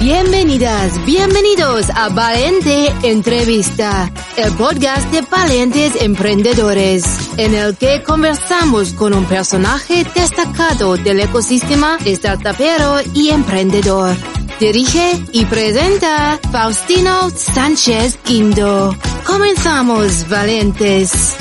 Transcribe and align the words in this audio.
Bienvenidas, 0.00 1.04
bienvenidos 1.06 1.88
a 1.88 2.10
Valente 2.10 2.94
Entrevista, 3.02 4.12
el 4.36 4.52
podcast 4.52 5.10
de 5.10 5.22
valientes 5.22 6.00
emprendedores, 6.02 7.04
en 7.38 7.54
el 7.54 7.76
que 7.76 8.02
conversamos 8.02 8.92
con 8.92 9.14
un 9.14 9.24
personaje 9.24 10.04
destacado 10.14 10.96
del 10.98 11.20
ecosistema 11.20 11.98
startupero 12.04 12.98
y 13.14 13.30
emprendedor. 13.30 14.14
Dirige 14.60 15.12
y 15.32 15.46
presenta 15.46 16.38
Faustino 16.52 17.30
Sánchez 17.30 18.18
Quinto. 18.22 18.94
Comenzamos, 19.26 20.28
valientes. 20.28 21.36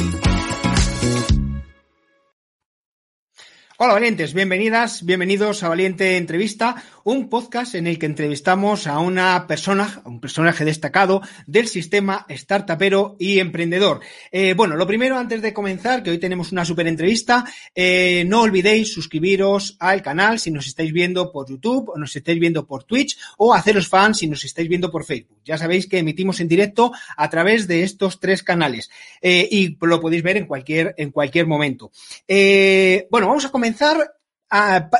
Hola 3.77 3.91
valientes, 3.91 4.33
bienvenidas, 4.33 5.03
bienvenidos 5.03 5.61
a 5.61 5.67
Valiente 5.67 6.15
Entrevista, 6.15 6.81
un 7.03 7.27
podcast 7.27 7.75
en 7.75 7.87
el 7.87 7.99
que 7.99 8.05
entrevistamos 8.05 8.87
a 8.87 8.99
una 8.99 9.47
persona, 9.47 10.01
a 10.05 10.07
un 10.07 10.21
personaje 10.21 10.63
destacado 10.63 11.21
del 11.45 11.67
sistema 11.67 12.25
startupero 12.29 13.17
y 13.19 13.39
emprendedor. 13.39 13.99
Eh, 14.31 14.53
bueno, 14.53 14.77
lo 14.77 14.87
primero 14.87 15.17
antes 15.17 15.41
de 15.41 15.51
comenzar, 15.51 16.03
que 16.03 16.11
hoy 16.11 16.19
tenemos 16.19 16.53
una 16.53 16.63
super 16.63 16.87
entrevista, 16.87 17.43
eh, 17.75 18.23
no 18.25 18.43
olvidéis 18.43 18.93
suscribiros 18.93 19.75
al 19.77 20.01
canal 20.01 20.39
si 20.39 20.51
nos 20.51 20.67
estáis 20.67 20.93
viendo 20.93 21.33
por 21.33 21.49
YouTube 21.49 21.89
o 21.89 21.97
nos 21.97 22.15
estáis 22.15 22.39
viendo 22.39 22.65
por 22.65 22.85
Twitch 22.85 23.17
o 23.37 23.53
haceros 23.53 23.89
fans 23.89 24.19
si 24.19 24.27
nos 24.27 24.45
estáis 24.45 24.69
viendo 24.69 24.89
por 24.89 25.03
Facebook. 25.03 25.41
Ya 25.43 25.57
sabéis 25.57 25.85
que 25.85 25.97
emitimos 25.97 26.39
en 26.39 26.47
directo 26.47 26.93
a 27.17 27.29
través 27.29 27.67
de 27.67 27.83
estos 27.83 28.21
tres 28.21 28.41
canales 28.41 28.89
eh, 29.21 29.45
y 29.51 29.77
lo 29.81 29.99
podéis 29.99 30.23
ver 30.23 30.37
en 30.37 30.45
cualquier, 30.45 30.95
en 30.97 31.11
cualquier 31.11 31.45
momento. 31.45 31.91
bueno, 33.11 33.27
vamos 33.27 33.43
a 33.43 33.49
comenzar 33.49 33.64
comenzar 33.65 34.13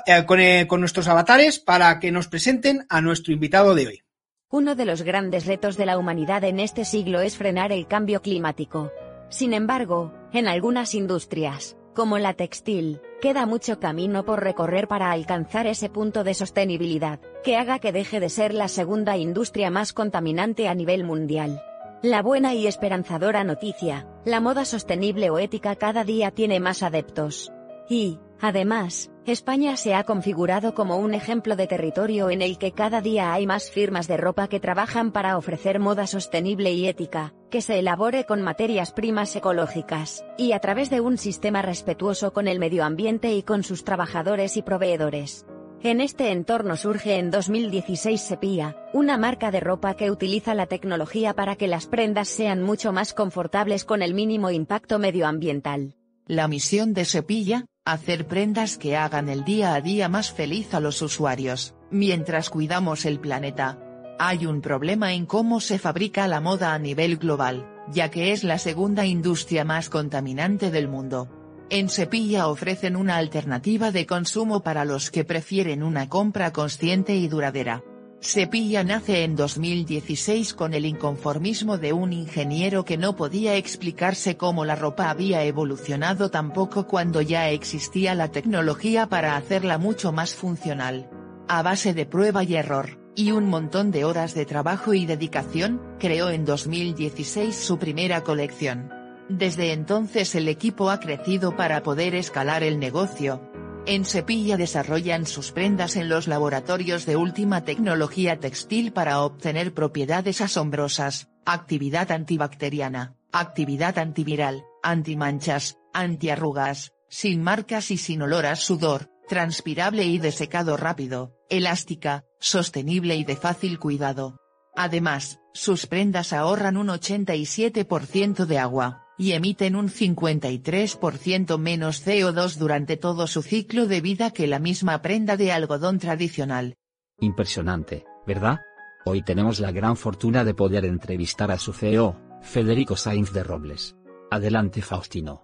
eh, 0.08 0.66
con, 0.68 0.80
nuestros 0.80 1.08
avatares 1.08 1.60
para 1.60 2.00
que 2.00 2.12
nos 2.12 2.28
presenten 2.28 2.88
a 2.90 3.00
nuestro 3.00 3.32
invitado 3.32 3.76
de 3.76 3.88
hoy. 3.88 4.02
Uno 4.50 4.74
de 4.74 4.86
los 4.86 5.04
grandes 5.04 5.46
retos 5.46 5.78
de 5.78 5.86
la 5.86 6.00
humanidad 6.00 6.44
en 6.44 6.60
este 6.60 6.84
siglo 6.84 7.22
es 7.22 7.38
frenar 7.38 7.72
el 7.72 7.86
cambio 7.88 8.24
climático. 8.24 8.92
Sin 9.30 9.54
embargo, 9.54 10.14
en 10.34 10.48
algunas 10.48 10.96
industrias, 10.96 11.78
como 11.94 12.18
la 12.18 12.34
textil, 12.34 13.02
queda 13.22 13.46
mucho 13.46 13.80
camino 13.80 14.26
por 14.26 14.42
recorrer 14.42 14.88
para 14.88 15.12
alcanzar 15.12 15.68
ese 15.68 15.90
punto 15.90 16.24
de 16.24 16.34
sostenibilidad, 16.34 17.20
que 17.44 17.58
haga 17.58 17.78
que 17.78 17.92
deje 17.92 18.20
de 18.20 18.30
ser 18.30 18.52
la 18.52 18.68
segunda 18.68 19.16
industria 19.16 19.70
más 19.70 19.94
contaminante 19.94 20.68
a 20.68 20.74
nivel 20.74 21.04
mundial. 21.04 21.62
La 22.02 22.24
buena 22.24 22.56
y 22.56 22.66
esperanzadora 22.66 23.44
noticia, 23.44 24.08
la 24.26 24.40
moda 24.40 24.66
sostenible 24.66 25.30
o 25.30 25.38
ética 25.38 25.76
cada 25.76 26.04
día 26.04 26.32
tiene 26.32 26.60
más 26.60 26.82
adeptos. 26.82 27.52
Y, 27.88 28.20
Además, 28.42 29.12
España 29.26 29.78
se 29.78 29.96
ha 29.96 30.04
configurado 30.04 30.74
como 30.76 30.98
un 30.98 31.14
ejemplo 31.14 31.56
de 31.56 31.68
territorio 31.68 32.30
en 32.30 32.42
el 32.42 32.58
que 32.58 32.74
cada 32.74 33.02
día 33.02 33.34
hay 33.34 33.48
más 33.48 33.72
firmas 33.72 34.08
de 34.08 34.18
ropa 34.18 34.48
que 34.48 34.60
trabajan 34.60 35.12
para 35.12 35.38
ofrecer 35.38 35.80
moda 35.80 36.06
sostenible 36.06 36.74
y 36.74 36.88
ética, 36.88 37.34
que 37.50 37.62
se 37.62 37.80
elabore 37.80 38.26
con 38.26 38.42
materias 38.42 38.92
primas 38.92 39.36
ecológicas, 39.36 40.24
y 40.38 40.52
a 40.52 40.60
través 40.60 40.90
de 40.90 41.02
un 41.02 41.18
sistema 41.18 41.62
respetuoso 41.62 42.34
con 42.34 42.48
el 42.48 42.60
medio 42.60 42.84
ambiente 42.84 43.34
y 43.34 43.42
con 43.42 43.64
sus 43.64 43.84
trabajadores 43.84 44.58
y 44.58 44.62
proveedores. 44.62 45.46
En 45.82 46.02
este 46.02 46.32
entorno 46.32 46.78
surge 46.78 47.18
en 47.18 47.32
2016 47.32 48.20
Sepia, 48.20 48.76
una 48.92 49.18
marca 49.18 49.52
de 49.52 49.60
ropa 49.60 49.96
que 49.96 50.10
utiliza 50.10 50.56
la 50.56 50.66
tecnología 50.66 51.36
para 51.36 51.56
que 51.56 51.68
las 51.68 51.86
prendas 51.86 52.28
sean 52.28 52.64
mucho 52.64 52.92
más 52.92 53.14
confortables 53.14 53.86
con 53.86 54.02
el 54.02 54.14
mínimo 54.14 54.50
impacto 54.50 55.00
medioambiental. 55.00 55.96
La 56.26 56.48
misión 56.48 56.96
de 56.96 57.06
Sepilla, 57.06 57.68
hacer 57.86 58.26
prendas 58.26 58.80
que 58.80 58.98
hagan 58.98 59.30
el 59.30 59.46
día 59.46 59.76
a 59.76 59.82
día 59.82 60.10
más 60.10 60.32
feliz 60.32 60.74
a 60.74 60.80
los 60.80 61.04
usuarios, 61.04 61.76
mientras 61.92 62.50
cuidamos 62.50 63.06
el 63.06 63.20
planeta. 63.20 63.80
Hay 64.18 64.48
un 64.48 64.62
problema 64.62 65.14
en 65.14 65.28
cómo 65.28 65.60
se 65.60 65.78
fabrica 65.78 66.28
la 66.28 66.42
moda 66.42 66.74
a 66.74 66.80
nivel 66.80 67.18
global, 67.18 67.70
ya 67.92 68.10
que 68.10 68.32
es 68.32 68.44
la 68.44 68.58
segunda 68.58 69.06
industria 69.06 69.66
más 69.66 69.90
contaminante 69.90 70.72
del 70.72 70.88
mundo. 70.88 71.30
En 71.70 71.90
Sepilla 71.90 72.48
ofrecen 72.48 72.96
una 72.96 73.18
alternativa 73.18 73.92
de 73.92 74.08
consumo 74.08 74.64
para 74.64 74.84
los 74.84 75.12
que 75.12 75.24
prefieren 75.24 75.84
una 75.84 76.10
compra 76.10 76.52
consciente 76.52 77.16
y 77.16 77.28
duradera. 77.28 77.84
Sepilla 78.26 78.84
nace 78.84 79.24
en 79.24 79.36
2016 79.36 80.56
con 80.56 80.74
el 80.74 80.88
inconformismo 80.88 81.78
de 81.78 81.94
un 81.94 82.12
ingeniero 82.12 82.84
que 82.84 82.98
no 82.98 83.16
podía 83.16 83.56
explicarse 83.56 84.36
cómo 84.36 84.66
la 84.66 84.76
ropa 84.76 85.12
había 85.12 85.44
evolucionado 85.44 86.32
tampoco 86.32 86.88
cuando 86.88 87.22
ya 87.22 87.52
existía 87.52 88.16
la 88.16 88.30
tecnología 88.30 89.06
para 89.06 89.38
hacerla 89.38 89.78
mucho 89.78 90.12
más 90.12 90.34
funcional. 90.34 91.08
A 91.48 91.62
base 91.62 91.94
de 91.94 92.08
prueba 92.08 92.44
y 92.44 92.56
error, 92.56 92.98
y 93.14 93.30
un 93.30 93.48
montón 93.48 93.92
de 93.92 94.06
horas 94.06 94.34
de 94.34 94.48
trabajo 94.48 94.96
y 94.96 95.06
dedicación, 95.06 95.80
creó 96.00 96.32
en 96.32 96.46
2016 96.46 97.56
su 97.56 97.78
primera 97.78 98.24
colección. 98.24 98.90
Desde 99.30 99.72
entonces 99.72 100.34
el 100.34 100.48
equipo 100.48 100.90
ha 100.90 101.00
crecido 101.00 101.56
para 101.56 101.84
poder 101.84 102.16
escalar 102.16 102.64
el 102.64 102.80
negocio, 102.80 103.40
en 103.86 104.06
Sepilla 104.06 104.58
desarrollan 104.58 105.26
sus 105.26 105.52
prendas 105.52 105.96
en 105.96 106.10
los 106.10 106.28
laboratorios 106.28 107.06
de 107.06 107.16
última 107.16 107.64
tecnología 107.64 108.40
textil 108.40 108.92
para 108.92 109.22
obtener 109.22 109.74
propiedades 109.74 110.42
asombrosas, 110.42 111.30
actividad 111.46 112.12
antibacteriana, 112.12 113.16
actividad 113.32 113.98
antiviral, 114.00 114.66
antimanchas, 114.82 115.78
antiarrugas, 115.94 116.94
sin 117.10 117.44
marcas 117.44 117.92
y 117.92 117.98
sin 117.98 118.22
olor 118.24 118.46
a 118.46 118.56
sudor, 118.56 119.10
transpirable 119.28 120.04
y 120.06 120.18
de 120.18 120.32
secado 120.32 120.78
rápido, 120.78 121.36
elástica, 121.50 122.24
sostenible 122.40 123.16
y 123.16 123.24
de 123.24 123.36
fácil 123.36 123.80
cuidado. 123.80 124.38
Además, 124.76 125.40
sus 125.54 125.86
prendas 125.86 126.34
ahorran 126.34 126.78
un 126.78 126.88
87% 126.88 128.46
de 128.46 128.58
agua, 128.60 129.05
y 129.18 129.32
emiten 129.32 129.76
un 129.76 129.90
53% 129.90 131.58
menos 131.58 132.06
CO2 132.06 132.58
durante 132.58 132.98
todo 132.98 133.28
su 133.28 133.42
ciclo 133.42 133.88
de 133.88 134.02
vida 134.02 134.32
que 134.32 134.48
la 134.48 134.60
misma 134.60 135.02
prenda 135.02 135.38
de 135.38 135.52
algodón 135.52 136.00
tradicional. 136.00 136.76
Impresionante, 137.20 138.06
¿verdad? 138.28 138.60
Hoy 139.06 139.24
tenemos 139.24 139.60
la 139.60 139.72
gran 139.72 139.96
fortuna 139.96 140.44
de 140.44 140.54
poder 140.54 140.84
entrevistar 140.86 141.52
a 141.52 141.60
su 141.60 141.74
CEO, 141.74 142.20
Federico 142.42 142.98
Sainz 142.98 143.32
de 143.32 143.44
Robles. 143.44 143.96
Adelante 144.32 144.82
Faustino. 144.82 145.44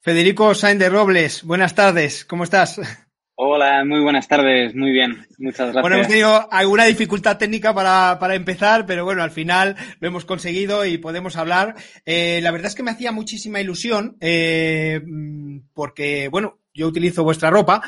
Federico 0.00 0.54
Sainz 0.54 0.80
de 0.80 0.88
Robles, 0.88 1.44
buenas 1.44 1.74
tardes, 1.74 2.24
¿cómo 2.24 2.44
estás? 2.44 2.80
Hola, 3.42 3.86
muy 3.86 4.02
buenas 4.02 4.28
tardes, 4.28 4.74
muy 4.74 4.90
bien, 4.90 5.26
muchas 5.38 5.72
gracias. 5.72 5.80
Bueno, 5.80 5.96
hemos 5.96 6.08
tenido 6.08 6.52
alguna 6.52 6.84
dificultad 6.84 7.38
técnica 7.38 7.72
para, 7.72 8.18
para 8.18 8.34
empezar, 8.34 8.84
pero 8.84 9.06
bueno, 9.06 9.22
al 9.22 9.30
final 9.30 9.76
lo 9.98 10.08
hemos 10.08 10.26
conseguido 10.26 10.84
y 10.84 10.98
podemos 10.98 11.36
hablar. 11.36 11.74
Eh, 12.04 12.40
la 12.42 12.50
verdad 12.50 12.66
es 12.66 12.74
que 12.74 12.82
me 12.82 12.90
hacía 12.90 13.12
muchísima 13.12 13.58
ilusión, 13.58 14.18
eh, 14.20 15.00
porque, 15.72 16.28
bueno, 16.28 16.59
yo 16.72 16.86
utilizo 16.86 17.24
vuestra 17.24 17.50
ropa 17.50 17.82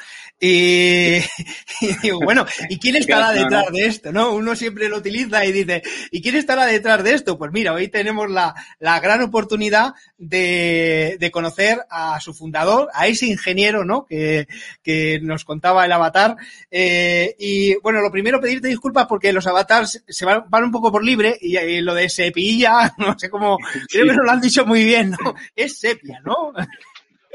y, 0.44 1.20
digo, 2.02 2.18
bueno, 2.24 2.44
¿y 2.68 2.78
quién 2.78 2.96
estará 2.96 3.30
detrás 3.30 3.66
de 3.72 3.86
esto? 3.86 4.12
¿No? 4.12 4.32
Uno 4.32 4.56
siempre 4.56 4.88
lo 4.88 4.98
utiliza 4.98 5.44
y 5.44 5.52
dice, 5.52 5.82
¿y 6.10 6.20
quién 6.20 6.34
estará 6.34 6.66
detrás 6.66 7.04
de 7.04 7.14
esto? 7.14 7.38
Pues 7.38 7.52
mira, 7.52 7.72
hoy 7.72 7.86
tenemos 7.86 8.28
la, 8.28 8.54
la 8.80 8.98
gran 8.98 9.22
oportunidad 9.22 9.94
de, 10.18 11.16
de, 11.20 11.30
conocer 11.30 11.82
a 11.88 12.18
su 12.20 12.34
fundador, 12.34 12.88
a 12.92 13.06
ese 13.06 13.26
ingeniero, 13.26 13.84
¿no? 13.84 14.04
Que, 14.04 14.48
que 14.82 15.20
nos 15.22 15.44
contaba 15.44 15.84
el 15.84 15.92
avatar. 15.92 16.36
Eh, 16.70 17.36
y 17.38 17.76
bueno, 17.76 18.00
lo 18.00 18.10
primero 18.10 18.40
pedirte 18.40 18.66
disculpas 18.66 19.06
porque 19.06 19.32
los 19.32 19.46
avatars 19.46 20.02
se 20.08 20.24
van, 20.24 20.44
van 20.48 20.64
un 20.64 20.72
poco 20.72 20.90
por 20.90 21.04
libre 21.04 21.38
y, 21.40 21.80
lo 21.82 21.94
de 21.94 22.08
sepilla, 22.08 22.92
no 22.98 23.16
sé 23.16 23.30
cómo, 23.30 23.58
creo 23.88 24.06
que 24.06 24.12
nos 24.12 24.24
lo 24.24 24.32
han 24.32 24.40
dicho 24.40 24.66
muy 24.66 24.84
bien, 24.84 25.10
¿no? 25.10 25.34
Es 25.54 25.78
sepia, 25.78 26.20
¿no? 26.24 26.52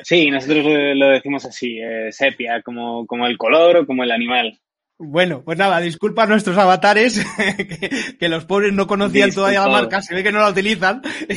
Sí, 0.08 0.32
nosotros 0.32 0.64
lo 0.96 1.10
decimos 1.10 1.44
así, 1.44 1.80
eh, 1.82 2.14
sepia, 2.14 2.62
como, 2.62 3.06
como 3.06 3.28
el 3.28 3.38
color 3.38 3.76
o 3.76 3.86
como 3.86 4.06
el 4.06 4.12
animal. 4.12 4.58
Bueno, 4.98 5.44
pues 5.44 5.58
nada, 5.58 5.82
disculpa 5.82 6.24
a 6.24 6.28
nuestros 6.28 6.58
avatares, 6.58 7.20
que, 8.20 8.30
los 8.30 8.46
pobres 8.46 8.72
no 8.72 8.88
conocían 8.88 9.34
todavía 9.34 9.64
la 9.64 9.68
marca, 9.68 10.02
se 10.02 10.16
ve 10.16 10.24
que 10.24 10.32
no 10.32 10.40
la 10.40 10.52
utilizan 10.52 11.02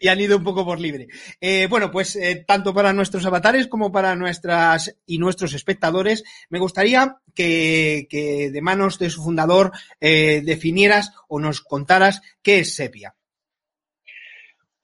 y, 0.00 0.08
han 0.08 0.20
ido 0.20 0.38
un 0.38 0.42
poco 0.42 0.64
por 0.64 0.80
libre. 0.80 1.08
Eh, 1.38 1.66
bueno, 1.68 1.90
pues 1.90 2.16
eh, 2.16 2.46
tanto 2.48 2.72
para 2.72 2.94
nuestros 2.94 3.26
avatares 3.26 3.66
como 3.66 3.92
para 3.92 4.16
nuestras 4.16 4.96
y 5.04 5.18
nuestros 5.18 5.52
espectadores, 5.52 6.24
me 6.48 6.60
gustaría 6.60 7.18
que, 7.34 8.06
que 8.08 8.50
de 8.50 8.62
manos 8.62 8.98
de 8.98 9.10
su 9.10 9.22
fundador 9.22 9.70
eh, 10.00 10.40
definieras 10.42 11.12
o 11.28 11.40
nos 11.40 11.60
contaras 11.60 12.22
qué 12.40 12.60
es 12.60 12.74
Sepia. 12.74 13.17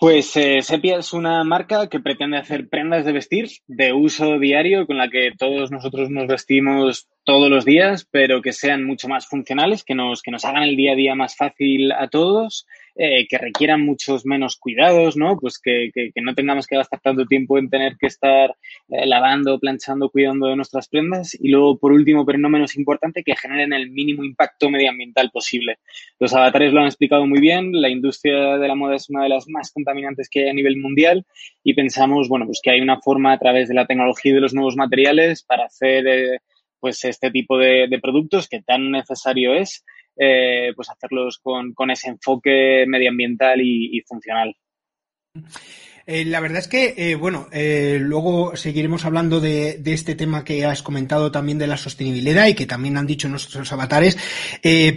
Pues 0.04 0.36
eh, 0.36 0.60
Sepia 0.60 0.98
es 0.98 1.14
una 1.14 1.42
marca 1.44 1.88
que 1.88 1.98
pretende 1.98 2.36
hacer 2.36 2.68
prendas 2.68 3.06
de 3.06 3.12
vestir 3.12 3.48
de 3.66 3.94
uso 3.94 4.38
diario 4.38 4.86
con 4.86 4.98
la 4.98 5.08
que 5.08 5.30
todos 5.38 5.70
nosotros 5.70 6.10
nos 6.10 6.26
vestimos 6.26 7.08
todos 7.24 7.48
los 7.48 7.64
días, 7.64 8.06
pero 8.10 8.42
que 8.42 8.52
sean 8.52 8.84
mucho 8.84 9.08
más 9.08 9.26
funcionales, 9.26 9.82
que 9.82 9.94
nos, 9.94 10.20
que 10.20 10.30
nos 10.30 10.44
hagan 10.44 10.64
el 10.64 10.76
día 10.76 10.92
a 10.92 10.96
día 10.96 11.14
más 11.14 11.38
fácil 11.38 11.90
a 11.92 12.08
todos 12.08 12.66
eh, 12.96 13.26
que 13.28 13.38
requieran 13.38 13.84
muchos 13.84 14.24
menos 14.24 14.56
cuidados, 14.56 15.16
¿no? 15.16 15.36
Pues 15.38 15.58
que, 15.58 15.90
que, 15.92 16.12
no 16.22 16.34
tengamos 16.34 16.66
que 16.66 16.76
gastar 16.76 17.00
tanto 17.00 17.26
tiempo 17.26 17.58
en 17.58 17.68
tener 17.68 17.96
que 17.96 18.06
estar 18.06 18.54
eh, 18.88 19.06
lavando, 19.06 19.58
planchando, 19.58 20.10
cuidando 20.10 20.46
de 20.46 20.56
nuestras 20.56 20.88
prendas. 20.88 21.34
Y 21.34 21.48
luego, 21.48 21.76
por 21.76 21.92
último, 21.92 22.24
pero 22.24 22.38
no 22.38 22.48
menos 22.48 22.76
importante, 22.76 23.24
que 23.24 23.36
generen 23.36 23.72
el 23.72 23.90
mínimo 23.90 24.22
impacto 24.24 24.70
medioambiental 24.70 25.30
posible. 25.30 25.78
Los 26.20 26.34
avatares 26.34 26.72
lo 26.72 26.80
han 26.80 26.86
explicado 26.86 27.26
muy 27.26 27.40
bien. 27.40 27.72
La 27.72 27.88
industria 27.88 28.58
de 28.58 28.68
la 28.68 28.74
moda 28.74 28.96
es 28.96 29.10
una 29.10 29.24
de 29.24 29.28
las 29.28 29.48
más 29.48 29.72
contaminantes 29.72 30.28
que 30.30 30.44
hay 30.44 30.48
a 30.50 30.54
nivel 30.54 30.76
mundial 30.76 31.26
y 31.62 31.74
pensamos, 31.74 32.28
bueno, 32.28 32.46
pues 32.46 32.60
que 32.62 32.70
hay 32.70 32.80
una 32.80 33.00
forma 33.00 33.32
a 33.32 33.38
través 33.38 33.68
de 33.68 33.74
la 33.74 33.86
tecnología 33.86 34.32
y 34.32 34.34
de 34.34 34.40
los 34.40 34.54
nuevos 34.54 34.76
materiales 34.76 35.42
para 35.42 35.64
hacer 35.64 36.06
eh, 36.06 36.38
pues 36.84 37.02
este 37.04 37.30
tipo 37.30 37.56
de, 37.56 37.98
productos 38.02 38.46
que 38.46 38.60
tan 38.60 38.90
necesario 38.90 39.54
es 39.54 39.86
eh, 40.16 40.72
pues 40.74 40.90
hacerlos 40.90 41.38
con, 41.38 41.72
con, 41.74 41.90
ese 41.90 42.08
enfoque 42.08 42.84
medioambiental 42.86 43.60
y, 43.60 43.96
y 43.96 44.00
funcional. 44.02 44.56
Eh, 46.06 46.26
la 46.26 46.40
verdad 46.40 46.58
es 46.58 46.68
que, 46.68 46.94
eh, 46.98 47.14
bueno, 47.14 47.48
eh, 47.50 47.98
luego 47.98 48.56
seguiremos 48.56 49.06
hablando 49.06 49.40
de, 49.40 49.80
este 49.86 50.14
tema 50.14 50.44
que 50.44 50.66
has 50.66 50.82
comentado 50.82 51.30
también 51.30 51.56
de 51.56 51.66
la 51.66 51.76
sostenibilidad 51.78 52.46
y 52.46 52.54
que 52.54 52.66
también 52.66 52.98
han 52.98 53.06
dicho 53.06 53.28
nuestros 53.28 53.72
avatares, 53.72 54.18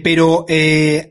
pero 0.03 0.45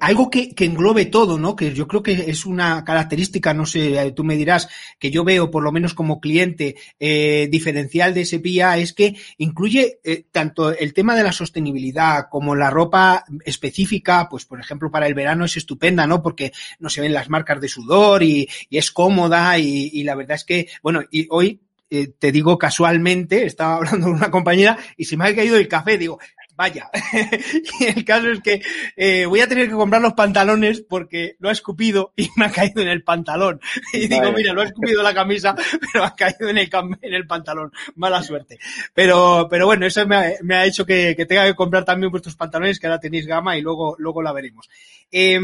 algo 0.01 0.31
que, 0.31 0.53
englobe 0.59 1.07
todo, 1.07 1.39
¿no? 1.39 1.55
Que 1.55 1.73
yo 1.73 1.87
creo 1.87 2.03
que 2.03 2.25
es 2.29 2.45
una 2.45 2.85
característica, 2.85 3.55
no 3.55 3.65
sé, 3.65 4.13
tú 4.17 4.25
me 4.25 4.37
dirás, 4.37 4.69
que 4.99 5.13
yo 5.13 5.23
veo 5.23 5.51
por 5.51 5.63
lo 5.63 5.71
menos 5.71 5.95
como 5.95 6.21
cliente 6.21 6.75
diferencial 6.99 8.13
de 8.13 8.23
ese 8.23 8.41
PIA 8.41 8.79
es 8.79 8.93
que 8.93 9.15
incluye 9.39 10.01
tanto 10.33 10.73
el 10.73 10.93
tema 10.93 11.15
de 11.15 11.23
la 11.23 11.33
sostenibilidad 11.33 12.27
como 12.29 12.57
la 12.57 12.71
ropa 12.71 13.25
específica, 13.45 14.29
pues 14.29 14.45
por 14.45 14.59
ejemplo 14.59 14.91
para 14.91 15.07
el 15.07 15.15
verano 15.15 15.45
es 15.45 15.57
estupenda, 15.57 16.09
¿no? 16.09 16.23
Porque 16.23 16.53
no 16.81 16.89
se 16.89 17.01
ven 17.01 17.13
las 17.13 17.31
marcas 17.31 17.61
de 17.61 17.69
sudor 17.69 18.25
y 18.25 18.49
es 18.71 18.91
cómoda 18.91 19.57
y, 19.59 19.86
y, 19.93 20.05
la 20.05 20.15
verdad 20.15 20.37
es 20.37 20.45
que, 20.45 20.69
bueno, 20.83 21.03
y 21.11 21.27
hoy 21.31 21.61
eh, 21.91 22.09
te 22.19 22.33
digo 22.33 22.59
casualmente, 22.59 23.47
estaba 23.47 23.77
hablando 23.77 24.07
con 24.07 24.17
una 24.17 24.31
compañera 24.31 24.79
y 24.97 25.05
se 25.05 25.17
me 25.17 25.27
ha 25.27 25.35
caído 25.35 25.57
el 25.57 25.69
café, 25.69 25.99
digo, 25.99 26.19
vaya. 26.57 26.91
y 27.81 27.85
el 27.85 28.05
caso 28.05 28.31
es 28.31 28.41
que 28.41 28.63
eh, 28.97 29.27
voy 29.27 29.41
a 29.41 29.49
tener 29.49 29.69
que 29.69 29.75
comprar 29.75 30.03
los 30.03 30.15
pantalones 30.15 30.81
porque 30.81 31.37
lo 31.39 31.49
ha 31.49 31.53
escupido 31.53 32.13
y 32.17 32.29
me 32.37 32.47
ha 32.47 32.51
caído 32.51 32.83
en 32.83 32.89
el 32.89 33.03
pantalón. 33.03 33.61
Y 33.93 34.09
digo, 34.09 34.33
mira, 34.33 34.53
lo 34.53 34.63
ha 34.63 34.65
escupido 34.65 35.03
la 35.03 35.15
camisa, 35.15 35.55
pero 35.93 36.05
ha 36.05 36.15
caído 36.15 36.49
en 36.49 36.59
el, 36.59 36.71
en 37.03 37.15
el 37.15 37.27
pantalón. 37.27 37.73
Mala 37.95 38.23
suerte. 38.23 38.59
Pero, 38.95 39.47
pero 39.51 39.67
bueno, 39.67 39.87
eso 39.87 40.07
me 40.07 40.17
ha, 40.17 40.33
me 40.43 40.57
ha 40.57 40.67
hecho 40.67 40.85
que, 40.85 41.15
que, 41.17 41.27
tenga 41.27 41.47
que 41.47 41.55
comprar 41.55 41.85
también 41.85 42.11
vuestros 42.11 42.37
pantalones, 42.37 42.79
que 42.79 42.87
ahora 42.87 43.01
tenéis 43.01 43.27
gama 43.27 43.57
y 43.57 43.63
luego, 43.63 43.97
luego 43.99 44.23
la 44.23 44.33
veremos. 44.33 44.69
Eh, 45.13 45.39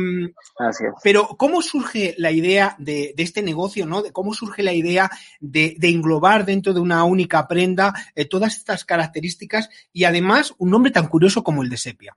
Pero, 1.02 1.28
¿cómo 1.38 1.62
surge 1.62 2.14
la 2.18 2.30
idea 2.30 2.74
de, 2.78 3.14
de, 3.16 3.22
este 3.22 3.42
negocio, 3.42 3.86
no? 3.86 4.02
De 4.02 4.12
¿Cómo 4.12 4.34
surge 4.34 4.62
la 4.62 4.72
idea 4.72 5.10
de, 5.40 5.76
de 5.78 5.88
englobar 5.88 6.44
dentro 6.44 6.74
de 6.74 6.80
una 6.80 7.04
única 7.04 7.46
prenda 7.46 7.94
eh, 8.14 8.24
todas 8.24 8.56
estas 8.56 8.84
características 8.84 9.70
y 9.92 10.04
además 10.04 10.54
un 10.58 10.70
nombre 10.70 10.90
tan 10.90 11.01
curioso 11.08 11.42
como 11.42 11.62
el 11.62 11.68
de 11.68 11.76
Sepia? 11.76 12.16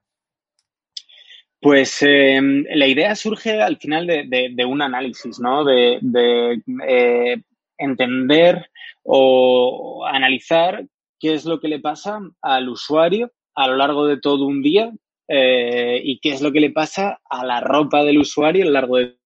Pues 1.59 2.03
eh, 2.03 2.39
la 2.75 2.87
idea 2.87 3.15
surge 3.15 3.61
al 3.61 3.77
final 3.77 4.05
de, 4.05 4.51
de 4.53 4.65
un 4.65 4.81
análisis, 4.81 5.39
¿no? 5.39 5.63
De, 5.63 5.99
eh, 6.87 7.41
entender 7.77 8.69
o 9.03 10.05
analizar 10.07 10.85
qué 11.19 11.33
es 11.33 11.45
lo 11.45 11.59
que 11.59 11.67
le 11.67 11.79
pasa 11.79 12.19
al 12.41 12.69
usuario 12.69 13.31
a 13.55 13.67
lo 13.67 13.77
largo 13.77 14.05
de 14.05 14.19
todo 14.19 14.45
un 14.45 14.61
día 14.61 14.91
eh, 15.27 15.99
y 16.03 16.19
qué 16.19 16.29
es 16.31 16.41
lo 16.41 16.51
que 16.51 16.59
le 16.59 16.71
pasa 16.71 17.19
a 17.29 17.45
la 17.45 17.61
ropa 17.61 18.03
del 18.03 18.19
usuario 18.19 18.63
a 18.63 18.65
lo 18.67 18.71
largo 18.71 18.97
de 18.97 19.17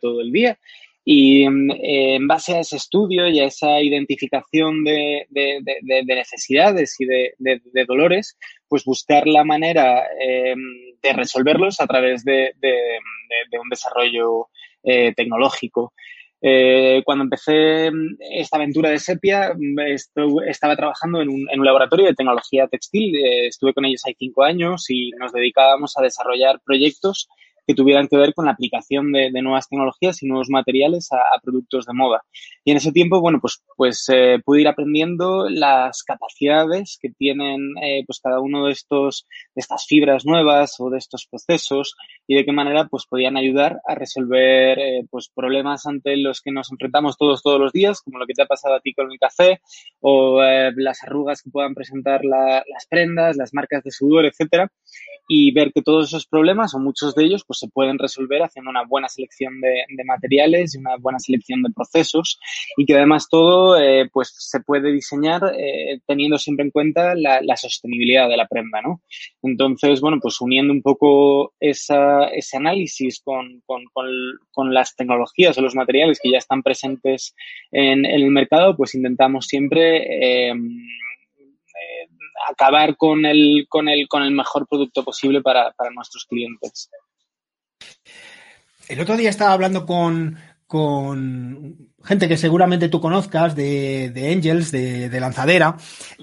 todo 0.00 0.20
el 0.20 0.32
día. 0.32 0.58
Y 1.04 1.48
mm, 1.48 1.70
en 1.82 2.26
base 2.26 2.56
a 2.56 2.60
ese 2.60 2.76
estudio 2.76 3.28
y 3.28 3.40
a 3.40 3.46
esa 3.46 3.80
identificación 3.80 4.84
de, 4.84 5.26
necesidades 6.06 6.96
y 6.98 7.06
de, 7.06 7.84
dolores, 7.86 8.38
pues 8.68 8.84
buscar 8.84 9.26
la 9.26 9.44
manera 9.44 10.04
em, 10.20 10.58
de 11.02 11.12
resolverlos 11.12 11.80
a 11.80 11.86
través 11.86 12.24
de, 12.24 12.54
un 13.60 13.68
desarrollo 13.68 14.48
eh, 14.82 15.12
tecnológico. 15.14 15.92
Eh, 16.46 17.00
cuando 17.06 17.24
empecé 17.24 17.90
mm, 17.90 18.16
esta 18.20 18.58
aventura 18.58 18.90
de 18.90 18.98
Sepia, 18.98 19.54
mm, 19.56 19.78
estaba 20.46 20.76
trabajando 20.76 21.22
en 21.22 21.30
un, 21.30 21.64
laboratorio 21.64 22.04
de 22.04 22.14
tecnología 22.14 22.66
textil. 22.66 23.16
Eh, 23.16 23.46
estuve 23.46 23.72
con 23.72 23.86
ellos 23.86 24.02
hay 24.04 24.14
cinco 24.18 24.42
años 24.42 24.84
y 24.90 25.10
nos 25.12 25.32
dedicábamos 25.32 25.96
a 25.96 26.02
desarrollar 26.02 26.60
proyectos 26.62 27.28
que 27.66 27.74
tuvieran 27.74 28.08
que 28.08 28.16
ver 28.16 28.34
con 28.34 28.46
la 28.46 28.52
aplicación 28.52 29.12
de, 29.12 29.30
nuevas 29.42 29.68
tecnologías 29.68 30.22
y 30.22 30.26
nuevos 30.26 30.48
materiales 30.48 31.08
a, 31.12 31.18
productos 31.42 31.86
de 31.86 31.92
moda. 31.92 32.22
Y 32.64 32.70
en 32.70 32.78
ese 32.78 32.92
tiempo, 32.92 33.20
bueno, 33.20 33.38
pues, 33.40 33.62
pues 33.76 34.06
eh, 34.12 34.40
pude 34.44 34.62
ir 34.62 34.68
aprendiendo 34.68 35.48
las 35.48 36.02
capacidades 36.02 36.98
que 37.00 37.10
tienen 37.10 37.74
eh, 37.82 38.04
pues 38.06 38.20
cada 38.20 38.40
uno 38.40 38.66
de 38.66 38.72
estos, 38.72 39.26
de 39.54 39.60
estas 39.60 39.86
fibras 39.86 40.24
nuevas 40.24 40.76
o 40.78 40.90
de 40.90 40.98
estos 40.98 41.26
procesos 41.26 41.96
y 42.26 42.36
de 42.36 42.44
qué 42.44 42.52
manera 42.52 42.86
pues 42.86 43.06
podían 43.06 43.36
ayudar 43.36 43.80
a 43.86 43.94
resolver 43.94 44.78
eh, 44.78 45.06
pues 45.10 45.30
problemas 45.34 45.86
ante 45.86 46.16
los 46.16 46.40
que 46.40 46.52
nos 46.52 46.70
enfrentamos 46.70 47.16
todos 47.16 47.42
todos 47.42 47.60
los 47.60 47.72
días, 47.72 48.00
como 48.00 48.18
lo 48.18 48.26
que 48.26 48.34
te 48.34 48.42
ha 48.42 48.46
pasado 48.46 48.76
a 48.76 48.80
ti 48.80 48.94
con 48.94 49.10
el 49.10 49.18
café 49.18 49.60
o 50.00 50.40
las 50.76 51.02
arrugas 51.02 51.42
que 51.42 51.50
puedan 51.50 51.74
presentar 51.74 52.24
las 52.24 52.86
prendas, 52.88 53.36
las 53.36 53.54
marcas 53.54 53.82
de 53.82 53.90
sudor, 53.90 54.26
etcétera, 54.26 54.70
y 55.28 55.52
ver 55.52 55.72
que 55.72 55.82
todos 55.82 56.08
esos 56.08 56.26
problemas 56.26 56.74
o 56.74 56.78
muchos 56.78 57.14
de 57.14 57.24
ellos 57.24 57.44
pues 57.46 57.53
se 57.54 57.68
pueden 57.68 57.98
resolver 57.98 58.42
haciendo 58.42 58.70
una 58.70 58.84
buena 58.84 59.08
selección 59.08 59.60
de, 59.60 59.84
materiales 60.04 60.74
y 60.74 60.78
una 60.78 60.96
buena 60.96 61.18
selección 61.18 61.62
de 61.62 61.70
procesos 61.74 62.38
y 62.76 62.84
que 62.84 62.94
además 62.94 63.28
todo 63.30 63.80
eh, 63.80 64.08
pues 64.12 64.34
se 64.36 64.60
puede 64.60 64.92
diseñar 64.92 65.42
eh, 65.56 66.00
teniendo 66.06 66.38
siempre 66.38 66.64
en 66.64 66.70
cuenta 66.70 67.14
la, 67.14 67.56
sostenibilidad 67.56 68.28
de 68.28 68.36
la 68.36 68.46
prenda, 68.46 68.82
¿no? 68.82 69.00
Entonces, 69.42 70.00
bueno, 70.00 70.18
pues 70.20 70.40
uniendo 70.40 70.72
un 70.72 70.82
poco 70.82 71.54
esa, 71.60 72.26
ese 72.26 72.56
análisis 72.56 73.20
con, 73.22 73.62
con, 73.64 73.84
con, 74.52 74.74
las 74.74 74.96
tecnologías 74.96 75.56
o 75.56 75.62
los 75.62 75.74
materiales 75.74 76.18
que 76.20 76.30
ya 76.30 76.38
están 76.38 76.62
presentes 76.62 77.34
en, 77.70 78.04
el 78.04 78.30
mercado, 78.30 78.76
pues 78.76 78.94
intentamos 78.94 79.46
siempre 79.46 80.48
eh, 80.48 80.52
acabar 82.48 82.96
con 82.96 83.24
el, 83.24 83.66
con 83.68 83.88
el, 83.88 84.08
con 84.08 84.22
el 84.22 84.32
mejor 84.32 84.66
producto 84.68 85.04
posible 85.04 85.40
para, 85.42 85.72
para 85.72 85.90
nuestros 85.90 86.24
clientes. 86.26 86.90
El 88.88 89.00
otro 89.00 89.16
día 89.16 89.30
estaba 89.30 89.52
hablando 89.52 89.86
con, 89.86 90.36
con 90.66 91.90
gente 92.04 92.28
que 92.28 92.36
seguramente 92.36 92.88
tú 92.88 93.00
conozcas 93.00 93.56
de, 93.56 94.10
de 94.10 94.32
Angels, 94.32 94.70
de, 94.70 95.08
de 95.08 95.20
Lanzadera, 95.20 95.76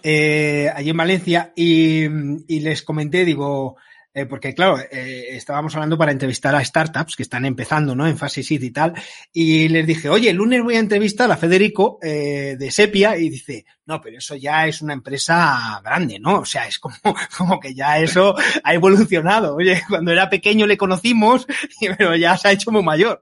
eh, 0.04 0.72
allí 0.76 0.92
en 0.92 0.98
Valencia, 0.98 1.54
y, 1.56 2.04
y, 2.48 2.60
les 2.60 2.84
comenté, 2.84 3.26
digo, 3.26 3.78
eh, 4.14 4.26
porque 4.26 4.54
claro, 4.54 4.78
eh, 4.80 5.28
estábamos 5.30 5.74
hablando 5.76 5.98
para 5.98 6.12
entrevistar 6.12 6.54
a 6.54 6.64
startups 6.64 7.16
que 7.16 7.24
están 7.24 7.46
empezando, 7.46 7.96
¿no? 7.96 8.06
En 8.08 8.18
fase 8.18 8.44
seed 8.44 8.62
y 8.62 8.72
tal. 8.72 8.94
Y 9.32 9.70
les 9.70 9.88
dije, 9.88 10.10
oye, 10.10 10.30
el 10.30 10.38
lunes 10.38 10.64
voy 10.64 10.76
a 10.76 10.80
entrevistar 10.80 11.32
a 11.32 11.38
Federico 11.38 11.98
eh, 12.02 12.58
de 12.60 12.72
Sepia 12.72 13.18
y 13.18 13.30
dice, 13.30 13.66
no, 13.86 14.02
pero 14.02 14.18
eso 14.18 14.36
ya 14.36 14.68
es 14.68 14.82
una 14.82 14.94
empresa 14.94 15.82
grande, 15.84 16.20
¿no? 16.20 16.40
O 16.40 16.46
sea, 16.46 16.68
es 16.68 16.78
como, 16.80 16.96
como 17.38 17.60
que 17.60 17.74
ya 17.74 18.00
eso 18.00 18.36
ha 18.64 18.74
evolucionado. 18.74 19.56
Oye, 19.56 19.82
cuando 19.88 20.12
era 20.12 20.30
pequeño 20.30 20.68
le 20.68 20.78
conocimos, 20.78 21.48
pero 21.98 22.16
ya 22.16 22.38
se 22.38 22.50
ha 22.50 22.52
hecho 22.52 22.72
muy 22.72 22.84
mayor. 22.84 23.22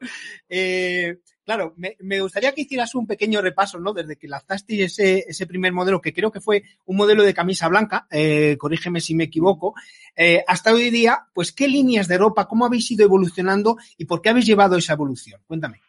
Eh, 0.49 1.17
Claro, 1.49 1.73
me, 1.77 2.21
gustaría 2.21 2.51
que 2.51 2.61
hicieras 2.61 2.93
un 2.93 3.07
pequeño 3.07 3.41
repaso, 3.41 3.79
¿no? 3.79 3.91
Desde 3.91 4.17
que 4.17 4.27
lanzaste 4.27 4.83
ese, 4.83 5.25
ese 5.27 5.47
primer 5.47 5.73
modelo, 5.73 5.99
que 5.99 6.13
creo 6.13 6.31
que 6.31 6.41
fue 6.41 6.61
un 6.85 6.95
modelo 6.95 7.23
de 7.23 7.33
camisa 7.33 7.67
blanca, 7.67 8.05
eh, 8.11 8.55
corrígeme 8.59 9.01
si 9.01 9.15
me 9.15 9.23
equivoco, 9.23 9.73
eh, 10.15 10.43
hasta 10.47 10.71
hoy 10.71 10.91
día, 10.91 11.25
pues, 11.33 11.51
¿qué 11.51 11.67
líneas 11.67 12.07
de 12.07 12.19
ropa, 12.19 12.47
cómo 12.47 12.67
habéis 12.67 12.91
ido 12.91 13.03
evolucionando 13.03 13.77
y 13.97 14.05
por 14.05 14.21
qué 14.21 14.29
habéis 14.29 14.45
llevado 14.45 14.77
esa 14.77 14.93
evolución? 14.93 15.41
Cuéntame. 15.47 15.81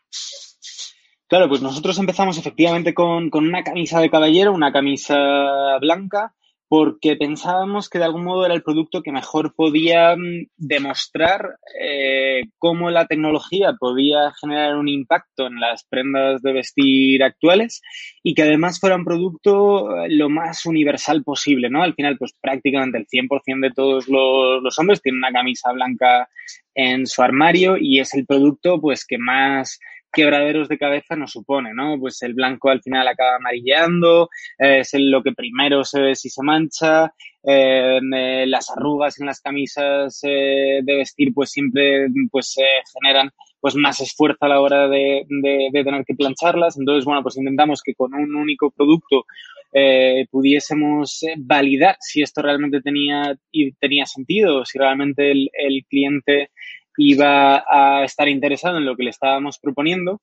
Claro, 1.29 1.47
pues 1.47 1.61
nosotros 1.61 1.99
empezamos 1.99 2.39
efectivamente 2.39 2.95
con, 2.95 3.29
con 3.29 3.47
una 3.47 3.63
camisa 3.63 4.01
de 4.01 4.09
caballero, 4.09 4.55
una 4.55 4.73
camisa 4.73 5.77
blanca, 5.79 6.33
porque 6.71 7.17
pensábamos 7.17 7.89
que 7.89 7.99
de 7.99 8.05
algún 8.05 8.23
modo 8.23 8.47
era 8.47 8.55
el 8.55 8.63
producto 8.63 9.03
que 9.03 9.11
mejor 9.11 9.57
podía 9.57 10.15
mm, 10.15 10.51
demostrar 10.57 11.57
eh, 11.77 12.43
cómo 12.59 12.91
la 12.91 13.07
tecnología 13.07 13.73
podía 13.73 14.33
generar 14.41 14.77
un 14.77 14.87
impacto 14.87 15.49
en 15.49 15.59
las 15.59 15.83
prendas 15.83 16.41
de 16.43 16.53
vestir 16.53 17.25
actuales 17.25 17.83
y 18.23 18.35
que 18.35 18.43
además 18.43 18.79
fuera 18.79 18.95
un 18.95 19.05
producto 19.05 19.97
eh, 19.97 20.11
lo 20.11 20.29
más 20.29 20.65
universal 20.65 21.25
posible, 21.25 21.71
¿no? 21.71 21.83
Al 21.83 21.95
final, 21.95 22.17
pues 22.17 22.37
prácticamente 22.41 22.99
el 22.99 23.09
100% 23.09 23.63
de 23.63 23.75
todos 23.75 24.07
los, 24.07 24.79
hombres 24.79 25.03
tienen 25.03 25.19
una 25.19 25.33
camisa 25.33 25.73
blanca 25.73 26.29
en 26.77 27.05
su 27.09 27.21
armario 27.21 27.79
y 27.81 27.99
es 27.99 28.15
el 28.15 28.27
producto 28.27 28.81
pues 28.81 29.05
que 29.05 29.19
más 29.19 29.81
quebraderos 30.13 30.69
de 30.69 30.79
cabeza 30.79 31.17
nos 31.17 31.33
supone, 31.33 31.73
¿no? 31.75 31.99
Pues 31.99 32.23
el 32.23 32.35
blanco 32.35 32.71
al 32.71 32.83
final 32.83 33.07
acaba 33.07 33.37
amarilleando, 33.37 34.29
es 34.59 34.91
lo 34.95 35.23
que 35.23 35.33
primero 35.33 35.85
se 35.85 36.01
ve 36.01 36.15
si 36.15 36.29
se 36.29 36.43
mancha, 36.43 37.13
eh, 37.43 38.01
las 38.47 38.71
arrugas 38.71 39.19
en 39.19 39.27
las 39.27 39.41
camisas 39.41 40.21
eh, 40.25 40.81
de 40.83 40.97
vestir 40.97 41.33
pues 41.33 41.51
siempre 41.51 42.07
pues 42.31 42.55
generan 42.93 43.31
pues 43.61 43.75
más 43.75 44.01
esfuerzo 44.01 44.39
a 44.41 44.49
la 44.49 44.61
hora 44.61 44.89
de, 44.89 45.27
tener 45.73 46.05
que 46.05 46.15
plancharlas. 46.15 46.79
Entonces, 46.79 47.05
bueno, 47.05 47.23
pues 47.23 47.37
intentamos 47.37 47.83
que 47.83 47.95
con 47.95 48.15
un 48.15 48.35
único 48.35 48.71
producto 48.71 49.25
eh, 49.73 50.27
pudiésemos 50.31 51.25
validar 51.37 51.97
si 52.01 52.23
esto 52.23 52.43
realmente 52.43 52.81
tenía, 52.81 53.37
tenía 53.79 54.07
sentido, 54.07 54.65
si 54.65 54.79
realmente 54.79 55.31
el 55.31 55.85
cliente 55.89 56.51
iba 56.97 57.65
a 57.67 58.05
estar 58.05 58.29
interesado 58.29 58.79
en 58.79 58.85
lo 58.85 58.97
que 58.97 59.05
le 59.05 59.11
estábamos 59.11 59.59
proponiendo 59.59 60.21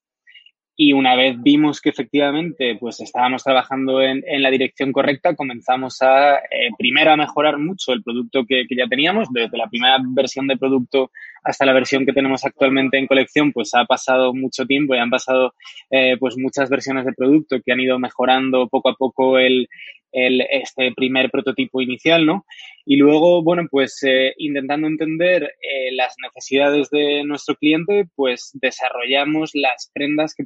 y 0.79 0.93
una 0.93 1.15
vez 1.15 1.41
vimos 1.41 1.81
que 1.81 1.89
efectivamente 1.89 2.77
pues 2.79 3.01
estábamos 3.01 3.43
trabajando 3.43 4.00
en, 4.00 4.24
en 4.27 4.43
la 4.43 4.51
dirección 4.51 4.91
correcta, 4.91 5.36
comenzamos 5.36 6.03
a 6.03 6.36
eh, 6.36 6.69
primero 6.77 7.12
a 7.12 7.17
mejorar 7.17 7.57
mucho 7.57 7.93
el 7.93 8.03
producto 8.03 8.46
que, 8.46 8.65
que, 8.69 8.75
ya 8.75 8.88
teníamos. 8.88 9.27
Desde 9.34 9.57
la 9.57 9.67
primera 9.67 9.98
versión 10.07 10.46
de 10.46 10.55
producto 10.55 11.10
hasta 11.43 11.65
la 11.65 11.74
versión 11.74 12.05
que 12.05 12.13
tenemos 12.13 12.46
actualmente 12.46 13.00
en 13.00 13.07
colección, 13.07 13.51
pues 13.53 13.74
ha 13.74 13.86
pasado 13.86 14.36
mucho 14.36 14.67
tiempo 14.67 14.93
y 14.93 15.00
han 15.00 15.10
pasado 15.10 15.55
eh, 15.89 16.15
pues 16.19 16.38
muchas 16.38 16.69
versiones 16.69 17.05
de 17.05 17.13
producto 17.13 17.57
que 17.65 17.72
han 17.72 17.79
ido 17.79 17.98
mejorando 17.98 18.67
poco 18.67 18.89
a 18.89 18.96
poco 18.96 19.39
el, 19.39 19.67
el, 20.12 20.41
este 20.50 20.91
primer 20.96 21.29
prototipo 21.29 21.81
inicial, 21.81 22.25
¿no? 22.25 22.46
Y 22.86 22.96
luego, 22.96 23.43
bueno, 23.43 23.67
pues 23.69 24.01
eh, 24.03 24.34
intentando 24.38 24.88
entender 24.88 25.43
eh, 25.43 25.91
las 25.91 26.15
necesidades 26.22 26.89
de 26.89 27.24
nuestro 27.24 27.55
cliente, 27.55 28.07
pues 28.15 28.51
desarrollamos 28.53 29.51
las 29.53 29.91
prendas 29.93 30.34
que 30.34 30.46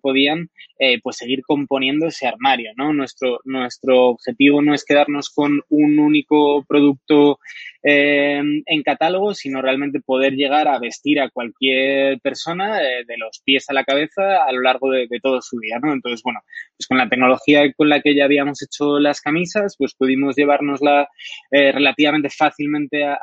eh, 0.83 0.99
pues 1.03 1.17
seguir 1.17 1.43
componiendo 1.43 2.07
ese 2.07 2.25
armario, 2.25 2.71
¿no? 2.75 2.91
Nuestro, 2.91 3.39
nuestro 3.45 4.07
objetivo 4.07 4.63
no 4.63 4.73
es 4.73 4.83
quedarnos 4.83 5.29
con 5.29 5.61
un 5.69 5.99
único 5.99 6.65
producto 6.67 7.37
eh, 7.83 8.41
en 8.65 8.83
catálogo, 8.83 9.35
sino 9.35 9.61
realmente 9.61 10.01
poder 10.01 10.33
llegar 10.33 10.67
a 10.67 10.79
vestir 10.79 11.21
a 11.21 11.29
cualquier 11.29 12.19
persona 12.21 12.81
eh, 12.81 13.03
de 13.05 13.17
los 13.19 13.41
pies 13.45 13.69
a 13.69 13.73
la 13.73 13.83
cabeza 13.83 14.43
a 14.43 14.51
lo 14.51 14.61
largo 14.61 14.89
de, 14.89 15.07
todo 15.21 15.39
su 15.43 15.59
día, 15.59 15.77
¿no? 15.79 15.93
Entonces, 15.93 16.23
bueno, 16.23 16.39
pues 16.75 16.87
con 16.87 16.97
la 16.97 17.07
tecnología 17.07 17.71
con 17.73 17.87
la 17.87 18.01
que 18.01 18.15
ya 18.15 18.25
habíamos 18.25 18.63
hecho 18.63 18.97
las 18.97 19.21
camisas, 19.21 19.75
pues 19.77 19.93
pudimos 19.93 20.35
llevárnosla 20.35 21.09
relativamente 21.51 22.29
fácilmente 22.31 23.03
a, 23.05 23.19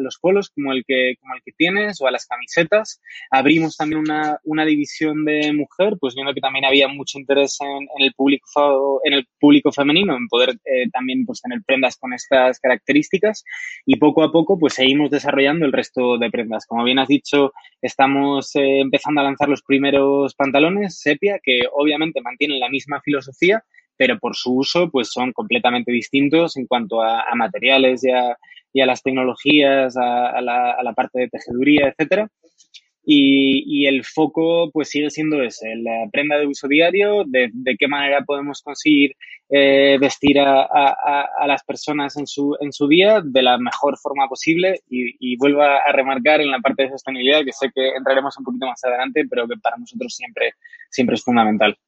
los 0.00 0.18
polos 0.20 0.50
como 0.50 0.72
el 0.72 0.84
que 0.84 1.14
como 1.20 1.34
el 1.34 1.42
que 1.44 1.52
tienes 1.52 2.00
o 2.00 2.08
a 2.08 2.10
las 2.10 2.26
camisetas. 2.26 3.00
Abrimos 3.30 3.76
también 3.76 4.00
una, 4.00 4.40
una 4.42 4.64
división 4.64 5.24
de 5.24 5.52
mujer, 5.52 5.94
pues 6.00 6.16
que 6.34 6.40
también 6.40 6.64
había 6.64 6.88
mucho 6.88 7.18
interés 7.18 7.58
en, 7.60 7.88
en 7.96 8.04
el 8.04 8.12
público 8.14 9.00
en 9.04 9.14
el 9.14 9.26
público 9.38 9.72
femenino 9.72 10.16
en 10.16 10.28
poder 10.28 10.50
eh, 10.64 10.88
también 10.92 11.24
pues 11.26 11.40
tener 11.40 11.60
prendas 11.66 11.96
con 11.96 12.12
estas 12.12 12.60
características 12.60 13.44
y 13.86 13.96
poco 13.96 14.22
a 14.22 14.32
poco 14.32 14.58
pues 14.58 14.74
seguimos 14.74 15.10
desarrollando 15.10 15.66
el 15.66 15.72
resto 15.72 16.18
de 16.18 16.30
prendas. 16.30 16.66
Como 16.66 16.84
bien 16.84 16.98
has 16.98 17.08
dicho, 17.08 17.52
estamos 17.82 18.54
eh, 18.56 18.80
empezando 18.80 19.20
a 19.20 19.24
lanzar 19.24 19.48
los 19.48 19.62
primeros 19.62 20.34
pantalones 20.34 21.00
sepia 21.00 21.38
que 21.42 21.62
obviamente 21.72 22.20
mantienen 22.20 22.60
la 22.60 22.68
misma 22.68 23.00
filosofía, 23.00 23.62
pero 23.96 24.18
por 24.18 24.36
su 24.36 24.56
uso 24.56 24.90
pues 24.90 25.10
son 25.10 25.32
completamente 25.32 25.92
distintos 25.92 26.56
en 26.56 26.66
cuanto 26.66 27.02
a, 27.02 27.22
a 27.22 27.34
materiales 27.34 28.04
y 28.04 28.10
a, 28.10 28.36
y 28.72 28.80
a, 28.80 28.86
las 28.86 29.02
tecnologías, 29.02 29.96
a, 29.96 30.40
la, 30.40 30.72
a 30.72 30.82
la 30.82 30.92
parte 30.92 31.20
de 31.20 31.28
tejeduría, 31.28 31.88
etcétera. 31.88 32.28
Y, 33.10 33.64
y, 33.66 33.86
el 33.86 34.04
foco 34.04 34.70
pues 34.70 34.90
sigue 34.90 35.08
siendo 35.08 35.42
ese, 35.42 35.76
la 35.76 36.06
prenda 36.12 36.36
de 36.36 36.46
uso 36.46 36.68
diario, 36.68 37.24
de, 37.26 37.48
de 37.54 37.76
qué 37.78 37.88
manera 37.88 38.22
podemos 38.22 38.60
conseguir 38.60 39.16
eh, 39.48 39.96
vestir 39.98 40.38
a, 40.38 40.60
a, 40.60 41.26
a, 41.38 41.46
las 41.46 41.64
personas 41.64 42.18
en 42.18 42.26
su, 42.26 42.54
en 42.60 42.70
su 42.70 42.86
día 42.86 43.22
de 43.24 43.40
la 43.40 43.56
mejor 43.56 43.96
forma 43.96 44.28
posible 44.28 44.82
y, 44.90 45.16
y 45.18 45.38
vuelvo 45.38 45.62
a, 45.62 45.90
remarcar 45.90 46.42
en 46.42 46.50
la 46.50 46.58
parte 46.58 46.82
de 46.82 46.90
sostenibilidad 46.90 47.42
que 47.46 47.52
sé 47.52 47.70
que 47.74 47.96
entraremos 47.96 48.36
un 48.36 48.44
poquito 48.44 48.66
más 48.66 48.84
adelante, 48.84 49.24
pero 49.26 49.48
que 49.48 49.56
para 49.56 49.78
nosotros 49.78 50.14
siempre, 50.14 50.52
siempre 50.90 51.14
es 51.14 51.24
fundamental. 51.24 51.78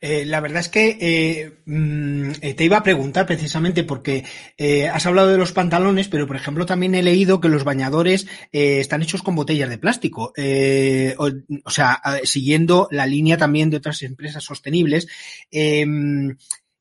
Eh, 0.00 0.24
la 0.26 0.40
verdad 0.40 0.60
es 0.60 0.68
que 0.68 0.98
eh, 1.00 1.52
mm, 1.64 2.32
te 2.56 2.64
iba 2.64 2.76
a 2.76 2.82
preguntar 2.82 3.26
precisamente 3.26 3.84
porque 3.84 4.24
eh, 4.58 4.88
has 4.88 5.06
hablado 5.06 5.28
de 5.28 5.38
los 5.38 5.52
pantalones, 5.52 6.08
pero 6.08 6.26
por 6.26 6.36
ejemplo 6.36 6.66
también 6.66 6.94
he 6.94 7.02
leído 7.02 7.40
que 7.40 7.48
los 7.48 7.64
bañadores 7.64 8.26
eh, 8.52 8.80
están 8.80 9.02
hechos 9.02 9.22
con 9.22 9.34
botellas 9.34 9.70
de 9.70 9.78
plástico. 9.78 10.32
Eh, 10.36 11.14
o, 11.18 11.30
o, 11.64 11.70
sea, 11.70 12.00
siguiendo 12.24 12.88
la 12.90 13.06
línea 13.06 13.36
también 13.38 13.70
de 13.70 13.78
otras 13.78 14.02
empresas 14.02 14.44
sostenibles. 14.44 15.06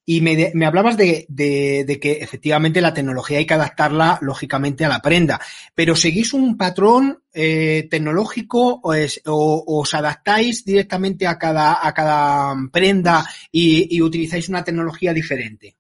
Y 0.05 0.21
me, 0.21 0.51
me 0.53 0.65
hablabas 0.65 0.97
de, 0.97 1.25
de, 1.29 1.85
de, 1.85 1.99
que 1.99 2.13
efectivamente 2.13 2.81
la 2.81 2.93
tecnología 2.93 3.37
hay 3.37 3.45
que 3.45 3.53
adaptarla 3.53 4.19
lógicamente 4.21 4.83
a 4.83 4.89
la 4.89 5.01
prenda, 5.01 5.39
pero 5.73 5.95
¿seguís 5.95 6.33
un 6.33 6.57
patrón 6.57 7.23
eh, 7.33 7.87
tecnológico 7.89 8.81
o, 8.83 8.93
es, 8.93 9.21
o, 9.25 9.63
os 9.65 9.93
adaptáis 9.93 10.65
directamente 10.65 11.25
a 11.25 11.37
cada, 11.37 11.85
a 11.87 11.93
cada 11.93 12.53
prenda 12.71 13.25
y, 13.51 13.95
y 13.95 14.01
utilizáis 14.01 14.49
una 14.49 14.63
tecnología 14.63 15.13
diferente? 15.13 15.77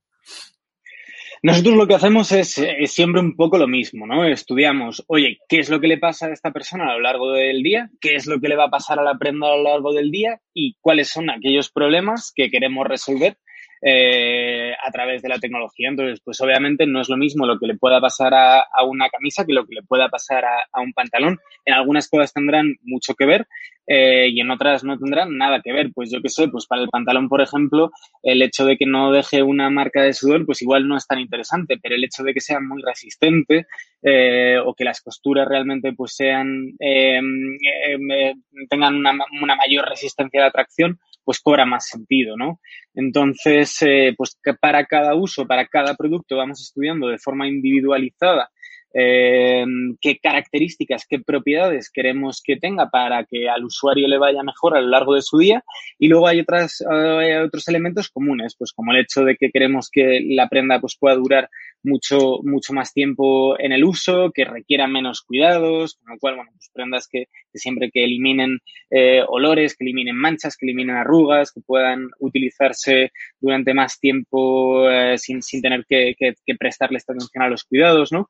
Nosotros 1.45 1.75
lo 1.75 1.85
que 1.85 1.95
hacemos 1.95 2.31
es, 2.31 2.57
es, 2.57 2.93
siempre 2.93 3.19
un 3.19 3.35
poco 3.35 3.57
lo 3.57 3.67
mismo, 3.67 4.07
¿no? 4.07 4.23
Estudiamos, 4.23 5.03
oye, 5.07 5.39
¿qué 5.49 5.59
es 5.59 5.69
lo 5.69 5.81
que 5.81 5.89
le 5.89 5.97
pasa 5.97 6.27
a 6.27 6.31
esta 6.31 6.51
persona 6.53 6.85
a 6.85 6.93
lo 6.93 7.01
largo 7.01 7.33
del 7.33 7.61
día? 7.61 7.89
¿Qué 7.99 8.15
es 8.15 8.27
lo 8.27 8.39
que 8.39 8.47
le 8.47 8.55
va 8.55 8.67
a 8.67 8.69
pasar 8.69 8.97
a 8.97 9.03
la 9.03 9.17
prenda 9.17 9.47
a 9.47 9.57
lo 9.57 9.63
largo 9.63 9.91
del 9.91 10.09
día? 10.09 10.39
¿Y 10.53 10.77
cuáles 10.79 11.09
son 11.09 11.29
aquellos 11.29 11.69
problemas 11.69 12.31
que 12.33 12.49
queremos 12.49 12.87
resolver 12.87 13.37
eh, 13.85 14.73
a 14.81 14.91
través 14.91 15.21
de 15.21 15.27
la 15.27 15.39
tecnología. 15.39 15.89
Entonces, 15.89 16.21
pues 16.23 16.39
obviamente 16.39 16.85
no 16.85 17.01
es 17.01 17.09
lo 17.09 17.17
mismo 17.17 17.45
lo 17.45 17.59
que 17.59 17.67
le 17.67 17.75
pueda 17.75 17.99
pasar 17.99 18.33
a, 18.33 18.65
una 18.85 19.09
camisa 19.09 19.45
que 19.45 19.51
lo 19.51 19.65
que 19.65 19.75
le 19.75 19.83
pueda 19.83 20.07
pasar 20.07 20.45
a, 20.45 20.81
un 20.81 20.93
pantalón. 20.93 21.37
En 21.65 21.73
algunas 21.73 22.07
cosas 22.07 22.31
tendrán 22.31 22.75
mucho 22.83 23.13
que 23.13 23.25
ver 23.25 23.45
eh, 23.85 24.29
y 24.29 24.39
en 24.39 24.51
otras 24.51 24.85
no 24.85 24.97
tendrán 24.97 25.37
nada 25.37 25.59
que 25.61 25.73
ver. 25.73 25.91
Pues 25.93 26.09
yo 26.11 26.21
qué 26.21 26.29
sé, 26.29 26.47
pues 26.47 26.65
para 26.65 26.81
el 26.81 26.87
pantalón, 26.87 27.27
por 27.27 27.41
ejemplo, 27.41 27.91
el 28.21 28.41
hecho 28.41 28.63
de 28.63 28.77
que 28.77 28.85
no 28.85 29.11
deje 29.11 29.43
una 29.43 29.69
marca 29.69 30.01
de 30.01 30.13
sudor, 30.13 30.45
pues 30.45 30.61
igual 30.61 30.87
no 30.87 30.95
es 30.95 31.05
tan 31.05 31.19
interesante, 31.19 31.77
pero 31.81 31.95
el 31.95 32.05
hecho 32.05 32.23
de 32.23 32.33
que 32.33 32.39
sea 32.39 32.61
muy 32.61 32.81
resistente 32.81 33.67
eh, 34.01 34.59
o 34.63 34.73
que 34.73 34.85
las 34.85 35.01
costuras 35.01 35.45
realmente 35.45 35.91
pues 35.91 36.15
sean, 36.15 36.73
eh, 36.79 37.19
eh, 37.19 38.33
tengan 38.69 38.95
una 38.95 39.55
mayor 39.55 39.89
resistencia 39.89 40.41
de 40.41 40.47
atracción, 40.47 40.99
pues 41.23 41.39
cobra 41.39 41.65
más 41.65 41.87
sentido, 41.87 42.35
¿no? 42.37 42.59
Entonces, 42.93 43.77
eh, 43.81 44.13
pues 44.17 44.37
para 44.59 44.85
cada 44.85 45.15
uso, 45.15 45.47
para 45.47 45.67
cada 45.67 45.95
producto, 45.95 46.37
vamos 46.37 46.61
estudiando 46.61 47.07
de 47.07 47.17
forma 47.17 47.47
individualizada 47.47 48.49
eh, 48.93 49.65
qué 49.99 50.17
características, 50.19 51.05
qué 51.09 51.19
propiedades 51.19 51.89
queremos 51.91 52.41
que 52.43 52.57
tenga 52.57 52.89
para 52.89 53.25
que 53.25 53.49
al 53.49 53.65
usuario 53.65 54.07
le 54.07 54.17
vaya 54.17 54.43
mejor 54.43 54.77
a 54.77 54.81
lo 54.81 54.87
largo 54.87 55.15
de 55.15 55.21
su 55.21 55.37
día. 55.37 55.63
Y 55.97 56.07
luego 56.07 56.27
hay 56.27 56.39
otras, 56.39 56.83
hay 56.89 57.33
otros 57.33 57.67
elementos 57.67 58.09
comunes, 58.09 58.55
pues 58.57 58.71
como 58.71 58.91
el 58.91 58.99
hecho 58.99 59.23
de 59.23 59.35
que 59.35 59.49
queremos 59.49 59.89
que 59.91 60.19
la 60.29 60.47
prenda 60.47 60.79
pues 60.79 60.97
pueda 60.99 61.15
durar 61.15 61.49
mucho, 61.83 62.39
mucho 62.43 62.73
más 62.73 62.93
tiempo 62.93 63.59
en 63.59 63.73
el 63.73 63.83
uso, 63.83 64.31
que 64.33 64.45
requieran 64.45 64.91
menos 64.91 65.21
cuidados, 65.21 65.95
con 65.95 66.13
lo 66.13 66.19
cual, 66.19 66.35
bueno, 66.35 66.51
pues 66.53 66.69
prendas 66.73 67.07
que, 67.07 67.25
que 67.51 67.59
siempre 67.59 67.91
que 67.91 68.03
eliminen 68.03 68.59
eh, 68.89 69.21
olores, 69.27 69.75
que 69.75 69.83
eliminen 69.83 70.15
manchas, 70.15 70.55
que 70.55 70.65
eliminen 70.65 70.95
arrugas, 70.95 71.51
que 71.51 71.61
puedan 71.61 72.09
utilizarse 72.19 73.11
durante 73.39 73.73
más 73.73 73.99
tiempo 73.99 74.89
eh, 74.89 75.17
sin, 75.17 75.41
sin 75.41 75.61
tener 75.61 75.85
que, 75.87 76.15
que, 76.17 76.33
que 76.45 76.55
prestarle 76.55 76.97
esta 76.97 77.13
atención 77.13 77.43
a 77.43 77.49
los 77.49 77.63
cuidados, 77.63 78.11
¿no? 78.11 78.29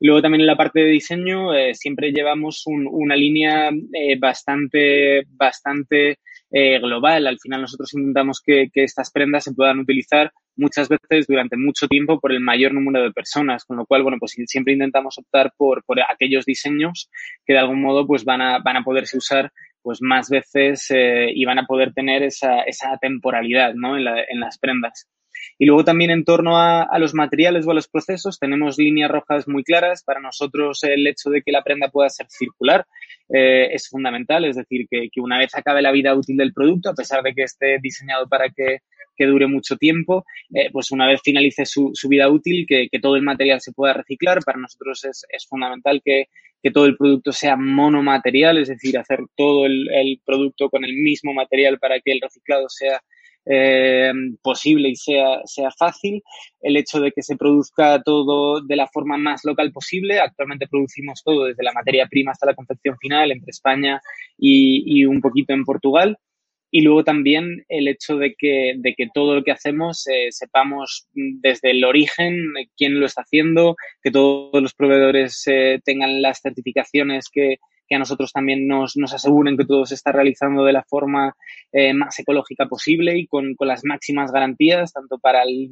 Luego 0.00 0.22
también 0.22 0.42
en 0.42 0.46
la 0.46 0.56
parte 0.56 0.80
de 0.80 0.90
diseño 0.90 1.54
eh, 1.54 1.74
siempre 1.74 2.12
llevamos 2.12 2.66
un, 2.66 2.86
una 2.90 3.16
línea 3.16 3.70
eh, 3.70 4.18
bastante, 4.18 5.24
bastante 5.30 6.18
eh, 6.50 6.78
global. 6.78 7.26
Al 7.26 7.38
final 7.38 7.62
nosotros 7.62 7.94
intentamos 7.94 8.40
que, 8.40 8.68
que, 8.72 8.84
estas 8.84 9.10
prendas 9.10 9.44
se 9.44 9.54
puedan 9.54 9.80
utilizar 9.80 10.32
muchas 10.56 10.88
veces 10.88 11.26
durante 11.26 11.56
mucho 11.56 11.88
tiempo 11.88 12.20
por 12.20 12.32
el 12.32 12.40
mayor 12.40 12.72
número 12.72 13.02
de 13.02 13.12
personas, 13.12 13.64
con 13.64 13.76
lo 13.76 13.86
cual, 13.86 14.02
bueno, 14.02 14.18
pues 14.20 14.36
siempre 14.46 14.72
intentamos 14.72 15.18
optar 15.18 15.52
por, 15.56 15.84
por 15.84 15.98
aquellos 16.00 16.44
diseños 16.44 17.10
que 17.44 17.54
de 17.54 17.58
algún 17.58 17.80
modo 17.80 18.06
pues 18.06 18.24
van 18.24 18.40
a, 18.40 18.58
van 18.58 18.76
a 18.76 18.84
poderse 18.84 19.18
usar 19.18 19.50
pues 19.82 20.00
más 20.00 20.30
veces 20.30 20.90
eh, 20.90 21.30
y 21.34 21.44
van 21.44 21.58
a 21.58 21.66
poder 21.66 21.92
tener 21.92 22.22
esa, 22.22 22.60
esa 22.62 22.96
temporalidad, 22.98 23.74
¿no? 23.74 23.96
En, 23.96 24.04
la, 24.04 24.22
en 24.22 24.40
las 24.40 24.58
prendas. 24.58 25.08
Y 25.58 25.66
luego 25.66 25.84
también 25.84 26.10
en 26.10 26.24
torno 26.24 26.58
a, 26.58 26.88
los 26.98 27.14
materiales 27.14 27.66
o 27.66 27.70
a 27.70 27.74
los 27.74 27.88
procesos 27.88 28.38
tenemos 28.38 28.78
líneas 28.78 29.10
rojas 29.10 29.48
muy 29.48 29.62
claras. 29.62 30.02
Para 30.04 30.20
nosotros 30.20 30.82
el 30.84 31.06
hecho 31.06 31.30
de 31.30 31.42
que 31.42 31.52
la 31.52 31.62
prenda 31.62 31.88
pueda 31.88 32.08
ser 32.08 32.26
circular 32.28 32.86
eh, 33.28 33.68
es 33.72 33.88
fundamental, 33.88 34.44
es 34.44 34.56
decir, 34.56 34.86
que, 34.90 35.08
que 35.12 35.20
una 35.20 35.38
vez 35.38 35.54
acabe 35.54 35.82
la 35.82 35.92
vida 35.92 36.14
útil 36.14 36.36
del 36.36 36.52
producto, 36.52 36.90
a 36.90 36.94
pesar 36.94 37.22
de 37.22 37.34
que 37.34 37.42
esté 37.42 37.78
diseñado 37.80 38.28
para 38.28 38.48
que 38.50 38.78
que 39.16 39.26
dure 39.26 39.46
mucho 39.46 39.76
tiempo, 39.76 40.24
eh, 40.54 40.70
pues 40.72 40.90
una 40.90 41.06
vez 41.06 41.20
finalice 41.22 41.66
su, 41.66 41.90
su 41.94 42.08
vida 42.08 42.28
útil, 42.28 42.66
que, 42.68 42.88
que, 42.90 42.98
todo 42.98 43.16
el 43.16 43.22
material 43.22 43.60
se 43.60 43.72
pueda 43.72 43.92
reciclar. 43.92 44.40
Para 44.44 44.58
nosotros 44.58 45.04
es, 45.04 45.24
es 45.28 45.46
fundamental 45.46 46.02
que, 46.04 46.28
que, 46.62 46.70
todo 46.70 46.86
el 46.86 46.96
producto 46.96 47.32
sea 47.32 47.56
monomaterial, 47.56 48.58
es 48.58 48.68
decir, 48.68 48.98
hacer 48.98 49.20
todo 49.36 49.66
el, 49.66 50.20
producto 50.24 50.68
con 50.70 50.84
el 50.84 50.94
mismo 50.94 51.32
material 51.32 51.78
para 51.78 52.00
que 52.00 52.12
el 52.12 52.20
reciclado 52.20 52.68
sea 52.68 53.00
eh, 53.46 54.12
posible 54.42 54.88
y 54.90 54.96
sea, 54.96 55.40
sea 55.44 55.70
fácil. 55.70 56.22
El 56.60 56.76
hecho 56.76 57.00
de 57.00 57.12
que 57.12 57.22
se 57.22 57.36
produzca 57.36 58.02
todo 58.02 58.60
de 58.60 58.76
la 58.76 58.88
forma 58.88 59.16
más 59.16 59.44
local 59.44 59.72
posible. 59.72 60.20
Actualmente 60.20 60.68
producimos 60.68 61.22
todo 61.22 61.44
desde 61.44 61.62
la 61.62 61.72
materia 61.72 62.06
prima 62.06 62.32
hasta 62.32 62.46
la 62.46 62.54
confección 62.54 62.96
final 62.98 63.32
entre 63.32 63.50
España 63.50 64.00
y, 64.38 64.82
y 64.86 65.04
un 65.04 65.20
poquito 65.20 65.52
en 65.52 65.64
Portugal. 65.64 66.18
Y 66.70 66.80
luego 66.80 67.04
también 67.04 67.64
el 67.68 67.86
hecho 67.86 68.16
de 68.16 68.34
que, 68.36 68.74
de 68.76 68.94
que 68.94 69.06
todo 69.14 69.36
lo 69.36 69.44
que 69.44 69.52
hacemos 69.52 70.08
eh, 70.08 70.32
sepamos 70.32 71.06
desde 71.12 71.70
el 71.70 71.84
origen 71.84 72.52
quién 72.76 72.98
lo 72.98 73.06
está 73.06 73.22
haciendo, 73.22 73.76
que 74.02 74.10
todos 74.10 74.60
los 74.60 74.74
proveedores 74.74 75.40
eh, 75.46 75.80
tengan 75.84 76.20
las 76.20 76.40
certificaciones 76.40 77.26
que, 77.32 77.58
a 77.94 77.98
nosotros 77.98 78.32
también 78.32 78.66
nos, 78.66 78.96
aseguren 79.12 79.56
que 79.56 79.64
todo 79.64 79.86
se 79.86 79.94
está 79.94 80.12
realizando 80.12 80.64
de 80.64 80.72
la 80.72 80.82
forma 80.82 81.34
eh, 81.72 81.92
más 81.94 82.18
ecológica 82.18 82.66
posible 82.66 83.16
y 83.18 83.26
con, 83.26 83.54
las 83.60 83.84
máximas 83.84 84.30
garantías, 84.30 84.92
tanto 84.92 85.18
para 85.18 85.42
el, 85.42 85.70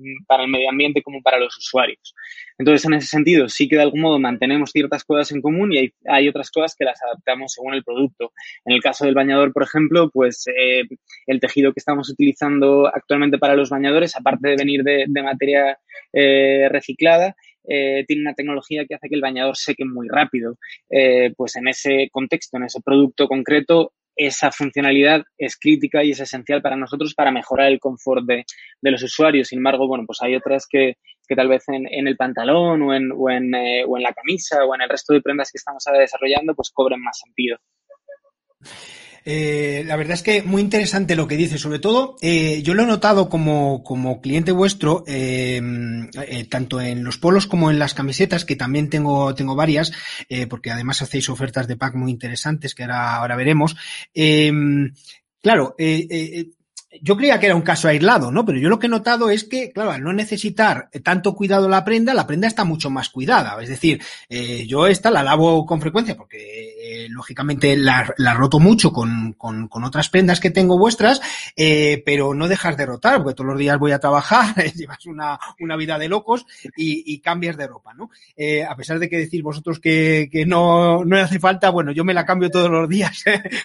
medio 0.48 0.70
ambiente 0.70 1.02
como 1.02 1.22
para 1.22 1.38
los 1.38 1.56
usuarios. 1.56 2.14
Entonces, 2.58 2.84
en 2.86 2.94
ese 2.94 3.06
sentido, 3.08 3.48
sí 3.48 3.68
que 3.68 3.76
de 3.76 3.82
algún 3.82 4.00
modo 4.00 4.18
mantenemos 4.18 4.70
ciertas 4.70 5.04
cosas 5.04 5.30
en 5.32 5.42
común 5.42 5.72
y 5.72 5.92
hay, 6.06 6.28
otras 6.28 6.50
cosas 6.50 6.74
que 6.76 6.84
las 6.84 7.02
adaptamos 7.02 7.52
según 7.52 7.74
el 7.74 7.84
producto. 7.84 8.32
En 8.64 8.74
el 8.74 8.82
caso 8.82 9.04
del 9.04 9.14
bañador, 9.14 9.52
por 9.52 9.64
ejemplo, 9.64 10.10
pues 10.10 10.46
eh, 10.46 10.82
el 11.26 11.40
tejido 11.40 11.72
que 11.72 11.80
estamos 11.80 12.08
utilizando 12.08 12.86
actualmente 12.86 13.38
para 13.38 13.56
los 13.56 13.70
bañadores, 13.70 14.16
aparte 14.16 14.48
de 14.48 14.56
venir 14.56 14.82
de, 14.82 15.04
de 15.08 15.22
materia 15.22 15.78
eh, 16.12 16.68
reciclada, 16.70 17.34
eh, 17.64 18.04
tiene 18.07 18.23
una 18.23 18.35
tecnología 18.35 18.85
que 18.87 18.95
hace 18.95 19.09
que 19.09 19.14
el 19.14 19.21
bañador 19.21 19.57
seque 19.57 19.85
muy 19.85 20.09
rápido. 20.09 20.57
Eh, 20.90 21.33
pues 21.37 21.57
en 21.57 21.69
ese 21.69 22.09
contexto, 22.11 22.57
en 22.57 22.64
ese 22.64 22.81
producto 22.81 23.28
concreto, 23.28 23.92
esa 24.14 24.52
funcionalidad 24.52 25.23
es 25.38 25.57
crítica 25.59 26.04
y 26.04 26.11
es 26.11 26.21
esencial 26.21 26.61
para 26.61 26.76
nosotros 26.76 27.14
para 27.14 27.31
mejorar 27.31 27.69
el 27.69 27.81
confort 27.81 28.26
de, 28.26 28.45
de 28.81 28.90
los 28.90 29.02
usuarios. 29.02 29.49
Sin 29.49 29.59
embargo, 29.59 29.88
bueno, 29.88 30.04
pues 30.07 30.21
hay 30.23 30.37
otras 30.37 30.66
que, 30.69 30.97
que 31.26 31.35
tal 31.35 31.49
vez 31.49 31.64
en, 31.69 31.87
en, 31.90 32.07
el 32.07 32.16
pantalón 32.16 32.83
o 32.83 32.95
en, 32.95 33.11
o, 33.12 33.31
en, 33.31 33.54
eh, 33.54 33.85
o 33.87 33.97
en 33.97 34.02
la 34.02 34.12
camisa 34.12 34.64
o 34.64 34.75
en 34.75 34.83
el 34.83 34.88
resto 34.88 35.14
de 35.14 35.23
prendas 35.23 35.50
que 35.50 35.59
estamos 35.59 35.83
desarrollando, 35.99 36.54
pues 36.54 36.71
cobren 36.71 37.00
más 37.00 37.19
sentido. 37.19 37.59
Eh, 39.24 39.84
la 39.86 39.96
verdad 39.96 40.14
es 40.14 40.22
que 40.22 40.42
muy 40.42 40.60
interesante 40.60 41.16
lo 41.16 41.28
que 41.28 41.36
dice. 41.36 41.58
Sobre 41.58 41.78
todo, 41.78 42.16
eh, 42.20 42.62
yo 42.62 42.74
lo 42.74 42.82
he 42.82 42.86
notado 42.86 43.28
como, 43.28 43.82
como 43.84 44.20
cliente 44.20 44.52
vuestro, 44.52 45.04
eh, 45.06 45.60
tanto 46.48 46.80
en 46.80 47.04
los 47.04 47.18
polos 47.18 47.46
como 47.46 47.70
en 47.70 47.78
las 47.78 47.94
camisetas, 47.94 48.44
que 48.44 48.56
también 48.56 48.90
tengo, 48.90 49.34
tengo 49.34 49.54
varias, 49.54 49.92
porque 50.48 50.70
además 50.70 51.02
hacéis 51.02 51.28
ofertas 51.28 51.68
de 51.68 51.76
pack 51.76 51.94
muy 51.94 52.10
interesantes 52.10 52.74
que 52.74 52.82
ahora, 52.82 53.16
ahora 53.16 53.36
veremos. 53.36 53.76
claro, 55.40 55.74
yo 57.00 57.16
creía 57.16 57.40
que 57.40 57.46
era 57.46 57.54
un 57.54 57.62
caso 57.62 57.88
aislado, 57.88 58.30
¿no? 58.30 58.44
Pero 58.44 58.58
yo 58.58 58.68
lo 58.68 58.78
que 58.78 58.86
he 58.86 58.90
notado 58.90 59.30
es 59.30 59.44
que, 59.44 59.72
claro, 59.72 59.92
al 59.92 60.02
no 60.02 60.12
necesitar 60.12 60.90
tanto 61.02 61.34
cuidado 61.34 61.68
la 61.68 61.84
prenda, 61.84 62.12
la 62.12 62.26
prenda 62.26 62.48
está 62.48 62.64
mucho 62.64 62.90
más 62.90 63.08
cuidada. 63.08 63.60
Es 63.62 63.68
decir, 63.68 64.02
yo 64.66 64.86
esta 64.86 65.10
la 65.10 65.22
lavo 65.22 65.64
con 65.64 65.80
frecuencia 65.80 66.16
porque, 66.16 66.81
eh, 66.82 67.06
lógicamente, 67.08 67.76
la, 67.76 68.12
la, 68.16 68.34
roto 68.34 68.58
mucho 68.58 68.92
con, 68.92 69.34
con, 69.34 69.68
con, 69.68 69.84
otras 69.84 70.08
prendas 70.08 70.40
que 70.40 70.50
tengo 70.50 70.78
vuestras, 70.78 71.20
eh, 71.56 72.02
pero 72.04 72.34
no 72.34 72.48
dejas 72.48 72.76
de 72.76 72.86
rotar, 72.86 73.22
porque 73.22 73.34
todos 73.34 73.50
los 73.50 73.58
días 73.58 73.78
voy 73.78 73.92
a 73.92 73.98
trabajar, 73.98 74.54
llevas 74.74 75.06
una, 75.06 75.38
una 75.60 75.76
vida 75.76 75.98
de 75.98 76.08
locos 76.08 76.46
y, 76.76 77.20
cambias 77.20 77.56
de 77.56 77.68
ropa, 77.68 77.94
¿no? 77.94 78.10
Eh, 78.36 78.64
a 78.64 78.74
pesar 78.74 78.98
de 78.98 79.08
que 79.08 79.18
decís 79.18 79.42
vosotros 79.42 79.78
que, 79.78 80.28
que 80.30 80.44
no, 80.44 81.04
no 81.04 81.16
hace 81.18 81.38
falta, 81.38 81.70
bueno, 81.70 81.92
yo 81.92 82.04
me 82.04 82.14
la 82.14 82.26
cambio 82.26 82.50
todos 82.50 82.70
los 82.70 82.88
días, 82.88 83.22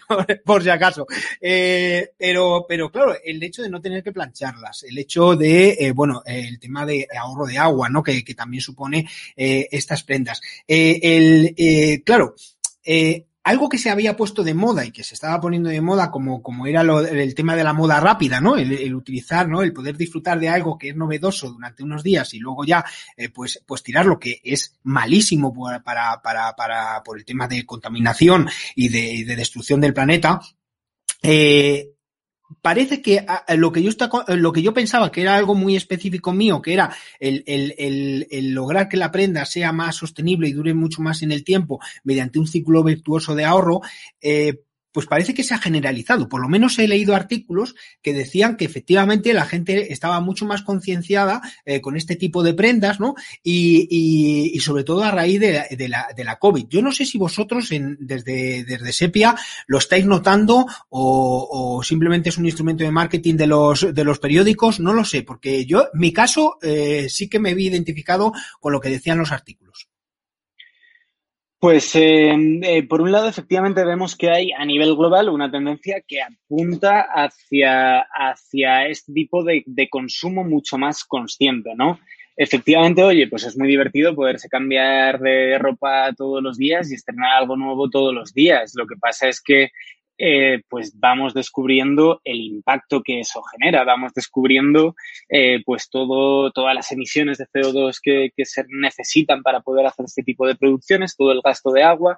por 0.46 0.62
si 0.62 0.70
acaso. 0.70 1.08
Eh, 1.42 2.12
pero, 2.18 2.66
pero 2.68 2.92
claro, 2.92 3.16
el 3.24 3.42
hecho 3.42 3.64
de 3.64 3.70
no 3.70 3.82
tener 3.82 4.04
que 4.04 4.12
plancharlas, 4.12 4.84
el 4.84 4.98
hecho 4.98 5.36
de, 5.36 5.78
eh, 5.80 5.92
bueno, 5.92 6.22
el 6.26 6.60
tema 6.60 6.86
de 6.86 7.08
ahorro 7.20 7.48
de 7.48 7.58
agua, 7.58 7.90
¿no? 7.90 8.04
Que, 8.04 8.24
que 8.24 8.36
también 8.36 8.62
supone 8.62 9.08
eh, 9.36 9.68
estas 9.72 10.04
prendas. 10.04 10.42
Eh, 10.68 11.00
el, 11.02 11.54
eh, 11.58 12.02
claro, 12.04 12.36
eh, 12.88 13.28
algo 13.44 13.70
que 13.70 13.78
se 13.78 13.90
había 13.90 14.16
puesto 14.16 14.44
de 14.44 14.54
moda 14.54 14.86
y 14.86 14.92
que 14.92 15.04
se 15.04 15.14
estaba 15.14 15.40
poniendo 15.40 15.70
de 15.70 15.80
moda 15.82 16.10
como, 16.10 16.42
como 16.42 16.68
era 16.68 16.84
lo, 16.84 17.00
el 17.00 17.36
tema 17.36 17.56
de 17.56 17.64
la 17.64 17.74
moda 17.74 18.00
rápida, 18.00 18.42
¿no? 18.42 18.58
El, 18.58 18.94
utilizar, 18.96 19.48
¿no? 19.48 19.62
El 19.62 19.72
poder 19.72 19.96
disfrutar 19.96 20.40
de 20.40 20.50
algo 20.50 20.78
que 20.78 20.90
es 20.90 20.96
novedoso 20.96 21.52
durante 21.52 21.84
unos 21.84 22.04
días 22.04 22.34
y 22.34 22.40
luego 22.40 22.66
ya, 22.66 22.84
eh, 23.16 23.30
pues, 23.30 23.62
pues 23.66 23.84
tirar 23.84 24.06
lo 24.06 24.20
que 24.20 24.42
es 24.44 24.78
malísimo 24.84 25.54
para, 25.54 25.82
para, 25.82 26.22
para, 26.22 26.56
para, 26.56 27.04
por 27.04 27.18
el 27.18 27.26
tema 27.26 27.48
de 27.48 27.66
contaminación 27.66 28.50
y 28.76 28.90
de, 28.90 29.24
de 29.26 29.36
destrucción 29.36 29.80
del 29.80 29.94
planeta. 29.94 30.42
Eh, 31.22 31.97
parece 32.62 33.02
que 33.02 33.26
lo 33.56 33.72
que 33.72 33.84
yo 33.84 33.92
lo 34.30 34.54
que 34.54 34.62
yo 34.62 34.74
pensaba 34.74 35.12
que 35.12 35.22
era 35.22 35.36
algo 35.36 35.56
muy 35.56 35.76
específico 35.76 36.34
mío, 36.34 36.62
que 36.62 36.74
era 36.74 36.96
el, 37.20 37.44
el, 37.46 37.76
el, 37.78 38.28
el, 38.32 38.52
lograr 38.52 38.88
que 38.88 38.98
la 38.98 39.12
prenda 39.12 39.46
sea 39.46 39.72
más 39.72 39.96
sostenible 39.96 40.48
y 40.48 40.54
dure 40.54 40.74
mucho 40.74 41.02
más 41.02 41.22
en 41.22 41.32
el 41.32 41.44
tiempo 41.44 41.80
mediante 42.04 42.40
un 42.40 42.48
ciclo 42.48 42.84
virtuoso 42.84 43.36
de 43.36 43.46
ahorro, 43.46 43.82
eh, 44.22 44.62
pues 44.98 45.06
parece 45.06 45.36
que 45.36 45.44
se 45.44 45.54
ha 45.54 45.60
generalizado. 45.60 46.28
Por 46.28 46.42
lo 46.42 46.50
menos 46.50 46.80
he 46.80 46.88
leído 46.88 47.14
artículos 47.14 47.76
que 48.02 48.16
decían 48.16 48.58
que 48.58 48.66
efectivamente 48.66 49.32
la 49.32 49.46
gente 49.46 49.94
estaba 49.94 50.20
mucho 50.22 50.48
más 50.48 50.64
concienciada 50.64 51.40
eh, 51.66 51.82
con 51.82 51.96
este 51.96 52.16
tipo 52.16 52.42
de 52.42 52.56
prendas, 52.56 53.00
¿no? 53.00 53.14
Y, 53.44 53.88
y, 53.92 54.58
y 54.58 54.60
sobre 54.60 54.84
todo 54.84 55.04
a 55.04 55.12
raíz 55.12 55.40
de, 55.40 55.68
de, 55.70 55.88
la, 55.88 56.08
de, 56.18 56.24
la, 56.24 56.40
COVID. 56.40 56.66
Yo 56.68 56.82
no 56.82 56.92
sé 56.92 57.06
si 57.06 57.20
vosotros 57.20 57.72
en, 57.74 57.96
desde, 58.00 58.66
desde 58.66 58.92
Sepia 58.92 59.36
lo 59.68 59.78
estáis 59.78 60.08
notando 60.08 60.66
o, 60.90 61.48
o, 61.52 61.84
simplemente 61.84 62.30
es 62.30 62.40
un 62.40 62.48
instrumento 62.48 62.84
de 62.84 62.90
marketing 62.90 63.36
de 63.36 63.46
los, 63.46 63.94
de 63.94 64.04
los 64.04 64.18
periódicos, 64.18 64.80
no 64.80 64.94
lo 64.94 65.06
sé, 65.06 65.22
porque 65.22 65.68
yo, 65.68 65.90
mi 65.94 66.12
caso, 66.12 66.58
eh, 66.64 67.06
sí 67.08 67.30
que 67.30 67.38
me 67.38 67.54
vi 67.54 67.68
identificado 67.68 68.34
con 68.60 68.74
lo 68.74 68.82
que 68.82 68.90
decían 68.90 69.20
los 69.20 69.32
artículos. 69.32 69.67
Pues 71.60 71.96
eh, 71.96 72.36
eh, 72.62 72.84
por 72.84 73.02
un 73.02 73.12
lado, 73.12 73.28
efectivamente 73.28 73.84
vemos 73.84 74.16
que 74.16 74.30
hay 74.30 74.52
a 74.52 74.64
nivel 74.64 74.96
global 74.96 75.30
una 75.30 75.50
tendencia 75.50 76.04
que 76.08 76.22
apunta 76.22 77.02
hacia, 77.02 78.02
hacia 78.02 78.88
este 78.88 79.12
tipo 79.12 79.44
de, 79.44 79.64
de, 79.66 79.90
consumo 79.90 80.44
mucho 80.44 80.78
más 80.78 81.04
consciente, 81.04 81.72
¿no? 81.76 82.00
Efectivamente, 82.36 83.04
oye, 83.04 83.28
pues 83.28 83.44
es 83.46 83.58
muy 83.58 83.68
divertido 83.68 84.14
poderse 84.14 84.48
cambiar 84.48 85.20
de 85.20 85.58
ropa 85.58 86.14
todos 86.16 86.44
los 86.44 86.58
días 86.60 86.92
y 86.92 86.94
estrenar 86.94 87.32
algo 87.32 87.58
nuevo 87.58 87.90
todos 87.90 88.14
los 88.14 88.32
días. 88.32 88.74
Lo 88.76 88.86
que 88.86 88.96
pasa 88.96 89.28
es 89.28 89.42
que 89.42 89.72
eh, 90.18 90.62
pues 90.68 91.00
vamos 91.00 91.34
descubriendo 91.34 92.22
el 92.24 92.40
impacto 92.42 93.02
que 93.04 93.20
eso 93.20 93.42
genera, 93.44 93.84
vamos 93.84 94.14
descubriendo 94.14 94.96
eh, 95.30 95.62
pues 95.66 95.90
todo, 95.90 96.52
todas 96.52 96.74
las 96.74 96.92
emisiones 96.92 97.38
de 97.38 97.46
CO2 97.46 98.00
que, 98.02 98.32
se 98.46 98.66
necesitan 98.70 99.44
para 99.44 99.62
poder 99.62 99.86
hacer 99.86 100.06
este 100.06 100.24
tipo 100.24 100.48
de 100.48 100.56
producciones, 100.56 101.16
todo 101.16 101.32
el 101.32 101.42
gasto 101.44 101.72
de 101.72 101.84
agua, 101.84 102.18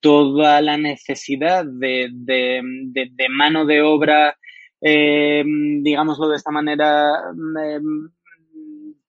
toda 0.00 0.60
la 0.60 0.76
necesidad 0.76 1.64
de, 1.64 2.08
de, 2.12 2.62
de, 2.64 3.08
de 3.12 3.28
mano 3.28 3.64
de 3.64 3.82
obra, 3.82 4.36
eh, 4.80 5.44
digámoslo 5.46 6.28
de 6.28 6.36
esta 6.36 6.50
manera, 6.50 7.12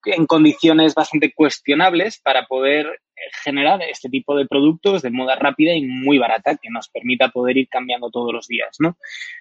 en 0.05 0.25
condiciones 0.25 0.93
bastante 0.93 1.33
cuestionables 1.33 2.19
para 2.19 2.45
poder 2.45 2.99
generar 3.43 3.81
este 3.81 4.09
tipo 4.09 4.35
de 4.35 4.45
productos 4.45 5.01
de 5.01 5.11
moda 5.11 5.35
rápida 5.35 5.73
y 5.73 5.83
muy 5.83 6.17
barata 6.17 6.57
que 6.57 6.69
nos 6.69 6.89
permita 6.89 7.29
poder 7.29 7.57
ir 7.57 7.67
cambiando 7.69 8.09
todos 8.09 8.33
los 8.33 8.47
días, 8.47 8.77
¿no? 8.79 8.97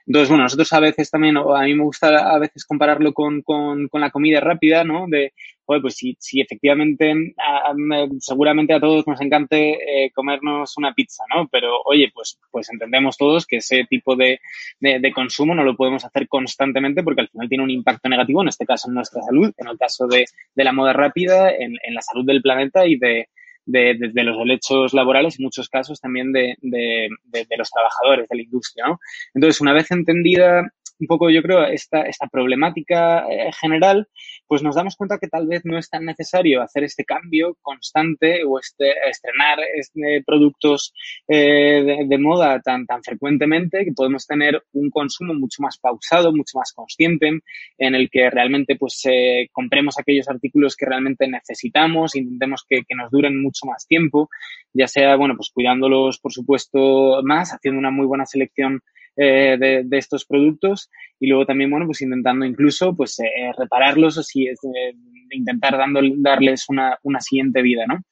Entonces, 0.07 0.29
bueno, 0.29 0.45
nosotros 0.45 0.73
a 0.73 0.81
veces 0.81 1.11
también, 1.11 1.37
a 1.37 1.63
mí 1.63 1.75
me 1.75 1.85
gusta 1.85 2.35
a 2.35 2.39
veces 2.39 2.65
compararlo 2.65 3.13
con, 3.13 3.43
con, 3.43 3.89
con 3.89 4.01
la 4.01 4.11
comida 4.11 4.41
rápida, 4.41 4.85
¿no? 4.85 5.07
De, 5.09 5.33
oye, 5.67 5.81
pues 5.81 5.97
si, 5.97 6.17
si 6.19 6.41
efectivamente, 6.41 7.13
a, 7.39 7.71
a, 7.71 7.75
seguramente 8.21 8.73
a 8.73 8.81
todos 8.81 9.07
nos 9.07 9.21
encante 9.21 10.05
eh, 10.07 10.11
comernos 10.13 10.77
una 10.77 10.95
pizza, 10.95 11.25
¿no? 11.35 11.49
Pero, 11.49 11.81
oye, 11.85 12.11
pues, 12.15 12.39
pues 12.51 12.71
entendemos 12.71 13.17
todos 13.17 13.47
que 13.47 13.57
ese 13.57 13.85
tipo 13.85 14.17
de, 14.17 14.41
de, 14.81 15.01
de, 15.01 15.13
consumo 15.13 15.55
no 15.55 15.65
lo 15.65 15.77
podemos 15.77 16.05
hacer 16.05 16.29
constantemente 16.29 17.03
porque 17.03 17.23
al 17.23 17.29
final 17.29 17.49
tiene 17.49 17.65
un 17.65 17.71
impacto 17.71 18.09
negativo, 18.09 18.43
en 18.43 18.49
este 18.49 18.67
caso 18.67 18.89
en 18.89 18.95
nuestra 18.95 19.23
salud, 19.23 19.53
en 19.57 19.69
el 19.69 19.79
caso 19.79 20.07
de, 20.07 20.27
de 20.55 20.65
la 20.65 20.73
moda 20.73 20.93
rápida, 20.93 21.51
en, 21.51 21.77
en 21.83 21.95
la 21.95 22.03
salud 22.03 22.25
del 22.25 22.43
planeta 22.43 22.87
y 22.87 22.97
de, 22.97 23.29
de, 23.67 23.97
de, 23.99 24.11
de, 24.13 24.23
los 24.23 24.39
derechos 24.39 24.95
laborales, 24.95 25.39
en 25.39 25.45
muchos 25.45 25.69
casos 25.69 26.01
también 26.01 26.33
de, 26.33 26.55
de, 26.63 27.09
de, 27.25 27.57
los 27.57 27.71
trabajadores 27.71 28.29
de 28.29 28.37
la 28.37 28.43
industria. 28.43 28.87
¿no? 28.87 29.01
Entonces, 29.35 29.61
una 29.61 29.73
vez 29.73 29.91
entendida 29.91 30.73
un 30.99 31.07
poco, 31.07 31.31
yo 31.31 31.43
creo, 31.43 31.65
esta, 31.65 32.03
esta 32.03 32.27
problemática 32.27 33.27
eh, 33.29 33.51
general, 33.53 34.09
pues 34.47 34.63
nos 34.63 34.75
damos 34.75 34.97
cuenta 34.97 35.19
que 35.19 35.29
tal 35.29 35.47
vez 35.47 35.63
no 35.65 35.79
es 35.79 35.91
tan 35.91 36.05
necesario 36.05 36.63
hacer 36.63 36.85
este 36.85 37.05
cambio 37.05 37.57
constante 37.61 38.45
o 38.45 38.59
este, 38.59 38.93
estrenar 39.09 39.59
este, 39.75 40.23
productos 40.25 40.93
eh, 41.29 42.05
de, 42.07 42.19
moda 42.19 42.61
tan, 42.61 42.87
tan 42.87 43.03
frecuentemente, 43.03 43.85
que 43.85 43.93
podemos 43.93 44.27
tener 44.27 44.63
un 44.73 44.91
consumo 44.91 45.35
mucho 45.35 45.63
más 45.63 45.79
pausado, 45.79 46.33
mucho 46.33 46.59
más 46.59 46.73
consciente, 46.73 47.41
en 47.79 47.95
el 47.95 48.09
que 48.11 48.31
realmente 48.31 48.77
pues 48.77 49.03
eh, 49.05 49.49
compremos 49.53 49.99
aquellos 49.99 50.29
artículos 50.29 50.77
que 50.77 50.87
realmente 50.87 51.29
necesitamos, 51.29 52.17
intentemos 52.17 52.65
que, 52.69 52.85
que 52.89 52.95
nos 52.95 53.11
duren 53.11 53.41
mucho 53.43 53.67
más 53.67 53.87
tiempo, 53.87 54.31
ya 54.73 54.89
sea, 54.89 55.17
bueno, 55.17 55.35
pues 55.37 55.51
cuidándolos, 55.53 56.19
por 56.19 56.33
supuesto, 56.33 57.23
más, 57.23 57.53
haciendo 57.53 57.79
una 57.79 57.91
muy 57.91 58.07
buena 58.07 58.27
selección 58.27 58.83
eh, 59.17 59.57
de, 59.59 59.83
de, 59.85 59.99
estos 59.99 60.25
productos 60.25 60.91
y 61.19 61.29
luego 61.29 61.47
también, 61.47 61.71
bueno, 61.71 61.87
pues 61.87 62.03
intentando 62.03 62.45
incluso 62.45 62.95
pues 62.95 63.19
eh, 63.21 63.53
repararlos 63.57 64.19
o 64.19 64.23
si 64.23 64.47
es 64.47 64.59
eh, 64.65 64.95
intentar 65.31 65.77
dando, 65.77 66.01
darles 66.17 66.67
una, 66.69 66.99
una 67.03 67.21
siguiente 67.21 67.63
vida, 67.63 67.85
¿no? 67.87 68.03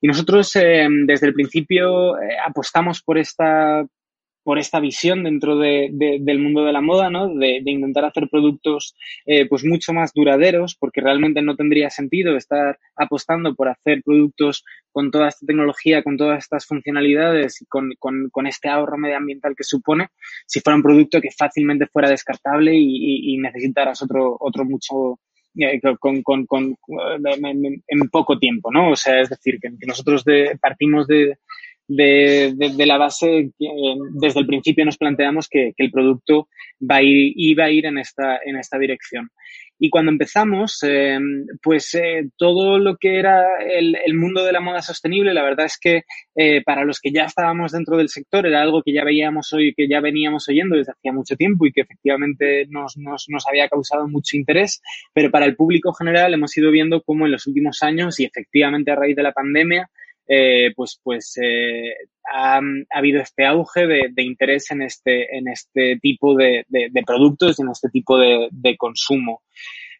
Y 0.00 0.06
nosotros 0.06 0.54
eh, 0.56 0.86
desde 1.06 1.28
el 1.28 1.34
principio 1.34 2.18
eh, 2.18 2.36
apostamos 2.44 3.02
por 3.02 3.18
esta 3.18 3.84
por 4.48 4.58
esta 4.58 4.80
visión 4.80 5.24
dentro 5.24 5.58
de, 5.58 5.90
de, 5.92 6.20
del 6.22 6.38
mundo 6.38 6.64
de 6.64 6.72
la 6.72 6.80
moda, 6.80 7.10
¿no? 7.10 7.28
De, 7.28 7.60
intentar 7.66 8.06
hacer 8.06 8.30
productos 8.30 8.96
eh, 9.26 9.46
pues 9.46 9.62
mucho 9.62 9.92
más 9.92 10.14
duraderos, 10.14 10.74
porque 10.74 11.02
realmente 11.02 11.42
no 11.42 11.54
tendría 11.54 11.90
sentido 11.90 12.34
estar 12.34 12.78
apostando 12.96 13.54
por 13.54 13.68
hacer 13.68 14.02
productos 14.02 14.64
con 14.90 15.10
toda 15.10 15.28
esta 15.28 15.44
tecnología, 15.44 16.02
con 16.02 16.16
todas 16.16 16.38
estas 16.38 16.64
funcionalidades 16.64 17.60
y 17.60 17.66
con, 17.66 17.90
con, 17.98 18.46
este 18.46 18.70
ahorro 18.70 18.96
medioambiental 18.96 19.54
que 19.54 19.64
supone, 19.64 20.08
si 20.46 20.60
fuera 20.60 20.78
un 20.78 20.82
producto 20.82 21.20
que 21.20 21.30
fácilmente 21.30 21.86
fuera 21.86 22.08
descartable 22.08 22.74
y, 22.74 23.34
y, 23.34 23.36
necesitaras 23.36 24.00
otro, 24.00 24.34
otro 24.40 24.64
mucho, 24.64 25.20
eh, 25.58 25.78
con, 26.00 26.22
con, 26.22 26.46
con, 26.46 26.74
en, 26.88 27.82
en, 27.86 28.08
poco 28.10 28.38
tiempo, 28.38 28.72
¿no? 28.72 28.92
O 28.92 28.96
sea, 28.96 29.20
es 29.20 29.28
decir, 29.28 29.58
que 29.60 29.68
nosotros 29.86 30.24
de, 30.24 30.56
partimos 30.58 31.06
de, 31.06 31.36
de, 31.88 32.52
de, 32.54 32.74
de, 32.74 32.86
la 32.86 32.98
base 32.98 33.50
desde 33.58 34.40
el 34.40 34.46
principio 34.46 34.84
nos 34.84 34.98
planteamos 34.98 35.48
que, 35.48 35.72
que, 35.76 35.84
el 35.84 35.90
producto 35.90 36.48
va 36.78 36.96
a 36.96 37.02
ir, 37.02 37.32
iba 37.34 37.64
a 37.64 37.70
ir 37.70 37.86
en 37.86 37.98
esta, 37.98 38.38
en 38.44 38.56
esta 38.56 38.78
dirección. 38.78 39.30
Y 39.80 39.90
cuando 39.90 40.10
empezamos, 40.10 40.82
eh, 40.82 41.18
pues 41.62 41.94
eh, 41.94 42.28
todo 42.36 42.78
lo 42.78 42.96
que 42.96 43.18
era 43.18 43.44
el, 43.60 43.96
el, 44.04 44.14
mundo 44.14 44.44
de 44.44 44.50
la 44.50 44.60
moda 44.60 44.82
sostenible, 44.82 45.32
la 45.32 45.44
verdad 45.44 45.66
es 45.66 45.78
que 45.80 46.02
eh, 46.34 46.62
para 46.64 46.84
los 46.84 46.98
que 47.00 47.12
ya 47.12 47.24
estábamos 47.24 47.70
dentro 47.70 47.96
del 47.96 48.08
sector 48.08 48.44
era 48.44 48.60
algo 48.60 48.82
que 48.82 48.92
ya 48.92 49.04
veíamos 49.04 49.52
hoy, 49.52 49.74
que 49.76 49.88
ya 49.88 50.00
veníamos 50.00 50.48
oyendo 50.48 50.76
desde 50.76 50.92
hacía 50.92 51.12
mucho 51.12 51.36
tiempo 51.36 51.64
y 51.64 51.72
que 51.72 51.82
efectivamente 51.82 52.66
nos, 52.68 52.96
nos, 52.96 53.26
nos 53.28 53.46
había 53.46 53.68
causado 53.68 54.08
mucho 54.08 54.36
interés, 54.36 54.82
pero 55.14 55.30
para 55.30 55.46
el 55.46 55.54
público 55.54 55.92
general 55.92 56.34
hemos 56.34 56.56
ido 56.56 56.72
viendo 56.72 57.00
cómo 57.02 57.26
en 57.26 57.32
los 57.32 57.46
últimos 57.46 57.80
años 57.82 58.18
y 58.18 58.24
efectivamente 58.24 58.90
a 58.90 58.96
raíz 58.96 59.14
de 59.14 59.22
la 59.22 59.32
pandemia, 59.32 59.88
eh, 60.28 60.72
pues, 60.76 61.00
pues 61.02 61.38
eh, 61.42 61.94
ha, 62.30 62.58
ha, 62.58 62.60
habido 62.90 63.22
este 63.22 63.46
auge 63.46 63.86
de, 63.86 64.22
interés 64.22 64.70
en 64.70 64.82
este, 64.82 65.34
en 65.36 65.48
este 65.48 65.98
tipo 66.00 66.36
de 66.36 66.64
productos 67.06 67.58
y 67.58 67.62
en 67.62 67.70
este 67.70 67.88
tipo 67.88 68.18
de, 68.18 68.76
consumo. 68.76 69.42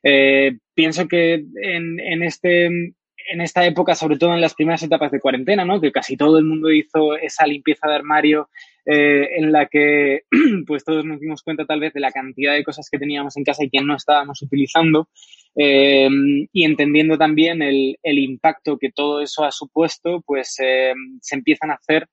Eh, 0.03 0.59
pienso 0.75 1.09
que 1.09 1.35
en, 1.35 1.99
en, 1.99 2.23
este, 2.23 2.67
en 2.67 3.41
esta 3.41 3.65
época, 3.65 3.95
sobre 3.95 4.19
todo 4.19 4.35
en 4.35 4.41
las 4.41 4.55
primeras 4.55 4.83
etapas 4.83 5.11
de 5.11 5.21
cuarentena, 5.21 5.65
¿no? 5.65 5.81
que 5.81 5.93
casi 5.93 6.17
todo 6.17 6.39
el 6.39 6.45
mundo 6.45 6.71
hizo 6.71 7.17
esa 7.17 7.47
limpieza 7.47 7.89
de 7.89 7.95
armario 7.95 8.51
eh, 8.87 9.29
en 9.37 9.53
la 9.53 9.67
que 9.67 10.23
pues 10.67 10.85
todos 10.85 11.05
nos 11.05 11.21
dimos 11.21 11.43
cuenta 11.43 11.65
tal 11.65 11.81
vez 11.81 11.93
de 11.93 12.01
la 12.01 12.13
cantidad 12.13 12.55
de 12.55 12.65
cosas 12.65 12.89
que 12.91 12.99
teníamos 12.99 13.37
en 13.37 13.45
casa 13.45 13.65
y 13.65 13.71
que 13.71 13.81
no 13.81 13.95
estábamos 13.95 14.41
utilizando 14.43 15.09
eh, 15.57 16.09
y 16.53 16.65
entendiendo 16.65 17.19
también 17.19 17.63
el, 17.63 17.99
el, 18.03 18.19
impacto 18.19 18.79
que 18.79 18.93
todo 18.93 19.21
eso 19.21 19.45
ha 19.45 19.51
supuesto, 19.51 20.23
pues 20.25 20.57
eh, 20.63 20.93
se 21.21 21.35
empiezan 21.35 21.71
a 21.71 21.75
hacer 21.75 22.09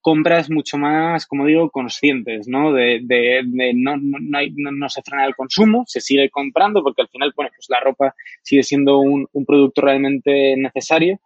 compras 0.00 0.50
mucho 0.50 0.78
más, 0.78 1.26
como 1.26 1.46
digo, 1.46 1.70
conscientes, 1.70 2.48
¿no? 2.48 2.72
De, 2.72 3.00
de, 3.02 3.42
de 3.44 3.72
no, 3.74 3.96
no, 3.96 4.38
hay, 4.38 4.50
no, 4.56 4.70
no, 4.72 4.88
se 4.88 5.02
frena 5.02 5.26
el 5.26 5.34
consumo, 5.34 5.84
se 5.86 6.00
sigue 6.00 6.30
comprando 6.30 6.82
porque 6.82 7.02
al 7.02 7.08
final, 7.08 7.32
bueno, 7.36 7.50
pues 7.54 7.68
la 7.68 7.80
ropa 7.80 8.14
sigue 8.42 8.62
siendo 8.62 8.98
un, 8.98 9.26
un 9.32 9.44
producto 9.44 9.82
realmente 9.82 10.56
necesario, 10.56 11.20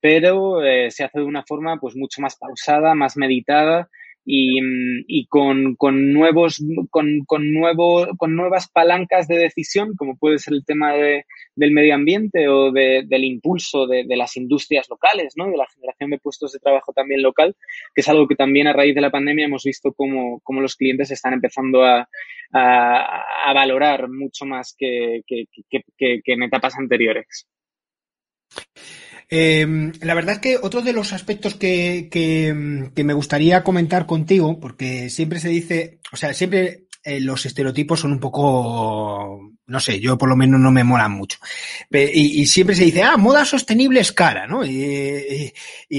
pero 0.00 0.64
eh, 0.64 0.90
se 0.90 1.04
hace 1.04 1.18
de 1.18 1.24
una 1.24 1.44
forma 1.44 1.78
pues 1.78 1.96
mucho 1.96 2.22
más 2.22 2.36
pausada, 2.36 2.94
más 2.94 3.16
meditada 3.16 3.88
y, 4.24 4.60
y 5.06 5.26
con, 5.26 5.76
con, 5.76 6.12
nuevos, 6.12 6.62
con, 6.90 7.24
con, 7.26 7.52
nuevo, 7.52 8.06
con 8.16 8.36
nuevas 8.36 8.68
palancas 8.68 9.26
de 9.28 9.38
decisión, 9.38 9.94
como 9.96 10.16
puede 10.16 10.38
ser 10.38 10.54
el 10.54 10.64
tema 10.64 10.92
de, 10.92 11.24
del 11.54 11.72
medio 11.72 11.94
ambiente 11.94 12.48
o 12.48 12.70
de, 12.70 13.04
del 13.06 13.24
impulso 13.24 13.86
de, 13.86 14.04
las 14.16 14.36
industrias 14.36 14.88
locales, 14.88 15.34
¿no? 15.36 15.50
de 15.50 15.56
la 15.56 15.66
generación 15.66 16.10
de 16.10 16.18
puestos 16.18 16.52
de 16.52 16.58
trabajo 16.58 16.92
también 16.92 17.22
local, 17.22 17.56
que 17.94 18.02
es 18.02 18.08
algo 18.08 18.28
que 18.28 18.36
también 18.36 18.66
a 18.66 18.72
raíz 18.72 18.94
de 18.94 19.00
la 19.00 19.10
pandemia 19.10 19.46
hemos 19.46 19.64
visto 19.64 19.92
cómo, 19.92 20.40
cómo 20.44 20.60
los 20.60 20.76
clientes 20.76 21.10
están 21.10 21.32
empezando 21.32 21.84
a, 21.84 22.08
a, 22.52 23.52
valorar 23.54 24.08
mucho 24.08 24.44
más 24.44 24.74
que, 24.76 25.22
que 25.26 26.22
en 26.26 26.42
etapas 26.42 26.76
anteriores. 26.76 27.46
Eh, 29.32 29.92
la 30.00 30.14
verdad 30.14 30.34
es 30.34 30.40
que 30.40 30.58
otro 30.60 30.82
de 30.82 30.92
los 30.92 31.12
aspectos 31.12 31.54
que, 31.54 32.08
que, 32.10 32.52
me 33.04 33.12
gustaría 33.14 33.62
comentar 33.62 34.06
contigo, 34.06 34.58
porque 34.58 35.08
siempre 35.08 35.38
se 35.38 35.48
dice, 35.48 36.00
o 36.12 36.16
sea, 36.16 36.34
siempre 36.34 36.86
eh, 37.04 37.20
los 37.20 37.46
estereotipos 37.46 38.00
son 38.00 38.12
un 38.12 38.20
poco, 38.20 39.52
no 39.70 39.78
sé, 39.78 40.00
yo 40.00 40.18
por 40.18 40.28
lo 40.28 40.34
menos 40.34 40.58
no 40.60 40.72
me 40.72 40.82
molan 40.82 41.12
mucho. 41.12 41.38
Y, 41.90 42.44
siempre 42.46 42.74
se 42.74 42.84
dice, 42.84 43.04
ah, 43.04 43.16
moda 43.16 43.44
sostenible 43.44 44.00
es 44.00 44.12
cara, 44.12 44.48
¿no? 44.48 44.64
Y, 44.64 45.52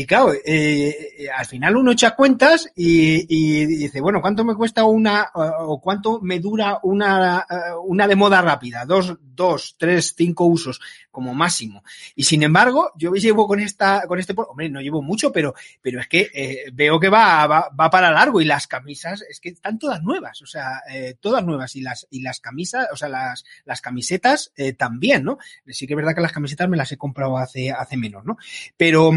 claro, 0.05 0.33
eh, 0.45 1.27
al 1.33 1.45
final 1.45 1.77
uno 1.77 1.93
echa 1.93 2.13
cuentas 2.15 2.69
y, 2.75 3.65
dice, 3.65 4.01
bueno, 4.01 4.19
¿cuánto 4.19 4.43
me 4.43 4.55
cuesta 4.55 4.83
una, 4.83 5.31
o 5.33 5.79
cuánto 5.79 6.19
me 6.21 6.39
dura 6.39 6.79
una, 6.83 7.45
una 7.85 8.07
de 8.07 8.15
moda 8.15 8.41
rápida? 8.41 8.83
Dos, 8.85 9.17
dos, 9.21 9.75
tres, 9.77 10.13
cinco 10.17 10.45
usos 10.45 10.81
como 11.09 11.33
máximo. 11.33 11.83
Y 12.15 12.23
sin 12.23 12.43
embargo, 12.43 12.91
yo 12.95 13.13
llevo 13.13 13.47
con 13.47 13.59
esta, 13.59 14.05
con 14.07 14.19
este, 14.19 14.33
hombre, 14.35 14.69
no 14.69 14.81
llevo 14.81 15.01
mucho, 15.01 15.31
pero, 15.31 15.53
pero 15.81 15.99
es 15.99 16.07
que 16.07 16.29
eh, 16.33 16.71
veo 16.73 16.99
que 16.99 17.09
va, 17.09 17.47
va, 17.47 17.69
va, 17.69 17.89
para 17.89 18.11
largo 18.11 18.41
y 18.41 18.45
las 18.45 18.67
camisas 18.67 19.21
es 19.29 19.39
que 19.39 19.49
están 19.49 19.79
todas 19.79 20.01
nuevas, 20.01 20.41
o 20.41 20.45
sea, 20.45 20.81
eh, 20.89 21.15
todas 21.19 21.43
nuevas 21.43 21.75
y 21.75 21.81
las, 21.81 22.07
y 22.09 22.21
las 22.21 22.39
camisas, 22.39 22.87
o 22.91 22.95
sea, 22.95 23.09
las, 23.09 23.43
las 23.65 23.81
camisetas 23.81 24.51
eh, 24.55 24.73
también, 24.73 25.23
¿no? 25.23 25.37
Sí 25.67 25.87
que 25.87 25.93
es 25.93 25.97
verdad 25.97 26.15
que 26.15 26.21
las 26.21 26.31
camisetas 26.31 26.69
me 26.69 26.77
las 26.77 26.91
he 26.91 26.97
comprado 26.97 27.37
hace, 27.37 27.71
hace 27.71 27.97
menos, 27.97 28.25
¿no? 28.25 28.37
Pero, 28.77 29.11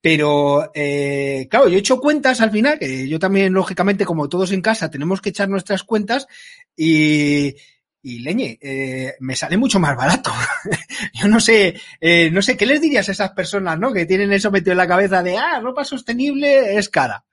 pero, 0.00 0.70
eh, 0.74 1.46
claro, 1.50 1.68
yo 1.68 1.76
he 1.76 1.80
hecho 1.80 2.00
cuentas 2.00 2.40
al 2.40 2.50
final, 2.50 2.78
que 2.78 3.08
yo 3.08 3.18
también, 3.18 3.52
lógicamente, 3.52 4.04
como 4.04 4.28
todos 4.28 4.52
en 4.52 4.62
casa, 4.62 4.90
tenemos 4.90 5.20
que 5.20 5.30
echar 5.30 5.48
nuestras 5.48 5.82
cuentas 5.82 6.26
y, 6.74 7.54
y 8.02 8.20
leñe, 8.20 8.58
eh, 8.62 9.14
me 9.20 9.36
sale 9.36 9.56
mucho 9.58 9.78
más 9.78 9.96
barato. 9.96 10.32
Yo 11.14 11.28
no 11.28 11.38
sé, 11.38 11.74
eh, 12.00 12.30
no 12.30 12.40
sé, 12.40 12.56
¿qué 12.56 12.64
les 12.64 12.80
dirías 12.80 13.08
a 13.08 13.12
esas 13.12 13.30
personas, 13.32 13.78
no? 13.78 13.92
Que 13.92 14.06
tienen 14.06 14.32
eso 14.32 14.50
metido 14.50 14.72
en 14.72 14.78
la 14.78 14.88
cabeza 14.88 15.22
de, 15.22 15.36
ah, 15.36 15.60
ropa 15.60 15.84
sostenible 15.84 16.78
es 16.78 16.88
cara. 16.88 17.24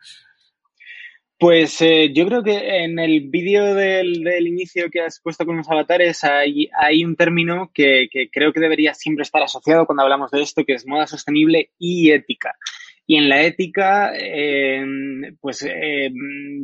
Pues 1.40 1.80
eh, 1.82 2.12
yo 2.14 2.26
creo 2.26 2.42
que 2.42 2.84
en 2.84 2.98
el 2.98 3.30
vídeo 3.30 3.76
del, 3.76 4.24
del, 4.24 4.48
inicio 4.48 4.90
que 4.90 5.02
has 5.02 5.20
puesto 5.22 5.46
con 5.46 5.58
los 5.58 5.70
avatares 5.70 6.24
hay, 6.24 6.68
hay 6.80 7.06
un 7.06 7.16
término 7.16 7.70
que, 7.72 8.08
que, 8.12 8.30
creo 8.32 8.52
que 8.52 8.60
debería 8.60 8.96
siempre 8.96 9.22
estar 9.22 9.44
asociado 9.44 9.86
cuando 9.86 10.02
hablamos 10.02 10.32
de 10.32 10.42
esto, 10.42 10.66
que 10.66 10.74
es 10.74 10.88
moda 10.88 11.06
sostenible 11.06 11.70
y 11.78 12.10
ética. 12.10 12.56
Y 13.10 13.16
en 13.16 13.30
la 13.30 13.42
ética, 13.42 14.12
eh, 14.14 14.86
pues 15.40 15.64
eh, 15.64 16.12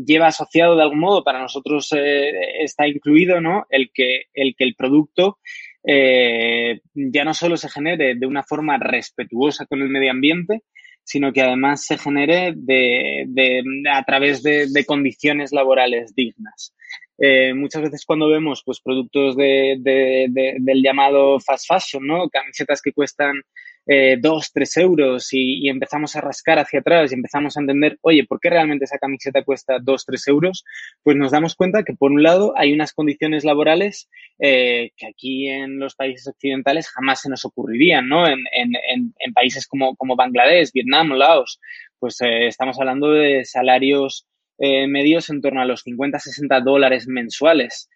lleva 0.06 0.28
asociado 0.28 0.76
de 0.76 0.84
algún 0.84 1.00
modo, 1.00 1.24
para 1.24 1.40
nosotros 1.40 1.90
eh, 1.94 2.34
está 2.60 2.86
incluido, 2.86 3.40
¿no? 3.40 3.66
El 3.70 3.92
que 3.94 4.24
el, 4.34 4.54
que 4.58 4.66
el 4.66 4.76
producto 4.76 5.40
ya 5.86 7.26
no 7.26 7.34
solo 7.34 7.58
se 7.58 7.70
genere 7.70 8.16
de 8.16 8.26
una 8.26 8.44
forma 8.44 8.78
respetuosa 8.78 9.66
con 9.66 9.82
el 9.82 9.90
medio 9.90 10.12
ambiente, 10.12 10.64
sino 11.04 11.34
que 11.34 11.42
además 11.42 11.86
se 11.86 11.98
genere 11.98 12.54
de, 12.56 13.26
de, 13.28 13.64
a 13.92 14.04
través 14.04 14.42
de, 14.42 14.68
de, 14.72 14.86
condiciones 14.86 15.52
laborales 15.52 16.16
dignas. 16.16 16.74
Eh, 17.18 17.54
muchas 17.54 17.84
veces 17.84 18.06
cuando 18.06 18.28
vemos 18.28 18.64
pues 18.66 18.82
productos 18.82 19.36
de, 19.38 19.78
del 19.80 20.82
llamado 20.82 21.40
fast 21.40 21.68
fashion, 21.68 22.06
¿no? 22.06 22.30
Camisetas 22.30 22.82
que 22.82 22.94
cuestan 22.94 23.42
eh, 23.86 24.18
dos, 24.18 24.52
tres 24.54 24.78
euros 24.78 25.34
y, 25.34 25.66
y, 25.66 25.70
empezamos 25.70 26.16
a 26.16 26.22
rascar 26.22 26.58
hacia 26.58 26.80
atrás 26.80 27.12
y 27.12 27.16
empezamos 27.16 27.58
a 27.58 27.60
entender, 27.60 27.98
oye, 28.02 28.26
¿por 28.26 28.40
qué 28.40 28.50
realmente 28.50 28.86
esa 28.86 28.98
camiseta 28.98 29.44
cuesta 29.44 29.80
dos, 29.82 30.06
tres 30.06 30.26
euros? 30.28 30.64
Pues 31.04 31.18
nos 31.18 31.32
damos 31.32 31.56
cuenta 31.56 31.84
que 31.84 31.94
por 31.94 32.12
un 32.12 32.24
lado 32.24 32.54
hay 32.56 32.72
unas 32.72 32.94
condiciones 32.94 33.44
laborales 33.44 34.10
eh, 34.40 34.92
que 34.96 35.08
aquí 35.08 35.50
en 35.50 35.80
los 35.80 35.96
países 35.96 36.26
occidentales 36.28 36.90
jamás 36.90 37.22
se 37.22 37.30
nos 37.30 37.44
ocurrirían, 37.44 38.08
¿no? 38.08 38.26
En, 38.26 38.40
en, 38.54 39.14
en 39.20 39.34
países 39.34 39.68
como, 39.68 39.98
como 39.98 40.16
Bangladesh, 40.16 40.72
Vietnam, 40.74 41.10
Laos, 41.10 41.60
pues 42.00 42.22
eh, 42.22 42.48
estamos 42.48 42.80
hablando 42.80 43.12
de 43.12 43.44
salarios 43.44 44.26
eh, 44.60 44.88
medios 44.88 45.30
en 45.30 45.42
torno 45.42 45.62
a 45.62 45.66
los 45.66 45.82
50, 45.82 46.20
60 46.20 46.62
dólares 46.62 47.08
mensuales. 47.08 47.90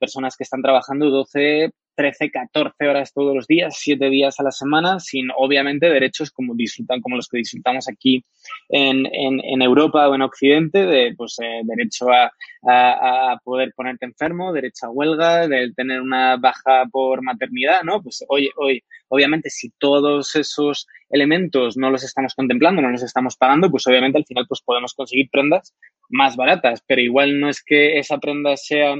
personas 0.00 0.34
que 0.36 0.44
están 0.44 0.62
trabajando 0.62 1.10
12, 1.10 1.70
13, 1.98 2.30
14 2.30 2.88
horas 2.88 3.12
todos 3.12 3.34
los 3.34 3.48
días, 3.48 3.74
7 3.76 4.08
días 4.08 4.38
a 4.38 4.44
la 4.44 4.52
semana, 4.52 5.00
sin 5.00 5.30
obviamente 5.36 5.90
derechos 5.90 6.30
como 6.30 6.54
disfrutan, 6.54 7.00
como 7.00 7.16
los 7.16 7.26
que 7.26 7.38
disfrutamos 7.38 7.88
aquí 7.88 8.24
en, 8.68 9.04
en, 9.12 9.62
Europa 9.62 10.08
o 10.08 10.14
en 10.14 10.22
Occidente, 10.22 10.86
de 10.86 11.12
pues 11.16 11.36
eh, 11.42 11.62
derecho 11.64 12.06
a, 12.08 12.30
a, 12.62 13.32
a, 13.32 13.38
poder 13.42 13.72
ponerte 13.74 14.06
enfermo, 14.06 14.52
derecho 14.52 14.86
a 14.86 14.90
huelga, 14.90 15.48
de 15.48 15.72
tener 15.72 16.00
una 16.00 16.36
baja 16.36 16.84
por 16.92 17.20
maternidad, 17.20 17.82
¿no? 17.82 18.00
Pues 18.00 18.24
hoy, 18.28 18.48
hoy, 18.56 18.84
obviamente, 19.08 19.50
si 19.50 19.70
todos 19.70 20.36
esos 20.36 20.86
elementos 21.10 21.76
no 21.76 21.90
los 21.90 22.04
estamos 22.04 22.32
contemplando, 22.36 22.80
no 22.80 22.92
los 22.92 23.02
estamos 23.02 23.36
pagando, 23.36 23.72
pues 23.72 23.84
obviamente 23.88 24.18
al 24.18 24.24
final 24.24 24.46
pues 24.46 24.62
podemos 24.62 24.94
conseguir 24.94 25.30
prendas 25.32 25.74
más 26.10 26.36
baratas, 26.36 26.80
pero 26.86 27.00
igual 27.00 27.40
no 27.40 27.48
es 27.48 27.60
que 27.60 27.98
esa 27.98 28.18
prenda 28.18 28.56
sea 28.56 28.94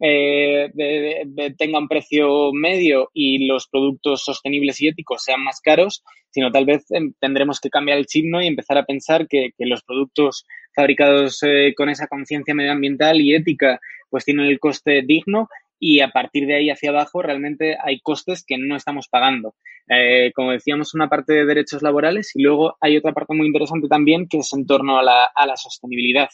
eh, 0.00 0.70
de, 0.74 1.56
precio 1.88 2.52
medio 2.52 3.10
y 3.14 3.46
los 3.46 3.68
productos 3.68 4.22
sostenibles 4.24 4.80
y 4.80 4.88
éticos 4.88 5.22
sean 5.22 5.42
más 5.42 5.60
caros, 5.60 6.02
sino 6.30 6.50
tal 6.52 6.66
vez 6.66 6.90
eh, 6.90 7.00
tendremos 7.18 7.60
que 7.60 7.70
cambiar 7.70 7.98
el 7.98 8.06
signo 8.06 8.42
y 8.42 8.46
empezar 8.46 8.78
a 8.78 8.84
pensar 8.84 9.26
que, 9.28 9.52
los 9.58 9.82
productos 9.82 10.46
fabricados 10.74 11.42
eh, 11.42 11.72
con 11.76 11.88
esa 11.88 12.08
conciencia 12.08 12.54
medioambiental 12.54 13.20
y 13.20 13.34
ética 13.34 13.80
pues 14.10 14.24
tienen 14.24 14.46
el 14.46 14.58
coste 14.58 15.02
digno 15.02 15.48
y 15.78 16.00
a 16.00 16.10
partir 16.10 16.46
de 16.46 16.56
ahí 16.56 16.70
hacia 16.70 16.90
abajo 16.90 17.22
realmente 17.22 17.76
hay 17.82 18.00
costes 18.00 18.44
que 18.46 18.58
no 18.58 18.76
estamos 18.76 19.08
pagando. 19.08 19.54
Eh, 19.88 20.32
como 20.34 20.52
decíamos, 20.52 20.94
una 20.94 21.08
parte 21.08 21.32
de 21.32 21.44
derechos 21.44 21.82
laborales 21.82 22.32
y 22.34 22.42
luego 22.42 22.76
hay 22.80 22.96
otra 22.96 23.12
parte 23.12 23.34
muy 23.34 23.46
interesante 23.46 23.88
también 23.88 24.26
que 24.28 24.38
es 24.38 24.52
en 24.52 24.66
torno 24.66 24.98
a 24.98 25.02
la 25.02 25.56
sostenibilidad 25.56 26.28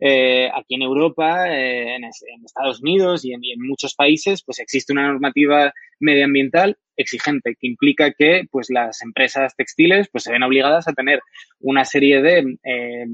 eh, 0.00 0.50
aquí 0.54 0.74
en 0.74 0.82
Europa, 0.82 1.48
eh, 1.50 1.96
en, 1.96 2.04
Estados 2.44 2.82
Unidos 2.82 3.24
y 3.24 3.32
en, 3.32 3.40
muchos 3.58 3.94
países, 3.94 4.42
pues 4.44 4.58
existe 4.58 4.92
una 4.92 5.06
normativa 5.06 5.72
medioambiental 6.00 6.76
exigente 6.96 7.56
que 7.58 7.66
implica 7.66 8.12
que 8.12 8.44
pues 8.50 8.70
las 8.70 9.02
empresas 9.02 9.54
textiles 9.56 10.08
pues 10.12 10.24
se 10.24 10.32
ven 10.32 10.42
obligadas 10.42 10.86
a 10.86 10.92
tener 10.92 11.20
una 11.60 11.84
serie 11.84 12.22
de 12.22 12.56
eh, 12.64 13.04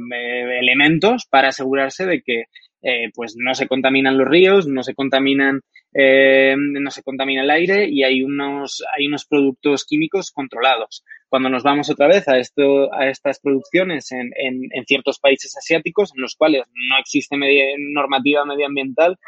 elementos 0.60 1.26
para 1.30 1.48
asegurarse 1.48 2.06
de 2.06 2.22
que 2.22 2.44
eh, 2.82 3.10
pues 3.14 3.34
no 3.36 3.54
se 3.54 3.68
contaminan 3.68 4.16
los 4.16 4.26
ríos, 4.26 4.66
no 4.66 4.82
se 4.82 4.94
contaminan, 4.94 5.60
eh, 5.92 6.54
no 6.56 6.90
se 6.90 7.02
contamina 7.02 7.42
el 7.42 7.50
aire 7.50 7.88
y 7.88 8.04
hay 8.04 8.22
unos, 8.22 8.82
hay 8.96 9.06
unos 9.06 9.24
productos 9.26 9.84
químicos 9.84 10.30
controlados. 10.30 11.04
Cuando 11.28 11.48
nos 11.48 11.62
vamos 11.62 11.90
otra 11.90 12.08
vez 12.08 12.28
a 12.28 12.38
esto, 12.38 12.92
a 12.92 13.08
estas 13.08 13.40
producciones 13.40 14.10
en, 14.12 14.30
en, 14.36 14.68
en 14.72 14.84
ciertos 14.86 15.18
países 15.18 15.56
asiáticos 15.56 16.12
en 16.14 16.22
los 16.22 16.34
cuales 16.34 16.62
no 16.74 16.98
existe 16.98 17.36
media, 17.36 17.64
normativa 17.78 18.44
medioambiental, 18.44 19.18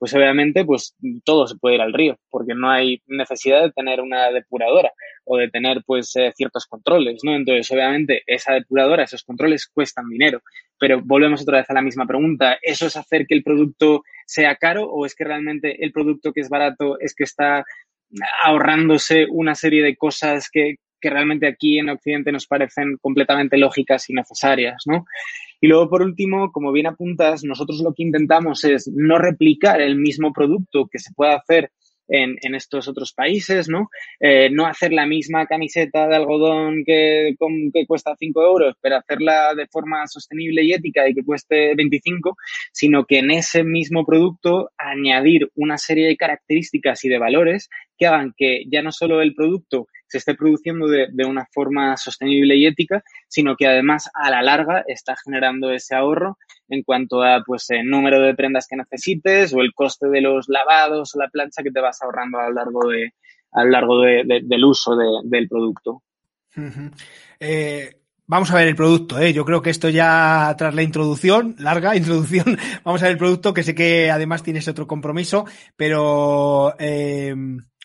pues 0.00 0.14
obviamente 0.14 0.64
pues 0.64 0.96
todo 1.24 1.46
se 1.46 1.56
puede 1.56 1.74
ir 1.74 1.82
al 1.82 1.92
río, 1.92 2.18
porque 2.30 2.54
no 2.54 2.70
hay 2.70 3.02
necesidad 3.06 3.62
de 3.62 3.70
tener 3.70 4.00
una 4.00 4.30
depuradora 4.30 4.90
o 5.26 5.36
de 5.36 5.50
tener 5.50 5.82
pues 5.84 6.16
eh, 6.16 6.32
ciertos 6.34 6.64
controles, 6.66 7.20
¿no? 7.22 7.36
Entonces, 7.36 7.70
obviamente, 7.70 8.22
esa 8.26 8.54
depuradora, 8.54 9.04
esos 9.04 9.22
controles 9.22 9.68
cuestan 9.68 10.08
dinero, 10.08 10.40
pero 10.78 11.02
volvemos 11.04 11.42
otra 11.42 11.58
vez 11.58 11.68
a 11.68 11.74
la 11.74 11.82
misma 11.82 12.06
pregunta, 12.06 12.58
¿eso 12.62 12.86
es 12.86 12.96
hacer 12.96 13.26
que 13.26 13.34
el 13.34 13.42
producto 13.42 14.02
sea 14.24 14.56
caro 14.56 14.90
o 14.90 15.04
es 15.04 15.14
que 15.14 15.24
realmente 15.24 15.84
el 15.84 15.92
producto 15.92 16.32
que 16.32 16.40
es 16.40 16.48
barato 16.48 16.98
es 16.98 17.14
que 17.14 17.24
está 17.24 17.62
ahorrándose 18.42 19.26
una 19.30 19.54
serie 19.54 19.82
de 19.82 19.96
cosas 19.96 20.48
que, 20.50 20.76
que 20.98 21.10
realmente 21.10 21.46
aquí 21.46 21.78
en 21.78 21.90
Occidente 21.90 22.32
nos 22.32 22.46
parecen 22.46 22.96
completamente 23.02 23.58
lógicas 23.58 24.08
y 24.08 24.14
necesarias, 24.14 24.82
¿no? 24.86 25.04
Y 25.60 25.68
luego, 25.68 25.88
por 25.88 26.02
último, 26.02 26.50
como 26.52 26.72
bien 26.72 26.86
apuntas, 26.86 27.44
nosotros 27.44 27.80
lo 27.80 27.92
que 27.94 28.02
intentamos 28.02 28.64
es 28.64 28.88
no 28.88 29.18
replicar 29.18 29.80
el 29.80 29.96
mismo 29.96 30.32
producto 30.32 30.88
que 30.90 30.98
se 30.98 31.12
puede 31.14 31.34
hacer 31.34 31.70
en, 32.10 32.36
en 32.42 32.54
estos 32.54 32.88
otros 32.88 33.12
países, 33.12 33.68
¿no? 33.68 33.88
Eh, 34.18 34.50
no 34.50 34.66
hacer 34.66 34.92
la 34.92 35.06
misma 35.06 35.46
camiseta 35.46 36.08
de 36.08 36.16
algodón 36.16 36.82
que, 36.84 37.34
con, 37.38 37.70
que 37.72 37.86
cuesta 37.86 38.16
5 38.18 38.42
euros, 38.42 38.74
pero 38.80 38.96
hacerla 38.96 39.54
de 39.54 39.68
forma 39.68 40.06
sostenible 40.06 40.64
y 40.64 40.72
ética 40.72 41.08
y 41.08 41.14
que 41.14 41.24
cueste 41.24 41.74
25, 41.74 42.36
sino 42.72 43.04
que 43.04 43.18
en 43.18 43.30
ese 43.30 43.62
mismo 43.62 44.04
producto 44.04 44.70
añadir 44.76 45.50
una 45.54 45.78
serie 45.78 46.08
de 46.08 46.16
características 46.16 47.04
y 47.04 47.08
de 47.08 47.18
valores 47.18 47.68
que 48.00 48.06
hagan 48.06 48.32
que 48.34 48.64
ya 48.72 48.80
no 48.80 48.92
solo 48.92 49.20
el 49.20 49.34
producto 49.34 49.86
se 50.08 50.18
esté 50.18 50.34
produciendo 50.34 50.88
de, 50.88 51.24
una 51.24 51.46
forma 51.52 51.96
sostenible 51.98 52.56
y 52.56 52.66
ética, 52.66 53.04
sino 53.28 53.54
que 53.56 53.68
además 53.68 54.10
a 54.14 54.30
la 54.30 54.42
larga 54.42 54.82
está 54.88 55.14
generando 55.22 55.70
ese 55.70 55.94
ahorro 55.94 56.38
en 56.68 56.82
cuanto 56.82 57.22
a 57.22 57.42
pues 57.46 57.68
el 57.68 57.86
número 57.88 58.20
de 58.20 58.34
prendas 58.34 58.66
que 58.66 58.76
necesites 58.76 59.52
o 59.54 59.60
el 59.60 59.72
coste 59.74 60.08
de 60.08 60.22
los 60.22 60.48
lavados 60.48 61.14
o 61.14 61.18
la 61.20 61.28
plancha 61.28 61.62
que 61.62 61.70
te 61.70 61.80
vas 61.80 62.00
ahorrando 62.02 62.38
a 62.38 62.48
lo 62.48 62.54
largo 62.54 62.88
de 62.88 63.12
a 63.52 63.64
lo 63.64 63.70
largo 63.70 64.00
de, 64.00 64.22
de, 64.24 64.40
del 64.44 64.64
uso 64.64 64.96
del 64.96 65.48
producto. 65.48 66.02
Eh, 67.38 68.00
vamos 68.26 68.50
a 68.50 68.54
ver 68.54 68.68
el 68.68 68.76
producto, 68.76 69.18
¿eh? 69.18 69.32
Yo 69.32 69.44
creo 69.44 69.60
que 69.60 69.70
esto 69.70 69.88
ya 69.88 70.54
tras 70.56 70.74
la 70.74 70.82
introducción, 70.82 71.54
larga 71.58 71.94
introducción, 71.96 72.56
vamos 72.84 73.02
a 73.02 73.06
ver 73.06 73.12
el 73.12 73.18
producto, 73.18 73.52
que 73.52 73.62
sé 73.62 73.74
que 73.74 74.10
además 74.10 74.42
tienes 74.42 74.66
otro 74.68 74.86
compromiso, 74.86 75.44
pero 75.76 76.74
eh, 76.78 77.34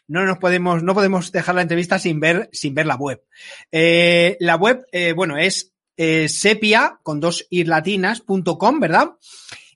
no 0.08 0.26
nos 0.26 0.38
podemos, 0.38 0.84
no 0.84 0.94
podemos 0.94 1.32
dejar 1.32 1.56
la 1.56 1.62
entrevista 1.62 2.00
sin 2.00 2.20
ver, 2.20 2.50
sin 2.52 2.74
ver 2.74 2.86
la 2.86 2.96
web. 2.96 3.24
Eh, 3.72 4.38
la 4.40 4.56
web, 4.56 4.86
eh, 4.92 5.14
bueno, 5.14 5.38
es 5.38 5.74
eh, 5.98 6.28
sepia 6.30 7.00
con 7.04 7.20
dos 7.20 7.48
irlatinas.com, 7.50 8.80
¿verdad? 8.80 9.08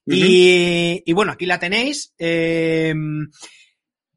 Uh 0.06 0.12
-huh. 0.12 0.16
y, 0.16 1.04
y, 1.06 1.14
bueno, 1.14 1.32
aquí 1.32 1.46
la 1.46 1.60
tenéis. 1.60 2.14
Eh, 2.18 2.94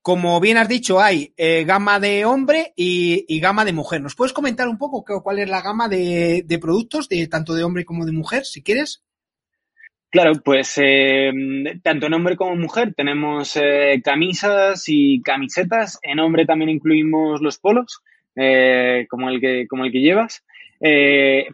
como 0.03 0.41
bien 0.41 0.57
has 0.59 0.69
dicho, 0.69 1.01
hay 1.01 1.33
eh, 1.37 1.65
gama 1.65 2.01
de 2.01 2.25
hombre 2.25 2.73
y, 2.75 3.25
y, 3.29 3.39
gama 3.39 3.65
de 3.65 3.73
mujer. 3.73 4.01
¿Nos 4.01 4.17
puedes 4.17 4.33
comentar 4.33 4.69
un 4.69 4.77
poco 4.77 5.05
cuál 5.23 5.39
es 5.39 5.49
la 5.49 5.63
gama 5.63 5.89
de, 5.89 6.43
de 6.45 6.59
productos, 6.59 7.09
de 7.09 7.29
tanto 7.29 7.55
de 7.55 7.63
hombre 7.63 7.85
como 7.85 8.05
de 8.05 8.11
mujer, 8.11 8.45
si 8.45 8.63
quieres? 8.63 9.05
Claro, 10.13 10.33
pues 10.45 10.75
eh, 10.77 11.33
tanto 11.83 12.07
en 12.07 12.13
hombre 12.13 12.37
como 12.37 12.53
en 12.53 12.61
mujer 12.61 12.93
tenemos 12.95 13.57
eh, 13.57 13.99
camisas 14.05 14.85
y 14.87 15.23
camisetas. 15.23 15.99
En 16.03 16.21
hombre 16.21 16.45
también 16.45 16.69
incluimos 16.69 17.41
los 17.41 17.59
polos, 17.59 18.03
eh, 18.37 19.07
como, 19.09 19.31
el 19.31 19.41
que, 19.41 19.67
como 19.67 19.87
el 19.87 19.91
que 19.91 20.03
llevas. 20.03 20.45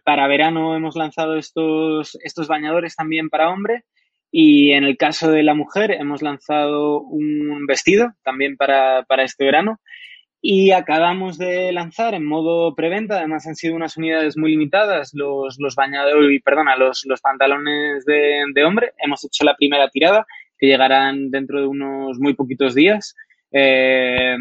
Para 0.05 0.27
verano 0.27 0.75
hemos 0.75 0.97
lanzado 0.97 1.37
estos, 1.37 2.19
estos 2.25 2.49
bañadores 2.49 2.97
también 2.97 3.29
para 3.29 3.49
hombre. 3.51 3.85
Y 4.33 4.73
en 4.73 4.83
el 4.83 4.97
caso 4.97 5.31
de 5.31 5.45
la 5.45 5.55
mujer 5.55 5.93
hemos 5.93 6.21
lanzado 6.21 7.01
un 7.01 7.65
vestido 7.65 8.13
también 8.25 8.57
para, 8.57 9.05
para 9.05 9.23
este 9.23 9.45
verano. 9.45 9.79
Y 10.41 10.71
acabamos 10.71 11.37
de 11.37 11.73
lanzar 11.73 12.15
en 12.15 12.25
modo 12.25 12.75
preventa, 12.75 13.19
además 13.19 13.47
han 13.47 13.57
sido 13.57 13.75
unas 13.75 13.97
unidades 13.97 14.37
muy 14.37 14.53
limitadas, 14.53 15.11
los, 15.13 15.59
los 15.59 15.75
bañadores, 15.75 16.41
perdona, 16.45 16.77
los, 16.77 17.05
los 17.07 17.21
pantalones 17.21 18.05
de, 18.05 18.45
de, 18.55 18.65
hombre. 18.65 18.93
Hemos 18.99 19.25
hecho 19.25 19.45
la 19.45 19.57
primera 19.57 19.89
tirada, 19.91 20.27
que 20.57 20.67
llegarán 20.67 21.31
dentro 21.31 21.61
de 21.61 21.67
unos 21.67 22.19
muy 22.21 22.35
poquitos 22.35 22.75
días, 22.75 23.17
eh, 23.51 24.37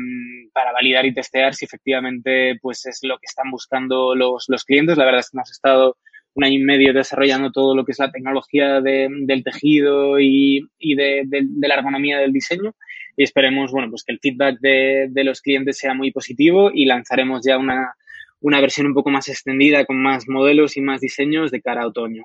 para 0.54 0.72
validar 0.72 1.06
y 1.06 1.14
testear 1.14 1.56
si 1.56 1.66
efectivamente 1.66 2.60
pues 2.62 2.86
es 2.86 3.00
lo 3.04 3.18
que 3.18 3.26
están 3.26 3.50
buscando 3.50 4.16
los, 4.16 4.46
los 4.50 4.64
clientes. 4.66 4.98
La 4.98 5.06
verdad 5.06 5.22
es 5.22 5.30
que 5.32 5.38
hemos 5.38 5.52
estado 5.52 5.98
un 6.38 6.43
año 6.43 6.60
y 6.60 6.63
medio 6.63 6.93
desarrollando 6.93 7.52
todo 7.52 7.76
lo 7.76 7.84
que 7.84 7.91
es 7.93 8.00
la 8.00 8.12
tecnología 8.12 8.80
de, 8.80 9.08
del 9.10 9.43
tejido 9.43 10.19
y, 10.19 10.69
de, 10.80 11.26
la 11.60 11.76
ergonomía 11.76 12.19
del 12.19 12.32
diseño 12.32 12.76
y 13.17 13.23
esperemos, 13.23 13.71
bueno, 13.71 13.89
pues 13.89 14.04
que 14.04 14.13
el 14.13 14.19
feedback 14.19 14.60
de, 14.60 15.23
los 15.23 15.41
clientes 15.41 15.80
sea 15.80 15.95
muy 15.95 16.12
positivo 16.12 16.69
y 16.71 16.86
lanzaremos 16.86 17.41
ya 17.43 17.58
una, 17.58 17.95
una 18.39 18.62
versión 18.62 18.86
un 18.86 18.93
poco 18.93 19.10
más 19.10 19.28
extendida 19.30 19.84
con 19.86 20.00
más 20.00 20.26
modelos 20.28 20.78
y 20.78 20.82
más 20.82 21.02
diseños 21.02 21.50
de 21.50 21.62
cara 21.62 21.82
a 21.82 21.88
otoño. 21.88 22.23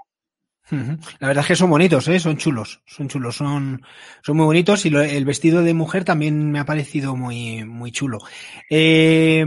La 0.70 1.28
verdad 1.28 1.42
es 1.42 1.48
que 1.48 1.56
son 1.56 1.70
bonitos, 1.70 2.06
¿eh? 2.08 2.20
son 2.20 2.36
chulos, 2.36 2.82
son 2.86 3.08
chulos, 3.08 3.36
son, 3.36 3.82
son 4.22 4.36
muy 4.36 4.46
bonitos 4.46 4.86
y 4.86 4.94
el 4.94 5.24
vestido 5.24 5.62
de 5.62 5.74
mujer 5.74 6.04
también 6.04 6.52
me 6.52 6.60
ha 6.60 6.64
parecido 6.64 7.16
muy, 7.16 7.64
muy 7.64 7.90
chulo. 7.90 8.18
Eh, 8.70 9.44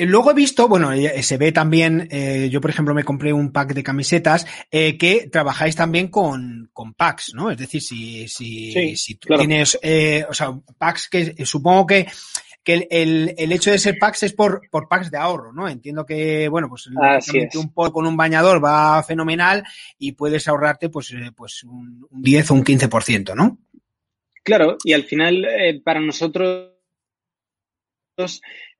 Luego 0.00 0.30
he 0.30 0.34
visto, 0.34 0.66
bueno, 0.68 0.90
se 1.22 1.36
ve 1.36 1.52
también, 1.52 2.08
eh, 2.10 2.48
yo 2.50 2.60
por 2.60 2.70
ejemplo 2.70 2.94
me 2.94 3.04
compré 3.04 3.32
un 3.32 3.52
pack 3.52 3.72
de 3.72 3.82
camisetas, 3.82 4.46
eh, 4.70 4.98
que 4.98 5.28
trabajáis 5.30 5.76
también 5.76 6.08
con, 6.08 6.70
con 6.72 6.94
packs, 6.94 7.32
¿no? 7.34 7.50
Es 7.50 7.58
decir, 7.58 7.80
si, 7.80 8.26
si, 8.28 8.72
sí, 8.72 8.96
si 8.96 9.14
tú 9.14 9.28
claro. 9.28 9.40
tienes, 9.40 9.78
eh, 9.82 10.24
o 10.28 10.34
sea, 10.34 10.58
packs 10.78 11.08
que 11.08 11.46
supongo 11.46 11.86
que, 11.86 12.08
que 12.64 12.74
el, 12.74 12.86
el, 12.90 13.34
el, 13.38 13.52
hecho 13.52 13.70
de 13.70 13.78
ser 13.78 13.98
packs 13.98 14.24
es 14.24 14.32
por, 14.32 14.68
por 14.70 14.88
packs 14.88 15.10
de 15.10 15.18
ahorro, 15.18 15.52
¿no? 15.52 15.68
Entiendo 15.68 16.04
que, 16.04 16.48
bueno, 16.48 16.68
pues 16.68 16.86
un 16.88 17.72
pot 17.72 17.92
con 17.92 18.06
un 18.06 18.16
bañador 18.16 18.62
va 18.62 19.02
fenomenal 19.02 19.64
y 19.98 20.12
puedes 20.12 20.48
ahorrarte 20.48 20.88
pues, 20.88 21.12
eh, 21.12 21.30
pues 21.34 21.64
un, 21.64 22.06
un 22.10 22.22
10 22.22 22.50
o 22.50 22.54
un 22.54 22.64
15%, 22.64 23.34
¿no? 23.34 23.58
Claro, 24.42 24.76
y 24.82 24.92
al 24.92 25.04
final 25.04 25.44
eh, 25.44 25.80
para 25.84 26.00
nosotros 26.00 26.72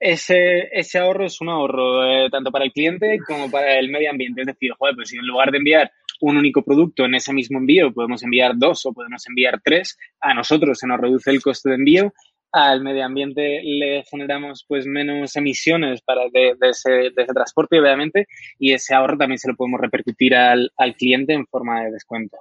ese, 0.01 0.69
ese 0.73 0.99
ahorro 0.99 1.27
es 1.27 1.41
un 1.41 1.49
ahorro 1.49 2.05
eh, 2.05 2.29
tanto 2.31 2.51
para 2.51 2.65
el 2.65 2.73
cliente 2.73 3.19
como 3.27 3.51
para 3.51 3.79
el 3.79 3.91
medio 3.91 4.11
ambiente. 4.11 4.43
Es 4.43 4.47
decir, 4.49 4.73
joder, 4.79 4.95
pues 4.95 5.09
si 5.09 5.17
en 5.17 5.27
lugar 5.27 5.51
de 5.51 5.59
enviar 5.59 5.91
un 6.21 6.37
único 6.37 6.63
producto 6.63 7.05
en 7.05 7.15
ese 7.15 7.33
mismo 7.33 7.59
envío, 7.59 7.93
podemos 7.93 8.23
enviar 8.23 8.53
dos 8.57 8.85
o 8.87 8.93
podemos 8.93 9.27
enviar 9.29 9.61
tres, 9.63 9.97
a 10.21 10.35
nosotros 10.35 10.79
se 10.79 10.87
nos 10.87 11.01
reduce 11.01 11.31
el 11.31 11.41
coste 11.41 11.71
de 11.71 11.77
envío, 11.77 12.13
al 12.53 12.83
medio 12.83 13.05
ambiente 13.05 13.61
le 13.63 14.03
generamos 14.05 14.65
pues 14.67 14.87
menos 14.87 15.37
emisiones 15.37 16.01
para 16.03 16.23
de, 16.33 16.57
ese, 16.63 16.91
de 16.91 17.13
ese, 17.17 17.33
transporte, 17.35 17.79
obviamente, 17.79 18.27
y 18.59 18.73
ese 18.73 18.95
ahorro 18.95 19.19
también 19.19 19.39
se 19.39 19.49
lo 19.49 19.55
podemos 19.55 19.81
repercutir 19.81 20.35
al, 20.35 20.73
al 20.77 20.95
cliente 20.95 21.35
en 21.35 21.47
forma 21.47 21.85
de 21.85 21.93
descuento. 21.93 22.39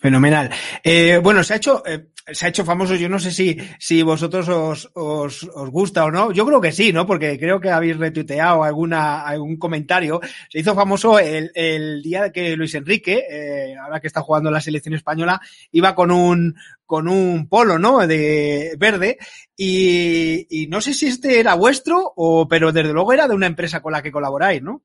Fenomenal. 0.00 0.48
Eh, 0.84 1.18
bueno, 1.20 1.42
se 1.42 1.54
ha 1.54 1.56
hecho, 1.56 1.82
eh, 1.84 2.10
se 2.32 2.46
ha 2.46 2.50
hecho 2.50 2.64
famoso. 2.64 2.94
Yo 2.94 3.08
no 3.08 3.18
sé 3.18 3.32
si, 3.32 3.56
si 3.80 4.00
vosotros 4.02 4.48
os, 4.48 4.88
os, 4.94 5.42
os, 5.42 5.70
gusta 5.70 6.04
o 6.04 6.10
no. 6.12 6.30
Yo 6.30 6.46
creo 6.46 6.60
que 6.60 6.70
sí, 6.70 6.92
¿no? 6.92 7.04
Porque 7.04 7.36
creo 7.36 7.60
que 7.60 7.70
habéis 7.70 7.96
retuiteado 7.96 8.62
alguna, 8.62 9.22
algún 9.22 9.56
comentario. 9.56 10.20
Se 10.50 10.60
hizo 10.60 10.76
famoso 10.76 11.18
el, 11.18 11.50
el 11.52 12.00
día 12.00 12.30
que 12.30 12.56
Luis 12.56 12.76
Enrique, 12.76 13.24
eh, 13.28 13.74
ahora 13.76 13.98
que 13.98 14.06
está 14.06 14.20
jugando 14.20 14.52
la 14.52 14.60
selección 14.60 14.94
española, 14.94 15.40
iba 15.72 15.96
con 15.96 16.12
un, 16.12 16.54
con 16.86 17.08
un 17.08 17.48
polo, 17.48 17.80
¿no? 17.80 18.06
De 18.06 18.76
verde. 18.78 19.18
Y, 19.56 20.46
y 20.48 20.68
no 20.68 20.80
sé 20.80 20.94
si 20.94 21.08
este 21.08 21.40
era 21.40 21.54
vuestro 21.54 22.12
o, 22.14 22.46
pero 22.46 22.70
desde 22.70 22.92
luego 22.92 23.12
era 23.12 23.26
de 23.26 23.34
una 23.34 23.46
empresa 23.46 23.82
con 23.82 23.90
la 23.92 24.02
que 24.02 24.12
colaboráis, 24.12 24.62
¿no? 24.62 24.84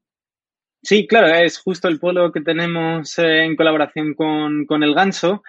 Sí, 0.84 1.08
claro, 1.08 1.28
es 1.28 1.58
justo 1.58 1.88
el 1.88 1.98
polo 1.98 2.32
que 2.34 2.42
tenemos 2.42 3.18
eh, 3.18 3.46
en 3.46 3.56
colaboración 3.56 4.14
con, 4.14 4.66
con, 4.66 4.84
el 4.84 4.94
Ganso 4.94 5.42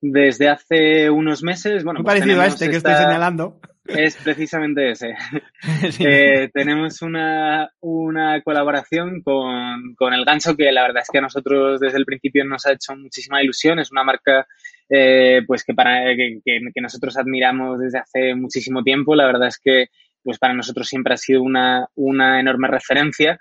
desde 0.00 0.48
hace 0.48 1.08
unos 1.08 1.44
meses. 1.44 1.84
Bueno, 1.84 2.00
Muy 2.00 2.04
pues 2.04 2.18
parecido 2.18 2.40
a 2.42 2.46
este 2.46 2.68
que 2.68 2.76
estoy 2.76 2.94
señalando. 2.94 3.60
Es 3.86 4.16
precisamente 4.16 4.90
ese. 4.90 5.14
Sí. 5.90 6.04
Eh, 6.06 6.50
tenemos 6.52 7.02
una, 7.02 7.70
una 7.80 8.40
colaboración 8.42 9.22
con, 9.22 9.94
con, 9.94 10.12
el 10.12 10.24
Ganso 10.24 10.56
que 10.56 10.72
la 10.72 10.82
verdad 10.82 11.02
es 11.02 11.08
que 11.10 11.18
a 11.18 11.22
nosotros 11.22 11.78
desde 11.78 11.98
el 11.98 12.04
principio 12.04 12.44
nos 12.44 12.66
ha 12.66 12.72
hecho 12.72 12.96
muchísima 12.96 13.42
ilusión. 13.42 13.78
Es 13.78 13.92
una 13.92 14.02
marca 14.02 14.46
eh, 14.88 15.42
pues 15.46 15.62
que, 15.64 15.74
para, 15.74 16.04
que, 16.16 16.40
que, 16.44 16.60
que 16.74 16.80
nosotros 16.80 17.16
admiramos 17.16 17.78
desde 17.78 17.98
hace 17.98 18.34
muchísimo 18.34 18.82
tiempo. 18.82 19.14
La 19.14 19.26
verdad 19.26 19.48
es 19.48 19.58
que 19.62 19.86
pues 20.22 20.38
para 20.38 20.54
nosotros 20.54 20.88
siempre 20.88 21.14
ha 21.14 21.18
sido 21.18 21.42
una, 21.42 21.86
una 21.94 22.40
enorme 22.40 22.68
referencia. 22.68 23.38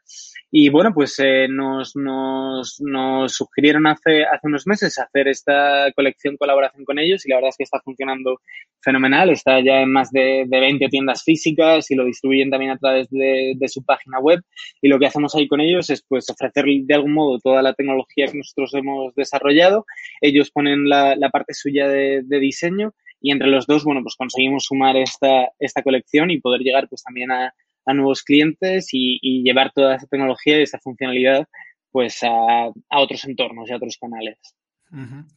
Y 0.52 0.70
bueno, 0.70 0.92
pues 0.94 1.20
eh, 1.20 1.48
nos, 1.48 1.96
nos, 1.96 2.82
nos 2.82 3.34
sugirieron 3.34 3.86
hace, 3.86 4.24
hace 4.24 4.48
unos 4.48 4.66
meses 4.66 4.98
hacer 4.98 5.28
esta 5.28 5.92
colección 5.96 6.38
colaboración 6.38 6.86
con 6.86 6.98
ellos 6.98 7.24
y 7.26 7.30
la 7.30 7.36
verdad 7.36 7.50
es 7.50 7.58
que 7.58 7.64
está 7.66 7.80
funcionando 7.82 8.42
fenomenal. 8.82 9.30
Está 9.30 9.60
ya 9.60 9.82
en 9.82 9.92
más 9.92 10.10
de, 10.12 10.46
de 10.48 10.60
20 10.60 10.88
tiendas 10.88 11.24
físicas 11.24 11.92
y 11.92 11.96
lo 11.96 12.06
distribuyen 12.06 12.50
también 12.50 12.72
a 12.72 12.78
través 12.78 13.10
de, 13.12 13.54
de, 13.58 13.68
su 13.68 13.84
página 13.84 14.20
web. 14.20 14.42
Y 14.82 14.88
lo 14.88 14.98
que 14.98 15.06
hacemos 15.06 15.36
ahí 15.36 15.48
con 15.48 15.62
ellos 15.62 15.92
es 15.92 16.04
pues 16.08 16.28
ofrecer 16.32 16.66
de 16.66 16.96
algún 16.96 17.14
modo 17.14 17.38
toda 17.38 17.62
la 17.62 17.74
tecnología 17.74 18.26
que 18.26 18.38
nosotros 18.40 18.74
hemos 18.74 19.14
desarrollado. 19.14 19.86
Ellos 20.20 20.50
ponen 20.50 20.90
la, 20.90 21.16
la 21.16 21.30
parte 21.30 21.54
suya 21.54 21.88
de, 21.88 22.24
de 22.24 22.40
diseño 22.40 22.94
y 23.22 23.32
entre 23.32 23.50
los 23.50 23.68
dos, 23.68 23.84
bueno, 23.84 24.02
pues 24.02 24.16
conseguimos 24.16 24.64
sumar 24.64 24.96
esta, 24.98 25.50
esta 25.60 25.84
colección 25.84 26.32
y 26.32 26.40
poder 26.40 26.62
llegar 26.62 26.88
pues 26.88 27.04
también 27.04 27.32
a, 27.32 27.54
a 27.86 27.94
nuevos 27.94 28.24
clientes 28.24 28.90
y, 28.92 29.44
llevar 29.44 29.72
toda 29.74 29.96
esa 29.96 30.08
tecnología 30.08 30.60
y 30.60 30.64
esa 30.64 30.80
funcionalidad 30.80 31.48
pues 31.92 32.20
a, 32.24 32.70
otros 32.90 33.26
entornos 33.26 33.70
y 33.70 33.74
a 33.74 33.78
otros 33.78 33.98
canales. 34.00 34.38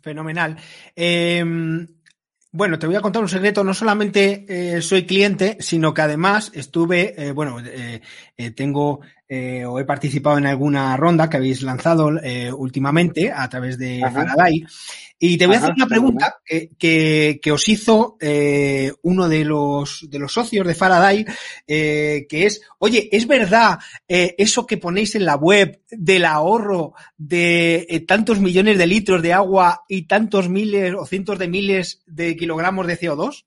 Fenomenal. 0.03 0.57
Eh, 0.95 1.45
bueno, 2.55 2.79
te 2.79 2.87
voy 2.87 2.97
a 2.97 3.01
contar 3.01 3.23
un 3.23 3.31
secreto. 3.31 3.65
No 3.65 3.73
solamente 3.73 4.45
eh, 4.47 4.83
soy 4.83 5.07
cliente, 5.07 5.57
sino 5.61 5.95
que 5.95 6.03
además 6.03 6.53
estuve, 6.55 7.15
eh, 7.17 7.33
bueno, 7.33 7.57
eh, 7.65 8.03
tengo 8.51 9.01
eh, 9.35 9.65
o 9.65 9.79
he 9.79 9.87
participado 9.87 10.37
en 10.37 10.45
alguna 10.45 10.95
ronda 10.95 11.31
que 11.31 11.39
habéis 11.39 11.63
lanzado 11.63 12.11
eh, 12.23 12.53
últimamente 12.53 13.33
a 13.33 13.49
través 13.49 13.79
de 13.79 14.05
Ajá. 14.05 14.27
Faraday. 14.27 14.63
Y 15.19 15.39
te 15.39 15.47
voy 15.47 15.57
Ajá, 15.57 15.65
a 15.65 15.69
hacer 15.69 15.77
una 15.77 15.87
pregunta 15.87 16.37
que, 16.45 16.73
que, 16.79 17.41
que 17.43 17.51
os 17.51 17.67
hizo 17.67 18.19
eh, 18.21 18.93
uno 19.01 19.31
de 19.31 19.47
los, 19.47 20.07
de 20.11 20.19
los 20.19 20.35
socios 20.35 20.67
de 20.67 20.75
Faraday, 20.75 21.25
que 21.67 22.27
es, 22.29 22.61
oye, 22.79 23.09
¿es 23.11 23.27
verdad 23.27 23.79
eso 24.07 24.67
que 24.67 24.77
ponéis 24.77 25.15
en 25.15 25.25
la 25.25 25.37
web 25.37 25.81
del 25.91 26.27
ahorro 26.27 26.93
de 27.17 28.05
tantos 28.07 28.39
millones 28.39 28.77
de 28.77 28.87
litros 28.87 29.23
de 29.23 29.33
agua 29.33 29.85
y 29.89 30.03
tantos 30.03 30.51
miles 30.51 30.93
o 30.95 31.07
cientos 31.07 31.39
de 31.39 31.49
miles 31.49 32.03
de 32.05 32.37
kilogramos 32.37 32.87
de 32.87 32.99
CO2? 32.99 33.45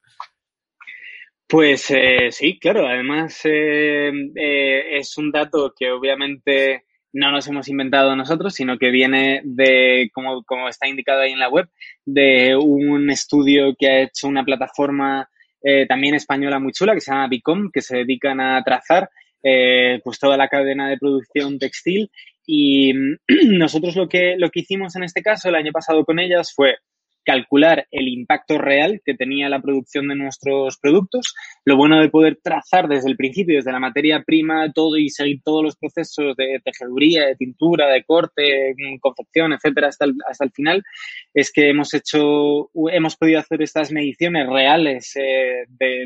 Pues 1.47 1.91
eh, 1.91 2.31
sí, 2.31 2.57
claro. 2.59 2.87
Además, 2.87 3.39
eh, 3.45 4.11
eh, 4.35 4.97
es 4.97 5.17
un 5.17 5.31
dato 5.31 5.73
que 5.77 5.91
obviamente 5.91 6.83
no 7.13 7.31
nos 7.31 7.47
hemos 7.47 7.67
inventado 7.69 8.15
nosotros, 8.15 8.53
sino 8.53 8.77
que 8.77 8.89
viene 8.89 9.41
de, 9.45 10.09
como, 10.13 10.43
como 10.43 10.67
está 10.67 10.87
indicado 10.87 11.21
ahí 11.21 11.31
en 11.31 11.39
la 11.39 11.49
web, 11.49 11.69
de 12.05 12.55
un 12.57 13.09
estudio 13.09 13.73
que 13.77 13.87
ha 13.87 14.01
hecho 14.01 14.27
una 14.27 14.43
plataforma 14.43 15.29
eh, 15.61 15.85
también 15.87 16.15
española 16.15 16.59
muy 16.59 16.73
chula 16.73 16.93
que 16.93 17.01
se 17.01 17.11
llama 17.11 17.27
Bicom, 17.27 17.71
que 17.71 17.81
se 17.81 17.97
dedican 17.97 18.39
a 18.41 18.61
trazar 18.63 19.09
eh, 19.41 19.99
pues 20.03 20.19
toda 20.19 20.37
la 20.37 20.47
cadena 20.49 20.89
de 20.89 20.97
producción 20.97 21.57
textil. 21.59 22.11
Y 22.45 22.93
nosotros 23.47 23.95
lo 23.95 24.09
que, 24.09 24.35
lo 24.37 24.49
que 24.49 24.61
hicimos 24.61 24.95
en 24.95 25.03
este 25.03 25.21
caso 25.21 25.49
el 25.49 25.55
año 25.55 25.71
pasado 25.71 26.03
con 26.05 26.19
ellas 26.19 26.53
fue 26.53 26.75
calcular 27.25 27.87
el 27.91 28.07
impacto 28.07 28.57
real 28.57 29.01
que 29.03 29.15
tenía 29.15 29.49
la 29.49 29.61
producción 29.61 30.07
de 30.07 30.15
nuestros 30.15 30.77
productos. 30.77 31.35
Lo 31.65 31.75
bueno 31.75 31.99
de 31.99 32.09
poder 32.09 32.39
trazar 32.41 32.87
desde 32.87 33.09
el 33.09 33.17
principio, 33.17 33.55
desde 33.55 33.71
la 33.71 33.79
materia 33.79 34.23
prima, 34.25 34.71
todo 34.71 34.97
y 34.97 35.09
seguir 35.09 35.41
todos 35.43 35.63
los 35.63 35.75
procesos 35.75 36.35
de 36.37 36.61
tejeduría, 36.63 37.25
de 37.25 37.35
tintura, 37.35 37.89
de 37.89 38.03
corte, 38.03 38.75
confección, 39.01 39.53
etcétera, 39.53 39.87
hasta 39.87 40.05
el, 40.05 40.13
hasta 40.29 40.45
el 40.45 40.51
final, 40.51 40.83
es 41.33 41.51
que 41.51 41.69
hemos 41.69 41.93
hecho, 41.93 42.69
hemos 42.91 43.15
podido 43.17 43.39
hacer 43.39 43.61
estas 43.61 43.91
mediciones 43.91 44.47
reales 44.47 45.15
eh, 45.15 45.65
de, 45.67 46.05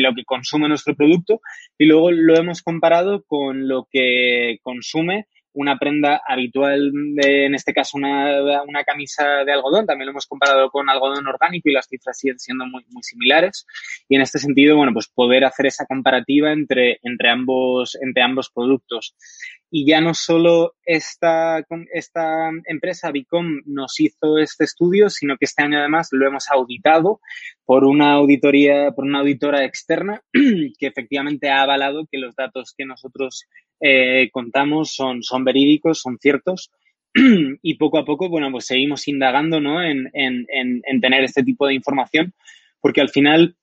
lo 0.00 0.14
que 0.14 0.24
consume 0.24 0.68
nuestro 0.68 0.94
producto 0.94 1.40
y 1.76 1.86
luego 1.86 2.10
lo 2.10 2.36
hemos 2.36 2.62
comparado 2.62 3.24
con 3.24 3.68
lo 3.68 3.88
que 3.90 4.58
consume 4.62 5.26
una 5.52 5.78
prenda 5.78 6.22
habitual, 6.26 6.92
de, 7.14 7.46
en 7.46 7.54
este 7.54 7.72
caso 7.72 7.96
una, 7.96 8.62
una, 8.62 8.84
camisa 8.84 9.44
de 9.44 9.52
algodón, 9.52 9.86
también 9.86 10.06
lo 10.06 10.12
hemos 10.12 10.26
comparado 10.26 10.70
con 10.70 10.88
algodón 10.88 11.26
orgánico 11.26 11.68
y 11.68 11.72
las 11.72 11.86
cifras 11.88 12.18
siguen 12.18 12.38
siendo 12.38 12.66
muy, 12.66 12.84
muy 12.90 13.02
similares. 13.02 13.66
Y 14.08 14.16
en 14.16 14.22
este 14.22 14.38
sentido, 14.38 14.76
bueno, 14.76 14.92
pues 14.92 15.08
poder 15.08 15.44
hacer 15.44 15.66
esa 15.66 15.86
comparativa 15.86 16.52
entre, 16.52 16.98
entre, 17.02 17.30
ambos, 17.30 17.98
entre 18.00 18.22
ambos 18.22 18.50
productos. 18.50 19.14
Y 19.70 19.86
ya 19.86 20.00
no 20.00 20.14
solo 20.14 20.74
esta, 20.84 21.64
esta 21.92 22.50
empresa, 22.64 23.12
Bicom, 23.12 23.60
nos 23.66 24.00
hizo 24.00 24.38
este 24.38 24.64
estudio, 24.64 25.10
sino 25.10 25.36
que 25.36 25.44
este 25.44 25.62
año 25.62 25.78
además 25.78 26.08
lo 26.10 26.26
hemos 26.26 26.48
auditado 26.50 27.20
por 27.70 27.84
una 27.84 28.14
auditoría, 28.14 28.90
por 28.90 29.04
una 29.04 29.20
auditora 29.20 29.64
externa 29.64 30.20
que 30.32 30.88
efectivamente 30.88 31.50
ha 31.50 31.62
avalado 31.62 32.08
que 32.10 32.18
los 32.18 32.34
datos 32.34 32.74
que 32.76 32.84
nosotros 32.84 33.44
eh, 33.80 34.28
contamos 34.32 34.92
son, 34.92 35.22
son 35.22 35.44
verídicos, 35.44 36.00
son 36.00 36.18
ciertos. 36.18 36.72
y 37.62 37.74
poco 37.74 37.98
a 37.98 38.04
poco, 38.04 38.28
bueno, 38.28 38.50
pues 38.50 38.66
seguimos 38.66 39.06
indagando, 39.06 39.60
¿no? 39.60 39.84
En, 39.84 40.10
en, 40.14 40.46
en, 40.48 40.82
en 40.84 41.00
tener 41.00 41.22
este 41.22 41.44
tipo 41.44 41.64
de 41.68 41.74
información, 41.74 42.34
porque 42.80 43.02
al 43.02 43.08
final, 43.08 43.54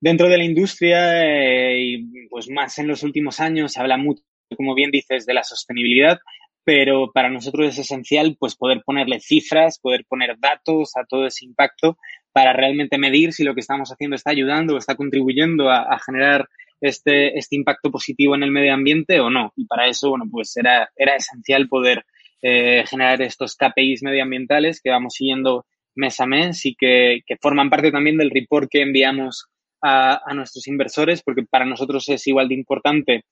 dentro 0.00 0.30
de 0.30 0.38
la 0.38 0.44
industria, 0.44 1.22
eh, 1.22 1.78
y 1.78 2.28
pues 2.28 2.48
más 2.48 2.78
en 2.78 2.86
los 2.88 3.02
últimos 3.02 3.38
años, 3.38 3.74
se 3.74 3.80
habla 3.82 3.98
mucho 3.98 4.22
como 4.56 4.74
bien 4.74 4.90
dices, 4.90 5.26
de 5.26 5.34
la 5.34 5.44
sostenibilidad, 5.44 6.20
pero 6.64 7.12
para 7.12 7.28
nosotros 7.28 7.68
es 7.68 7.78
esencial 7.78 8.34
pues 8.38 8.56
poder 8.56 8.82
ponerle 8.82 9.20
cifras, 9.20 9.78
poder 9.78 10.06
poner 10.08 10.36
datos 10.38 10.92
a 10.96 11.04
todo 11.04 11.26
ese 11.26 11.44
impacto 11.44 11.98
para 12.32 12.52
realmente 12.52 12.98
medir 12.98 13.32
si 13.32 13.44
lo 13.44 13.54
que 13.54 13.60
estamos 13.60 13.90
haciendo 13.90 14.16
está 14.16 14.30
ayudando 14.30 14.74
o 14.74 14.78
está 14.78 14.94
contribuyendo 14.94 15.70
a, 15.70 15.98
generar 15.98 16.48
este, 16.80 17.38
este 17.38 17.56
impacto 17.56 17.90
positivo 17.90 18.34
en 18.34 18.42
el 18.42 18.50
medio 18.50 18.74
ambiente 18.74 19.20
o 19.20 19.30
no. 19.30 19.52
Y 19.56 19.66
para 19.66 19.86
eso, 19.86 20.10
bueno, 20.10 20.24
pues 20.30 20.56
era, 20.56 20.90
era 20.96 21.14
esencial 21.16 21.68
poder 21.68 22.04
eh, 22.40 22.84
generar 22.88 23.22
estos 23.22 23.56
KPIs 23.56 24.02
medioambientales 24.02 24.80
que 24.82 24.90
vamos 24.90 25.14
siguiendo 25.14 25.66
mes 25.94 26.18
a 26.20 26.26
mes 26.26 26.64
y 26.64 26.74
que, 26.74 27.20
que 27.26 27.36
forman 27.36 27.70
parte 27.70 27.92
también 27.92 28.16
del 28.16 28.30
report 28.30 28.68
que 28.70 28.82
enviamos 28.82 29.46
a, 29.82 30.22
a 30.24 30.34
nuestros 30.34 30.66
inversores, 30.68 31.22
porque 31.22 31.44
para 31.48 31.66
nosotros 31.66 32.08
es 32.08 32.26
igual 32.26 32.48
de 32.48 32.54
importante 32.54 33.24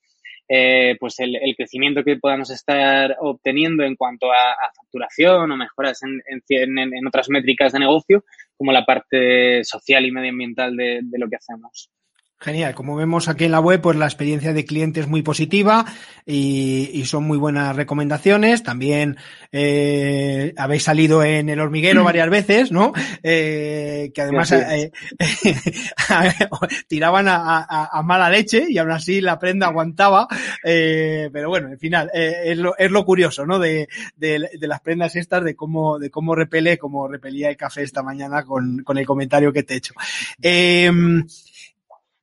eh, 0.52 0.96
pues 0.98 1.20
el, 1.20 1.36
el, 1.36 1.54
crecimiento 1.54 2.02
que 2.02 2.16
podamos 2.16 2.50
estar 2.50 3.16
obteniendo 3.20 3.84
en 3.84 3.94
cuanto 3.94 4.32
a, 4.32 4.50
a 4.50 4.72
facturación 4.74 5.48
o 5.48 5.56
mejoras 5.56 6.02
en, 6.02 6.20
en, 6.26 6.78
en, 6.92 7.06
otras 7.06 7.28
métricas 7.28 7.72
de 7.72 7.78
negocio, 7.78 8.24
como 8.61 8.73
la 8.73 8.85
parte 8.85 9.64
social 9.64 10.05
y 10.05 10.12
medioambiental 10.12 10.77
de, 10.77 11.01
de 11.03 11.18
lo 11.18 11.31
que 11.31 11.37
hacemos. 11.37 11.90
Genial, 12.42 12.74
como 12.74 12.96
vemos 12.96 13.29
aquí 13.29 13.44
en 13.44 13.50
la 13.50 13.61
web, 13.61 13.83
pues 13.83 13.98
la 13.98 14.07
experiencia 14.07 14.55
de 14.55 14.64
cliente 14.64 15.00
es 15.00 15.07
muy 15.07 15.20
positiva 15.20 15.85
y, 16.24 17.03
son 17.05 17.24
muy 17.24 17.37
buenas 17.37 17.76
recomendaciones. 17.76 18.62
También 18.62 19.18
eh, 19.53 20.55
habéis 20.57 20.85
salido 20.85 21.22
en 21.22 21.50
el 21.50 21.61
hormiguero 21.61 22.03
varias 22.03 22.31
veces, 22.31 22.72
¿no? 22.72 22.94
Eh, 23.22 24.11
que 24.14 24.22
además 24.22 24.53
eh, 24.53 24.90
tiraban 26.88 27.26
a, 27.29 28.00
mala 28.05 28.31
leche 28.31 28.64
y 28.70 28.79
aún 28.79 28.92
así 28.92 29.20
la 29.20 29.38
prenda 29.38 29.66
aguantaba. 29.66 30.26
pero 30.62 31.50
bueno, 31.50 31.68
al 31.68 31.79
final 31.79 32.11
es, 32.14 32.57
lo, 32.57 32.74
es 32.79 32.90
lo 32.90 33.05
curioso, 33.05 33.44
¿no? 33.44 33.59
De, 33.59 33.87
de, 34.16 34.48
las 34.62 34.81
prendas 34.81 35.14
estas, 35.14 35.44
de 35.44 35.55
cómo, 35.55 35.98
de 35.98 36.11
cómo 36.11 36.35
repele, 36.35 36.79
como 36.79 37.07
repelía 37.07 37.50
el 37.50 37.59
café 37.59 37.83
esta 37.83 38.03
mañana 38.03 38.45
con, 38.45 38.82
con 38.82 38.97
el 38.97 39.05
comentario 39.05 39.53
que 39.53 39.62
te 39.62 39.74
he 39.74 39.76
hecho. 39.76 39.93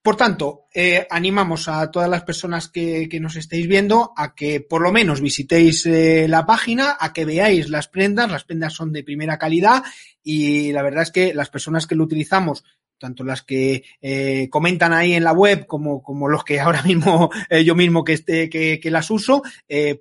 Por 0.08 0.16
tanto, 0.16 0.68
eh, 0.74 1.06
animamos 1.10 1.68
a 1.68 1.92
todas 1.92 2.10
las 2.10 2.24
personas 2.24 2.70
que, 2.70 3.10
nos 3.20 3.36
estéis 3.36 3.68
viendo 3.68 4.14
a 4.16 4.36
que 4.36 4.62
por 4.62 4.82
lo 4.82 4.94
menos 4.94 5.20
visitéis 5.20 5.86
eh, 5.86 6.28
la 6.30 6.46
página, 6.46 6.96
a 6.98 7.12
que 7.12 7.26
veáis 7.26 7.68
las 7.68 7.90
prendas. 7.90 8.32
Las 8.32 8.46
prendas 8.46 8.72
son 8.72 8.94
de 8.94 9.04
primera 9.04 9.38
calidad 9.38 9.84
y 10.24 10.72
la 10.72 10.82
verdad 10.82 11.04
es 11.04 11.12
que 11.12 11.34
las 11.34 11.50
personas 11.50 11.88
que 11.88 11.96
lo 11.96 12.06
utilizamos 12.06 12.64
tanto 12.98 13.26
las 13.26 13.42
que 13.42 13.84
eh, 14.02 14.48
comentan 14.50 14.94
ahí 14.94 15.12
en 15.12 15.26
la 15.26 15.34
web 15.34 15.66
como, 15.68 16.30
los 16.30 16.46
que 16.46 16.60
ahora 16.62 16.84
mismo 16.84 17.30
yo 17.66 17.76
mismo 17.76 18.06
que, 18.06 18.80
las 18.86 19.12
uso, 19.12 19.44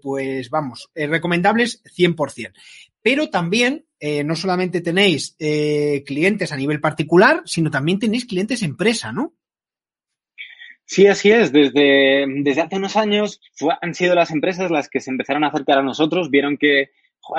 pues 0.01 0.51
vamos, 0.51 0.89
recomendables 0.95 1.83
100%. 1.83 2.53
Pero 3.03 3.29
también 3.29 3.87
no 4.25 4.37
solamente 4.37 4.83
tenéis 4.83 5.35
clientes 5.37 6.53
a 6.53 6.57
nivel 6.57 6.81
particular, 6.81 7.43
sino 7.45 7.73
también 7.73 7.99
tenéis 7.99 8.25
clientes 8.25 8.63
empresa, 8.63 9.11
¿no? 9.11 9.35
Sí, 10.87 11.09
así 11.09 11.31
es. 11.31 11.53
Desde, 11.53 12.27
desde 12.43 12.61
hace 12.63 12.77
unos 12.77 12.97
años 12.97 13.41
han 13.83 13.95
sido 13.95 14.15
las 14.15 14.31
empresas 14.31 14.71
las 14.71 14.89
que 14.89 15.01
se 15.01 15.11
empezaron 15.11 15.45
a 15.45 15.49
acercar 15.49 15.79
a 15.79 15.83
nosotros, 15.83 16.31
vieron 16.31 16.57
que, 16.57 16.91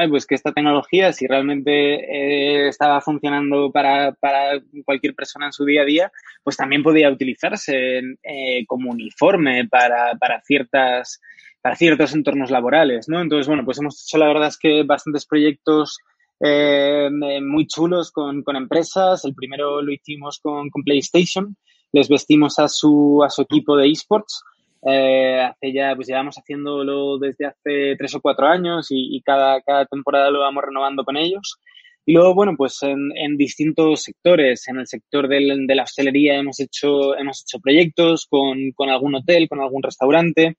pues 0.10 0.26
que 0.28 0.36
esta 0.36 0.52
tecnología, 0.52 1.14
si 1.14 1.28
realmente 1.28 1.72
eh, 1.72 2.68
estaba 2.68 3.00
funcionando 3.00 3.72
para, 3.72 4.12
para, 4.14 4.62
cualquier 4.86 5.16
persona 5.16 5.48
en 5.48 5.54
su 5.54 5.64
día 5.64 5.84
a 5.84 5.86
día, 5.86 6.12
pues 6.44 6.58
también 6.58 6.84
podía 6.84 7.10
utilizarse 7.10 8.00
eh, 8.22 8.66
como 8.68 8.92
uniforme 8.92 9.66
para, 9.68 10.16
para 10.16 10.42
ciertas 10.42 11.22
para 11.62 11.76
ciertos 11.76 12.14
entornos 12.14 12.52
laborales, 12.52 13.10
¿no? 13.10 13.22
Entonces, 13.22 13.48
bueno, 13.48 13.66
pues 13.66 13.80
hemos 13.80 14.06
hecho 14.06 14.18
la 14.18 14.28
verdad 14.28 14.48
es 14.48 14.58
que 14.58 14.84
bastantes 14.84 15.26
proyectos 15.26 15.98
eh, 16.40 17.10
muy 17.42 17.68
chulos 17.68 18.12
con, 18.12 18.44
con, 18.44 18.56
empresas. 18.56 19.26
El 19.26 19.34
primero 19.34 19.82
lo 19.82 19.92
hicimos 19.92 20.40
con, 20.40 20.70
con 20.70 20.84
PlayStation, 20.84 21.58
les 21.92 22.10
vestimos 22.10 22.60
a 22.60 22.68
su, 22.68 23.24
a 23.24 23.30
su 23.30 23.42
equipo 23.42 23.76
de 23.76 23.90
esports. 23.90 24.44
Eh, 24.86 25.42
hace 25.42 25.74
ya, 25.74 25.96
pues 25.96 26.08
llevamos 26.08 26.38
haciéndolo 26.38 27.18
desde 27.18 27.48
hace 27.48 27.96
tres 27.98 28.16
o 28.16 28.22
cuatro 28.22 28.48
años 28.48 28.88
y, 28.90 29.22
cada, 29.22 29.62
cada 29.62 29.86
temporada 29.86 30.30
lo 30.30 30.40
vamos 30.42 30.64
renovando 30.64 31.04
con 31.04 31.18
ellos. 31.18 31.60
Y 32.06 32.14
luego, 32.14 32.36
bueno, 32.36 32.54
pues 32.56 32.82
en, 32.84 33.12
en 33.16 33.36
distintos 33.36 34.04
sectores, 34.04 34.68
en 34.70 34.78
el 34.78 34.88
sector 34.88 35.28
del, 35.28 35.68
de 35.68 35.76
la 35.76 35.84
hostelería 35.84 36.38
hemos 36.38 36.60
hecho, 36.60 37.18
hemos 37.18 37.44
hecho 37.44 37.60
proyectos 37.60 38.28
con, 38.30 38.72
con 38.76 38.90
algún 38.90 39.16
hotel, 39.16 39.50
con 39.50 39.60
algún 39.60 39.84
restaurante. 39.84 40.58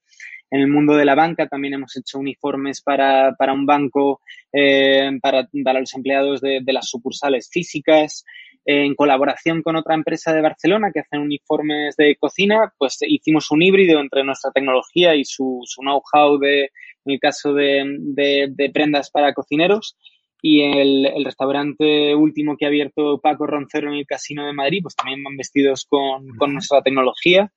En 0.50 0.60
el 0.60 0.68
mundo 0.68 0.94
de 0.94 1.04
la 1.04 1.14
banca 1.14 1.46
también 1.46 1.74
hemos 1.74 1.96
hecho 1.96 2.18
uniformes 2.18 2.82
para, 2.82 3.34
para 3.34 3.52
un 3.52 3.64
banco, 3.64 4.20
eh, 4.52 5.10
para, 5.22 5.48
para 5.64 5.80
los 5.80 5.94
empleados 5.94 6.40
de, 6.40 6.60
de 6.62 6.72
las 6.72 6.88
sucursales 6.88 7.48
físicas 7.50 8.24
en 8.70 8.94
colaboración 8.94 9.62
con 9.62 9.76
otra 9.76 9.94
empresa 9.94 10.34
de 10.34 10.42
Barcelona 10.42 10.90
que 10.92 11.00
hacen 11.00 11.20
uniformes 11.20 11.96
de 11.96 12.16
cocina, 12.16 12.70
pues 12.76 12.98
hicimos 13.00 13.50
un 13.50 13.62
híbrido 13.62 13.98
entre 13.98 14.22
nuestra 14.24 14.50
tecnología 14.50 15.14
y 15.14 15.24
su, 15.24 15.62
su 15.64 15.80
know-how 15.80 16.38
de, 16.38 16.64
en 16.64 17.12
el 17.14 17.18
caso 17.18 17.54
de, 17.54 17.82
de, 17.98 18.70
prendas 18.70 19.10
para 19.10 19.32
cocineros. 19.32 19.96
Y 20.42 20.60
el, 20.60 21.06
el, 21.06 21.24
restaurante 21.24 22.14
último 22.14 22.58
que 22.58 22.66
ha 22.66 22.68
abierto 22.68 23.18
Paco 23.22 23.46
Roncero 23.46 23.88
en 23.88 23.94
el 23.94 24.06
Casino 24.06 24.46
de 24.46 24.52
Madrid, 24.52 24.80
pues 24.82 24.94
también 24.94 25.24
van 25.24 25.38
vestidos 25.38 25.86
con, 25.88 26.28
con 26.36 26.52
nuestra 26.52 26.82
tecnología. 26.82 27.50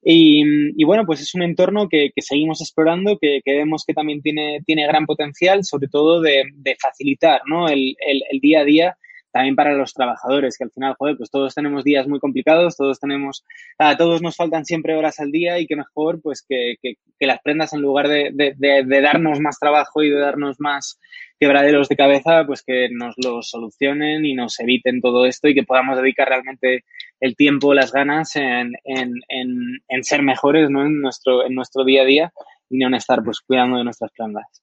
Y, 0.00 0.44
y, 0.80 0.84
bueno, 0.84 1.04
pues 1.06 1.20
es 1.20 1.34
un 1.34 1.42
entorno 1.42 1.88
que, 1.88 2.10
que 2.14 2.22
seguimos 2.22 2.60
explorando, 2.60 3.18
que, 3.18 3.40
que, 3.44 3.52
vemos 3.52 3.82
que 3.84 3.94
también 3.94 4.22
tiene, 4.22 4.60
tiene 4.64 4.86
gran 4.86 5.06
potencial, 5.06 5.64
sobre 5.64 5.88
todo 5.88 6.20
de, 6.20 6.44
de 6.54 6.76
facilitar 6.80 7.40
¿no? 7.46 7.66
el, 7.66 7.96
el, 7.98 8.22
el, 8.30 8.38
día 8.38 8.60
a 8.60 8.64
día 8.64 8.96
también 9.36 9.54
para 9.54 9.74
los 9.74 9.92
trabajadores, 9.92 10.56
que 10.56 10.64
al 10.64 10.70
final, 10.70 10.94
joder, 10.98 11.18
pues 11.18 11.30
todos 11.30 11.54
tenemos 11.54 11.84
días 11.84 12.08
muy 12.08 12.18
complicados, 12.20 12.74
todos 12.74 12.98
tenemos, 12.98 13.44
a 13.76 13.94
todos 13.98 14.22
nos 14.22 14.34
faltan 14.34 14.64
siempre 14.64 14.96
horas 14.96 15.20
al 15.20 15.30
día 15.30 15.58
y 15.58 15.66
que 15.66 15.76
mejor, 15.76 16.22
pues 16.22 16.42
que, 16.48 16.76
que, 16.80 16.96
las 17.20 17.42
prendas 17.42 17.74
en 17.74 17.82
lugar 17.82 18.08
de, 18.08 18.30
de, 18.32 19.00
darnos 19.02 19.38
más 19.40 19.58
trabajo 19.58 20.02
y 20.02 20.08
de 20.08 20.18
darnos 20.18 20.56
más 20.58 20.98
quebraderos 21.38 21.90
de 21.90 21.96
cabeza, 21.96 22.46
pues 22.46 22.62
que 22.62 22.88
nos 22.90 23.14
lo 23.22 23.42
solucionen 23.42 24.24
y 24.24 24.32
nos 24.32 24.58
eviten 24.58 25.02
todo 25.02 25.26
esto 25.26 25.48
y 25.48 25.54
que 25.54 25.64
podamos 25.64 25.98
dedicar 25.98 26.28
realmente 26.28 26.84
el 27.20 27.36
tiempo, 27.36 27.74
las 27.74 27.92
ganas 27.92 28.36
en, 28.36 28.72
en, 28.84 29.12
en, 29.28 29.82
en 29.86 30.04
ser 30.04 30.22
mejores, 30.22 30.70
¿no? 30.70 30.86
En 30.86 31.02
nuestro, 31.02 31.44
en 31.44 31.54
nuestro 31.54 31.84
día 31.84 32.02
a 32.02 32.06
día 32.06 32.32
y 32.70 32.78
no 32.78 32.86
en 32.86 32.94
estar 32.94 33.22
pues 33.22 33.40
cuidando 33.40 33.76
de 33.76 33.84
nuestras 33.84 34.12
prendas. 34.12 34.62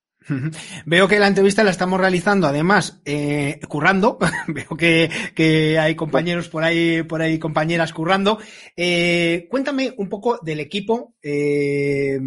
Veo 0.86 1.08
que 1.08 1.20
la 1.20 1.28
entrevista 1.28 1.64
la 1.64 1.72
estamos 1.72 2.00
realizando, 2.00 2.48
además, 2.48 3.02
eh, 3.06 3.60
currando. 3.68 4.18
Veo 4.48 4.78
que, 4.78 5.10
que, 5.36 5.80
hay 5.80 5.96
compañeros 5.96 6.50
por 6.50 6.64
ahí, 6.64 7.04
por 7.04 7.22
ahí, 7.22 7.40
compañeras 7.40 7.94
currando. 7.94 8.40
Eh, 8.76 9.48
cuéntame 9.50 9.94
un 9.98 10.10
poco 10.10 10.40
del 10.42 10.60
equipo. 10.60 11.16
Eh, 11.22 12.20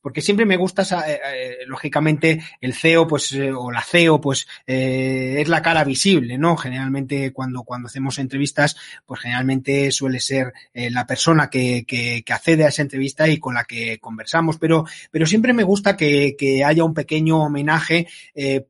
porque 0.00 0.22
siempre 0.22 0.46
me 0.46 0.56
gusta, 0.56 0.82
eh, 1.06 1.20
eh, 1.34 1.56
lógicamente, 1.66 2.42
el 2.60 2.74
CEO, 2.74 3.06
pues, 3.06 3.32
eh, 3.32 3.52
o 3.52 3.70
la 3.70 3.82
CEO, 3.82 4.20
pues, 4.20 4.46
es 4.66 5.48
la 5.48 5.62
cara 5.62 5.84
visible, 5.84 6.38
¿no? 6.38 6.56
Generalmente 6.56 7.32
cuando, 7.32 7.62
cuando 7.64 7.86
hacemos 7.86 8.18
entrevistas, 8.18 8.76
pues 9.04 9.20
generalmente 9.20 9.90
suele 9.90 10.20
ser 10.20 10.52
la 10.74 11.06
persona 11.06 11.50
que, 11.50 11.84
que, 11.86 12.22
que, 12.24 12.32
accede 12.32 12.64
a 12.64 12.68
esa 12.68 12.82
entrevista 12.82 13.28
y 13.28 13.38
con 13.38 13.54
la 13.54 13.64
que 13.64 13.98
conversamos, 13.98 14.58
pero, 14.58 14.84
pero 15.10 15.26
siempre 15.26 15.52
me 15.52 15.64
gusta 15.64 15.96
que, 15.96 16.36
que 16.38 16.64
haya 16.64 16.84
un 16.84 16.94
pequeño 16.94 17.42
homenaje 17.42 18.08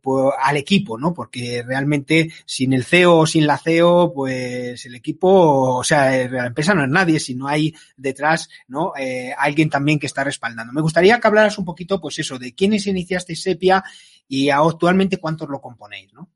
pues, 0.01 0.35
al 0.43 0.57
equipo, 0.57 0.99
¿no? 0.99 1.13
Porque 1.13 1.63
realmente 1.67 2.31
sin 2.47 2.73
el 2.73 2.85
CEO 2.85 3.19
o 3.19 3.27
sin 3.27 3.47
la 3.47 3.59
CEO, 3.59 4.13
pues 4.15 4.85
el 4.87 4.95
equipo, 4.95 5.77
o 5.77 5.85
sea, 5.85 6.29
la 6.29 6.47
empresa 6.47 6.75
no 6.75 6.85
es 6.85 6.91
nadie, 6.91 7.21
si 7.21 7.35
no 7.35 7.47
hay 7.47 7.75
detrás, 7.97 8.49
¿no? 8.69 8.93
alguien 9.39 9.71
también 9.71 9.99
que 9.99 10.07
está 10.07 10.25
respaldando. 10.25 10.73
Me 10.73 10.81
gustaría 10.81 11.20
que 11.21 11.29
hablaras 11.29 11.59
un 11.59 11.65
poquito, 11.65 12.01
pues 12.01 12.19
eso, 12.19 12.39
de 12.39 12.55
quiénes 12.55 12.87
iniciaste 12.87 13.37
Sepia 13.37 13.83
y 14.27 14.51
actualmente 14.51 15.19
cuántos 15.19 15.49
lo 15.49 15.61
componéis, 15.61 16.13
¿no? 16.13 16.31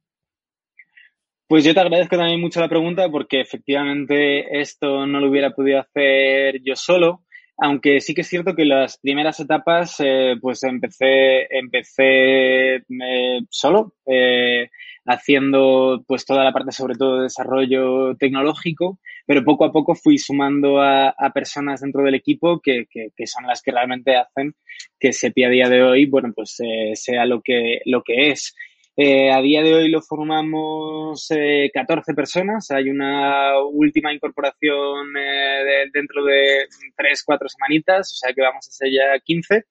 Pues 1.47 1.63
yo 1.63 1.75
te 1.75 1.81
agradezco 1.81 2.17
también 2.17 2.41
mucho 2.41 2.61
la 2.61 2.69
pregunta 2.69 3.09
porque 3.11 3.41
efectivamente 3.41 4.61
esto 4.61 5.07
no 5.07 5.21
lo 5.21 5.29
hubiera 5.29 5.51
podido 5.51 5.79
hacer 5.79 6.61
yo 6.65 6.75
solo, 6.75 7.23
aunque 7.59 8.01
sí 8.01 8.15
que 8.15 8.23
es 8.23 8.29
cierto 8.29 8.55
que 8.55 8.65
las 8.65 8.99
primeras 8.99 9.39
etapas 9.41 9.97
eh, 10.01 10.37
pues 10.41 10.63
empecé, 10.65 11.47
empecé 11.57 12.77
eh, 12.77 13.41
solo, 13.51 13.95
eh, 14.07 14.71
haciendo 15.05 16.03
pues 16.07 16.25
toda 16.25 16.45
la 16.45 16.53
parte 16.53 16.73
sobre 16.73 16.95
todo 16.95 17.19
de 17.19 17.25
desarrollo 17.25 18.17
tecnológico, 18.17 18.99
pero 19.27 19.45
poco 19.45 19.65
a 19.65 19.73
poco 19.73 19.95
fui 19.95 20.19
sumando 20.19 20.81
a, 20.81 21.09
a 21.11 21.33
personas 21.33 21.81
dentro 21.81 22.03
del 22.03 22.15
equipo 22.15 22.61
que, 22.61 22.87
que, 22.91 23.09
que, 23.17 23.27
son 23.27 23.47
las 23.47 23.63
que 23.63 23.73
realmente 23.73 24.17
hacen 24.17 24.55
que 24.99 25.13
SEPI 25.13 25.45
a 25.45 25.49
día 25.49 25.69
de 25.69 25.83
hoy, 25.83 26.07
bueno, 26.07 26.33
pues 26.35 26.57
eh, 26.61 26.93
sea 26.95 27.25
lo 27.27 27.41
que, 27.43 27.81
lo 27.87 28.03
que 28.03 28.31
es. 28.31 28.55
Eh, 28.97 29.33
a 29.33 29.41
día 29.41 29.61
de 29.63 29.75
hoy 29.75 29.89
lo 29.89 30.01
formamos 30.03 31.27
eh, 31.31 31.71
14 31.75 32.15
personas. 32.15 32.71
Hay 32.71 32.91
una 32.91 33.59
última 33.61 34.13
incorporación 34.13 35.17
eh, 35.17 35.65
de, 35.65 35.91
dentro 35.93 36.25
de 36.25 36.67
3, 36.97 37.23
4 37.25 37.49
semanitas, 37.49 38.13
o 38.13 38.17
sea 38.17 38.33
que 38.33 38.43
vamos 38.43 38.69
a 38.69 38.71
ser 38.71 38.93
ya 38.93 39.19
15. 39.19 39.65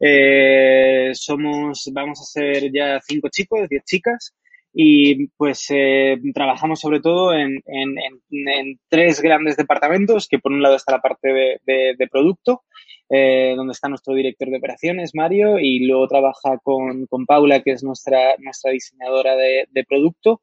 Eh, 0.00 1.10
somos, 1.14 1.90
vamos 1.92 2.20
a 2.20 2.24
ser 2.24 2.70
ya 2.72 3.00
5 3.00 3.28
chicos, 3.30 3.68
10 3.68 3.84
chicas 3.84 4.34
y 4.72 5.26
pues 5.36 5.66
eh, 5.70 6.18
trabajamos 6.32 6.80
sobre 6.80 7.00
todo 7.00 7.34
en, 7.34 7.60
en, 7.66 8.78
tres 8.88 9.20
grandes 9.20 9.56
departamentos, 9.56 10.28
que 10.28 10.38
por 10.38 10.52
un 10.52 10.62
lado 10.62 10.76
está 10.76 10.92
la 10.92 11.00
parte 11.00 11.28
de, 11.32 11.60
de, 11.66 11.94
de 11.98 12.08
producto, 12.08 12.62
eh, 13.08 13.54
donde 13.56 13.72
está 13.72 13.88
nuestro 13.88 14.14
director 14.14 14.48
de 14.48 14.58
operaciones, 14.58 15.14
Mario, 15.14 15.58
y 15.58 15.86
luego 15.86 16.06
trabaja 16.06 16.58
con, 16.62 17.06
con 17.06 17.26
Paula, 17.26 17.60
que 17.62 17.72
es 17.72 17.82
nuestra, 17.82 18.36
nuestra 18.38 18.70
diseñadora 18.70 19.34
de, 19.34 19.66
de 19.70 19.84
producto. 19.84 20.40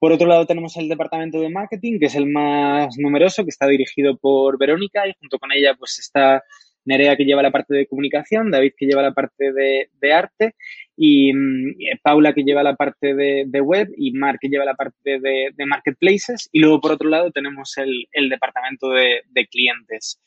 Por 0.00 0.12
otro 0.12 0.26
lado 0.26 0.46
tenemos 0.46 0.76
el 0.76 0.88
departamento 0.88 1.40
de 1.40 1.50
marketing, 1.50 1.98
que 2.00 2.06
es 2.06 2.14
el 2.16 2.26
más 2.26 2.96
numeroso, 2.98 3.44
que 3.44 3.50
está 3.50 3.66
dirigido 3.68 4.16
por 4.16 4.58
Verónica, 4.58 5.06
y 5.06 5.14
junto 5.18 5.38
con 5.38 5.52
ella 5.52 5.74
pues 5.78 5.98
está 6.00 6.42
Nerea 6.84 7.16
que 7.16 7.24
lleva 7.24 7.42
la 7.42 7.50
parte 7.50 7.74
de 7.74 7.86
comunicación, 7.86 8.50
David 8.50 8.72
que 8.76 8.86
lleva 8.86 9.02
la 9.02 9.14
parte 9.14 9.52
de, 9.52 9.88
de 9.98 10.12
arte 10.12 10.54
y 10.96 11.32
mm, 11.32 11.74
Paula 12.02 12.32
que 12.32 12.44
lleva 12.44 12.62
la 12.62 12.76
parte 12.76 13.14
de, 13.14 13.60
web 13.60 13.88
y 13.96 14.12
Mark 14.12 14.38
que 14.40 14.48
lleva 14.48 14.64
la 14.64 14.74
parte 14.74 15.18
de, 15.18 15.66
marketplaces 15.66 16.48
y 16.52 16.60
luego 16.60 16.80
por 16.80 16.92
otro 16.92 17.08
lado 17.08 17.30
tenemos 17.30 17.76
el, 17.78 18.28
departamento 18.28 18.90
de, 18.90 19.46
clientes. 19.50 20.20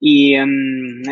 Y 0.00 0.34
em, 0.34 1.02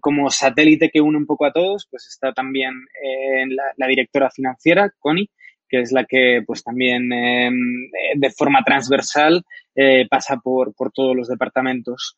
como 0.00 0.30
satélite 0.30 0.90
que 0.90 1.00
une 1.00 1.16
un 1.16 1.26
poco 1.26 1.46
a 1.46 1.52
todos, 1.52 1.86
pues 1.90 2.06
está 2.06 2.32
también 2.32 2.74
eh, 3.02 3.46
la, 3.76 3.86
directora 3.86 4.30
financiera, 4.30 4.92
Connie, 4.98 5.30
que 5.68 5.80
es 5.80 5.92
la 5.92 6.04
que 6.04 6.42
pues 6.46 6.62
también 6.62 7.10
em, 7.12 7.88
de 8.16 8.30
forma 8.30 8.62
transversal 8.64 9.42
eh, 9.74 10.06
pasa 10.08 10.36
por, 10.36 10.74
por 10.74 10.92
todos 10.92 11.16
los 11.16 11.28
departamentos. 11.28 12.16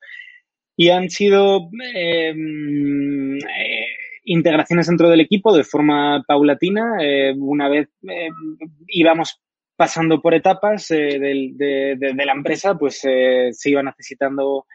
Y 0.76 0.88
han 0.88 1.08
sido 1.10 1.68
em, 1.94 3.36
eh, 3.36 3.86
integraciones 4.24 4.86
dentro 4.86 5.08
del 5.08 5.20
equipo 5.20 5.56
de 5.56 5.64
forma 5.64 6.22
paulatina. 6.26 6.96
Eh, 7.00 7.34
una 7.36 7.68
vez 7.68 7.88
eh, 8.08 8.28
íbamos 8.88 9.40
pasando 9.76 10.20
por 10.20 10.34
etapas 10.34 10.90
eh, 10.90 11.18
de, 11.18 12.24
la 12.24 12.32
empresa, 12.32 12.76
pues 12.76 13.00
se 13.00 13.70
iban 13.70 13.86
necesitando 13.86 14.66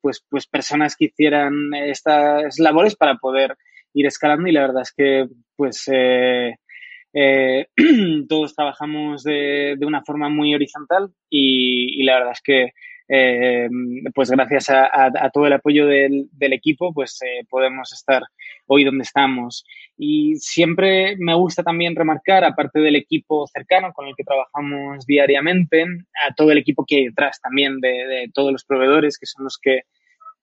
pues, 0.00 0.24
pues 0.28 0.48
personas 0.48 0.96
que 0.96 1.04
hicieran 1.06 1.72
estas 1.74 2.58
labores 2.58 2.96
para 2.96 3.16
poder 3.16 3.56
ir 3.94 4.06
escalando 4.06 4.48
y 4.48 4.52
la 4.52 4.62
verdad 4.62 4.82
es 4.82 4.92
que 4.92 5.28
pues 5.54 5.84
todos 8.28 8.56
trabajamos 8.56 9.22
de, 9.22 9.76
de, 9.78 9.86
una 9.86 10.02
forma 10.02 10.28
muy 10.28 10.52
horizontal 10.54 11.12
y, 11.30 12.00
y 12.00 12.04
la 12.04 12.14
verdad 12.14 12.32
es 12.32 12.42
que 12.42 12.72
eh, 13.10 13.68
pues 14.14 14.30
gracias 14.30 14.68
a, 14.68 15.30
todo 15.32 15.46
el 15.46 15.54
apoyo 15.54 15.86
del, 15.86 16.28
equipo, 16.52 16.92
pues 16.92 17.18
eh, 17.22 17.44
podemos 17.48 17.92
estar 17.92 18.22
hoy 18.66 18.84
donde 18.84 19.02
estamos. 19.02 19.64
Y 19.96 20.36
siempre 20.36 21.16
me 21.18 21.34
gusta 21.34 21.62
también 21.62 21.96
remarcar, 21.96 22.44
aparte 22.44 22.80
del 22.80 22.96
equipo 22.96 23.46
cercano 23.46 23.92
con 23.94 24.06
el 24.06 24.14
que 24.14 24.24
trabajamos 24.24 25.06
diariamente, 25.06 25.84
a 26.28 26.34
todo 26.34 26.52
el 26.52 26.58
equipo 26.58 26.84
que 26.86 26.96
hay 26.96 27.04
detrás 27.06 27.40
también 27.40 27.80
de, 27.80 28.30
todos 28.34 28.52
los 28.52 28.64
proveedores 28.64 29.18
que 29.18 29.26
son 29.26 29.44
los 29.44 29.58
que 29.60 29.82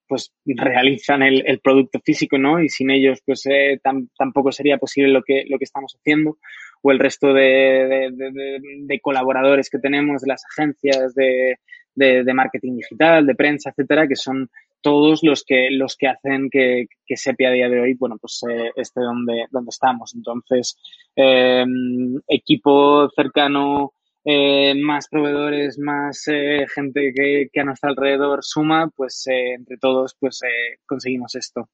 pues 0.07 0.31
realizan 0.45 1.23
el, 1.23 1.59
producto 1.63 1.99
físico, 1.99 2.37
¿no? 2.37 2.61
Y 2.61 2.69
sin 2.69 2.91
ellos, 2.91 3.21
pues 3.25 3.43
eh, 3.47 3.79
tampoco 4.15 4.51
sería 4.51 4.77
posible 4.77 5.11
lo 5.11 5.23
que, 5.23 5.45
lo 5.49 5.57
que 5.57 5.63
estamos 5.63 5.95
haciendo. 5.99 6.37
O 6.83 6.91
el 6.91 6.99
resto 6.99 7.33
de, 7.33 8.11
de 8.11 8.99
colaboradores 8.99 9.67
que 9.71 9.79
tenemos, 9.79 10.21
de 10.21 10.27
las 10.27 10.43
agencias, 10.45 11.15
de, 11.15 11.57
de, 11.95 12.33
marketing 12.33 12.75
digital, 12.75 13.25
de 13.25 13.35
prensa, 13.35 13.69
etcétera, 13.69 14.07
que 14.07 14.15
son 14.15 14.49
todos 14.85 15.23
los 15.23 15.43
que, 15.43 15.69
los 15.71 15.95
que 15.95 16.07
hacen 16.07 16.47
que, 16.51 16.85
que 17.07 17.17
SEPI 17.17 17.45
a 17.45 17.51
día 17.51 17.69
de 17.69 17.81
hoy, 17.81 17.95
bueno, 17.95 18.17
pues 18.21 18.43
eh, 18.47 18.71
esté 18.75 19.01
donde, 19.01 19.45
donde 19.49 19.69
estamos. 19.69 20.13
Entonces, 20.13 20.77
em, 21.15 22.21
equipo 22.27 23.09
cercano, 23.15 23.93
eh, 24.23 24.75
más 24.75 25.07
proveedores, 25.07 25.79
más 25.79 26.27
eh, 26.27 26.67
gente 26.71 27.13
que, 27.15 27.47
que, 27.51 27.61
a 27.61 27.63
nuestro 27.63 27.89
alrededor 27.89 28.43
suma, 28.43 28.91
pues 28.95 29.23
entre 29.27 29.77
todos, 29.77 30.15
pues 30.19 30.41
conseguimos 30.85 31.33
esto. 31.33 31.67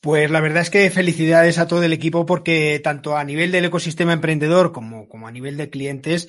Pues 0.00 0.30
la 0.30 0.40
verdad 0.40 0.62
es 0.62 0.70
que 0.70 0.88
felicidades 0.90 1.58
a 1.58 1.66
todo 1.66 1.82
el 1.82 1.92
equipo 1.92 2.26
porque 2.26 2.78
tanto 2.78 3.16
a 3.16 3.24
nivel 3.24 3.50
del 3.50 3.64
ecosistema 3.64 4.12
emprendedor 4.12 4.70
como, 4.70 5.08
como 5.08 5.26
a 5.26 5.32
nivel 5.32 5.56
de 5.56 5.68
clientes, 5.68 6.28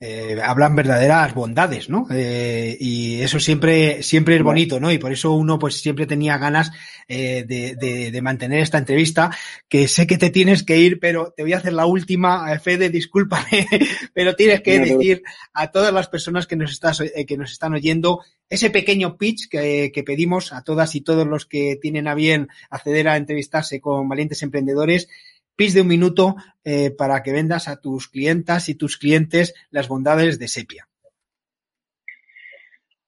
eh, 0.00 0.38
hablan 0.42 0.76
verdaderas 0.76 1.34
bondades, 1.34 1.88
¿no? 1.88 2.06
Eh, 2.10 2.76
y 2.78 3.20
eso 3.20 3.40
siempre, 3.40 4.02
siempre 4.02 4.36
es 4.36 4.42
bonito, 4.42 4.78
¿no? 4.78 4.92
Y 4.92 4.98
por 4.98 5.12
eso 5.12 5.32
uno 5.32 5.58
pues 5.58 5.80
siempre 5.80 6.06
tenía 6.06 6.38
ganas 6.38 6.70
eh, 7.08 7.44
de, 7.48 7.74
de, 7.74 8.10
de, 8.12 8.22
mantener 8.22 8.60
esta 8.60 8.78
entrevista, 8.78 9.30
que 9.68 9.88
sé 9.88 10.06
que 10.06 10.18
te 10.18 10.30
tienes 10.30 10.62
que 10.62 10.78
ir, 10.78 11.00
pero 11.00 11.32
te 11.36 11.42
voy 11.42 11.52
a 11.52 11.56
hacer 11.56 11.72
la 11.72 11.86
última, 11.86 12.52
eh, 12.52 12.60
Fede, 12.60 12.90
discúlpame, 12.90 13.66
pero 14.14 14.36
tienes 14.36 14.60
que 14.60 14.78
decir 14.78 15.22
a 15.52 15.70
todas 15.72 15.92
las 15.92 16.08
personas 16.08 16.46
que 16.46 16.54
nos, 16.54 16.70
estás, 16.70 17.00
eh, 17.00 17.24
que 17.26 17.36
nos 17.36 17.50
están 17.50 17.74
oyendo 17.74 18.20
ese 18.48 18.70
pequeño 18.70 19.16
pitch 19.16 19.48
que, 19.48 19.90
que 19.92 20.04
pedimos 20.04 20.52
a 20.52 20.62
todas 20.62 20.94
y 20.94 21.00
todos 21.00 21.26
los 21.26 21.44
que 21.44 21.76
tienen 21.80 22.06
a 22.06 22.14
bien 22.14 22.48
acceder 22.70 23.08
a 23.08 23.16
entrevistarse 23.16 23.80
con 23.80 24.08
valientes 24.08 24.42
emprendedores, 24.42 25.08
pis 25.58 25.74
de 25.74 25.80
un 25.80 25.88
minuto 25.88 26.36
eh, 26.62 26.92
para 26.96 27.20
que 27.24 27.32
vendas 27.32 27.66
a 27.66 27.80
tus 27.80 28.06
clientas 28.06 28.68
y 28.68 28.76
tus 28.76 28.96
clientes 28.96 29.54
las 29.70 29.88
bondades 29.88 30.38
de 30.38 30.46
Sepia. 30.46 30.88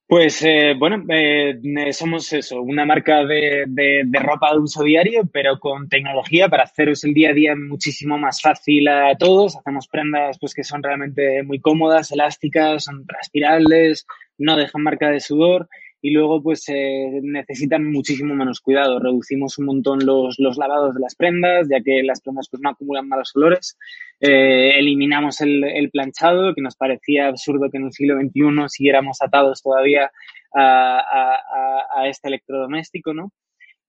Pues 0.09 0.43
eh, 0.43 0.75
bueno, 0.77 1.05
eh, 1.09 1.61
somos 1.93 2.33
eso, 2.33 2.61
una 2.61 2.85
marca 2.85 3.25
de, 3.25 3.67
de, 3.69 4.19
ropa 4.19 4.53
de 4.53 4.59
uso 4.59 4.83
diario, 4.83 5.31
pero 5.33 5.61
con 5.61 5.89
tecnología 5.89 6.49
para 6.49 6.65
haceros 6.65 7.05
el 7.05 7.15
día 7.15 7.31
a 7.31 7.35
día 7.35 7.55
muchísimo 7.55 8.19
más 8.19 8.43
fácil 8.43 8.89
a 8.89 9.17
todos. 9.17 9.57
Hacemos 9.57 9.87
prendas 9.87 10.37
pues 10.41 10.53
que 10.53 10.65
son 10.65 10.83
realmente 10.83 11.45
muy 11.45 11.61
cómodas, 11.61 12.11
elásticas, 12.11 12.83
son 12.83 13.07
transpirables, 13.07 14.07
no 14.39 14.57
dejan 14.57 14.83
marca 14.83 15.09
de 15.11 15.21
sudor 15.21 15.69
y 16.03 16.11
luego 16.11 16.43
pues 16.43 16.65
eh, 16.69 17.21
necesitan 17.23 17.91
muchísimo 17.91 18.35
menos 18.35 18.61
cuidado. 18.61 18.99
Reducimos 18.99 19.59
un 19.59 19.67
montón 19.67 20.05
los, 20.05 20.39
los, 20.39 20.57
lavados 20.57 20.95
de 20.95 21.01
las 21.01 21.15
prendas, 21.15 21.69
ya 21.71 21.81
que 21.81 22.03
las 22.03 22.21
prendas 22.21 22.49
pues 22.51 22.63
no 22.63 22.71
acumulan 22.71 23.09
malos 23.09 23.33
olores. 23.37 23.77
Eh, 24.21 24.79
eliminamos 24.79 25.41
el, 25.41 25.65
el, 25.65 25.91
planchado, 25.91 26.55
que 26.55 26.63
nos 26.63 26.77
parecía 26.77 27.29
absurdo 27.29 27.71
que 27.71 27.79
en 27.79 27.87
el 27.87 27.93
siglo 27.93 28.17
XXI 28.19 28.69
siguiéramos 28.69 29.21
atados 29.21 29.63
todavía 29.63 30.11
a, 30.55 30.99
a, 30.99 32.01
a 32.01 32.09
este 32.09 32.29
electrodoméstico, 32.29 33.13
¿no? 33.13 33.33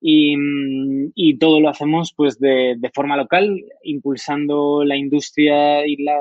Y, 0.04 0.36
y, 1.14 1.38
todo 1.38 1.62
lo 1.62 1.70
hacemos 1.70 2.12
pues 2.18 2.40
de, 2.40 2.74
de, 2.76 2.90
forma 2.90 3.16
local, 3.16 3.64
impulsando 3.84 4.84
la 4.84 4.98
industria 4.98 5.86
y 5.86 6.04
la, 6.04 6.18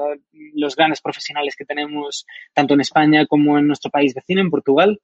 los 0.53 0.77
grandes 0.77 1.01
profesionales 1.01 1.57
que 1.57 1.65
tenemos 1.65 2.27
tanto 2.53 2.75
en 2.75 2.83
España 2.83 3.25
como 3.25 3.59
en 3.59 3.67
nuestro 3.67 3.91
país 3.91 4.13
vecino, 4.13 4.43
en 4.43 4.51
Portugal. 4.51 5.01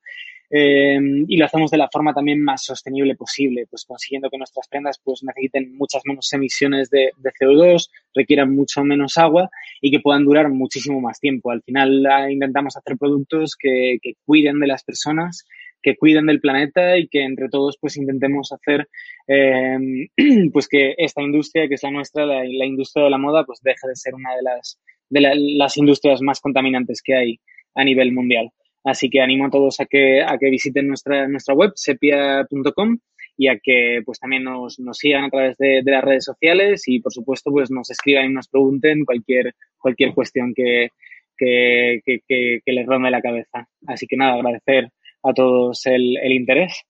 Eh, 0.51 0.99
y 1.29 1.37
lo 1.37 1.45
hacemos 1.45 1.71
de 1.71 1.79
la 1.79 1.89
forma 1.91 2.15
también 2.15 2.43
más 2.43 2.65
sostenible 2.65 3.15
posible, 3.17 3.67
pues 3.69 3.85
consiguiendo 3.85 4.31
que 4.31 4.39
nuestras 4.39 4.69
prendas 4.69 5.01
pues 5.03 5.23
necesiten 5.23 5.77
muchas 5.77 6.03
menos 6.05 6.33
emisiones 6.33 6.91
de, 6.91 7.11
de 7.17 7.31
CO2, 7.33 7.91
requieran 8.15 8.55
mucho 8.55 8.85
menos 8.85 9.19
agua 9.19 9.51
y 9.81 9.91
que 9.91 10.01
puedan 10.01 10.25
durar 10.25 10.49
muchísimo 10.49 11.01
más 11.01 11.19
tiempo. 11.21 11.51
Al 11.51 11.63
final 11.63 12.07
ah, 12.07 12.31
intentamos 12.31 12.77
hacer 12.77 12.97
productos 12.97 13.57
que, 13.59 13.99
que 14.01 14.15
cuiden 14.25 14.61
de 14.61 14.67
las 14.67 14.85
personas 14.85 15.47
que 15.83 15.97
cuiden 15.97 16.27
del 16.27 16.41
planeta 16.41 16.99
y 16.99 17.07
que 17.07 17.23
entre 17.23 17.49
todos 17.49 17.79
pues 17.81 17.97
intentemos 17.97 18.51
hacer 18.51 18.89
eh, 19.29 20.09
pues 20.53 20.67
que 20.67 20.95
esta 20.99 21.23
industria 21.23 21.69
que 21.69 21.75
es 21.75 21.83
la 21.85 21.93
nuestra, 21.93 22.27
la, 22.27 22.43
la, 22.45 22.67
industria 22.67 23.05
de 23.05 23.11
la 23.11 23.19
moda, 23.19 23.45
pues 23.45 23.61
deje 23.63 23.87
de 23.87 23.95
ser 23.95 24.15
una 24.15 24.35
de 24.35 24.43
las 24.43 24.81
de 25.09 25.21
la, 25.21 25.33
las 25.37 25.77
industrias 25.77 26.21
más 26.23 26.41
contaminantes 26.41 27.01
que 27.03 27.15
hay 27.15 27.41
a 27.75 27.85
nivel 27.85 28.13
mundial. 28.13 28.51
Así 28.87 29.11
que 29.11 29.21
animo 29.21 29.47
a 29.47 29.51
todos 29.51 29.81
a 29.81 29.87
que, 29.87 30.23
a 30.23 30.39
que 30.39 30.49
visiten 30.49 30.87
nuestra, 30.87 31.27
nuestra 31.27 31.55
web, 31.55 31.73
sepia.com 31.75 32.99
y 33.37 33.49
a 33.49 33.59
que 33.59 34.01
pues 34.07 34.21
también 34.21 34.45
nos, 34.45 34.79
sigan 34.93 35.25
a 35.25 35.29
través 35.29 35.59
de, 35.59 35.83
de, 35.83 35.91
las 35.91 36.05
redes 36.05 36.25
sociales 36.25 36.85
y 36.87 37.01
por 37.01 37.13
supuesto 37.13 37.51
pues 37.51 37.69
nos 37.69 37.91
escriban 37.91 38.27
y 38.27 38.33
nos 38.33 38.47
pregunten 38.47 39.05
cualquier, 39.05 39.55
cualquier 39.77 40.15
cuestión 40.15 40.55
que, 40.55 40.91
que, 41.37 42.01
que, 42.05 42.21
que, 42.65 42.73
les 42.73 42.87
ronde 42.87 43.11
la 43.11 43.21
cabeza. 43.21 43.69
Así 43.89 44.07
que 44.07 44.17
nada, 44.17 44.35
agradecer 44.35 44.93
a 45.25 45.33
todos 45.35 45.85
el, 45.87 46.17
el 46.19 46.33
interés. 46.33 46.85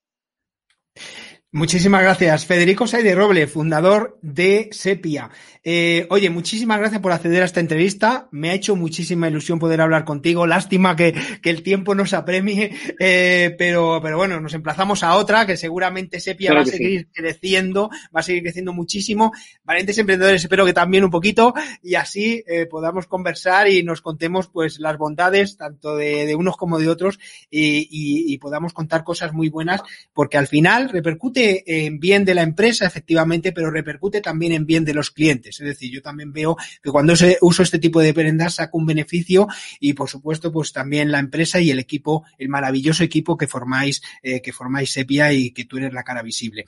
Muchísimas 1.57 2.02
gracias. 2.02 2.44
Federico 2.44 2.86
Saide 2.86 3.14
Roble, 3.14 3.46
fundador 3.46 4.18
de 4.20 4.68
Sepia. 4.72 5.30
Eh, 5.64 6.07
oye, 6.11 6.28
muchísimas 6.28 6.78
gracias 6.78 7.00
por 7.00 7.12
acceder 7.12 7.42
a 7.42 7.46
esta 7.46 7.61
entrevista. 7.61 8.28
Me 8.30 8.50
ha 8.50 8.52
hecho 8.52 8.76
muchísima 8.76 9.26
ilusión 9.26 9.59
poder 9.59 9.80
hablar 9.80 10.04
contigo. 10.04 10.46
Lástima 10.46 10.94
que, 10.96 11.14
que 11.42 11.48
el 11.48 11.62
tiempo 11.62 11.94
nos 11.94 12.12
apremie, 12.12 12.76
eh, 13.00 13.54
pero, 13.59 14.00
pero 14.02 14.18
bueno, 14.18 14.38
nos 14.38 14.52
emplazamos 14.52 15.02
a 15.02 15.14
otra 15.16 15.46
que 15.46 15.57
seguramente 15.57 16.20
Sepia 16.20 16.50
claro 16.50 16.66
va 16.66 16.68
a 16.68 16.72
seguir 16.76 17.00
sí. 17.00 17.07
creciendo, 17.11 17.88
va 18.14 18.20
a 18.20 18.22
seguir 18.22 18.42
creciendo 18.42 18.74
muchísimo. 18.74 19.32
Valientes 19.64 19.96
emprendedores, 19.96 20.42
espero 20.42 20.66
que 20.66 20.74
también 20.74 21.04
un 21.04 21.11
poquito 21.11 21.54
y 21.82 21.94
así 21.94 22.44
eh, 22.46 22.66
podamos 22.66 23.07
conversar 23.07 23.66
y 23.66 23.82
nos 23.82 24.02
contemos 24.02 24.48
pues 24.48 24.78
las 24.78 24.98
bondades 24.98 25.57
tanto 25.57 25.96
de, 25.96 26.26
de 26.26 26.34
unos 26.34 26.59
como 26.59 26.78
de 26.78 26.90
otros 26.90 27.18
y, 27.50 27.88
y, 27.90 28.34
y 28.34 28.38
podamos 28.38 28.74
contar 28.74 29.04
cosas 29.04 29.32
muy 29.32 29.48
buenas 29.48 29.80
porque 30.12 30.36
al 30.36 30.48
final 30.48 30.90
repercute 30.90 31.45
en 31.66 31.99
bien 31.99 32.24
de 32.24 32.34
la 32.34 32.42
empresa, 32.42 32.86
efectivamente, 32.86 33.53
pero 33.53 33.70
repercute 33.70 34.20
también 34.20 34.53
en 34.53 34.66
bien 34.66 34.84
de 34.84 34.94
los 34.94 35.11
clientes. 35.11 35.61
Es 35.61 35.66
decir, 35.66 35.92
yo 35.92 36.03
también 36.03 36.32
veo 36.32 36.57
que 36.82 36.90
cuando 36.90 37.14
uso 37.40 37.62
este 37.62 37.78
tipo 37.78 38.01
de 38.01 38.14
prendas 38.14 38.55
saco 38.55 38.78
un 38.78 38.86
beneficio 38.86 39.49
y, 39.80 39.92
por 39.92 40.09
supuesto, 40.09 40.53
pues 40.53 40.72
también 40.72 41.11
la 41.11 41.18
empresa 41.18 41.61
y 41.61 41.70
el 41.70 41.78
equipo, 41.78 42.24
el 42.38 42.49
maravilloso 42.49 43.05
equipo 43.05 43.36
que 43.36 43.47
formáis, 43.47 44.03
eh, 44.22 44.40
que 44.40 44.53
formáis 44.53 44.92
Sepia 44.92 45.32
y 45.32 45.51
que 45.51 45.64
tú 45.64 45.78
eres 45.78 45.92
la 45.92 46.03
cara 46.03 46.22
visible. 46.22 46.64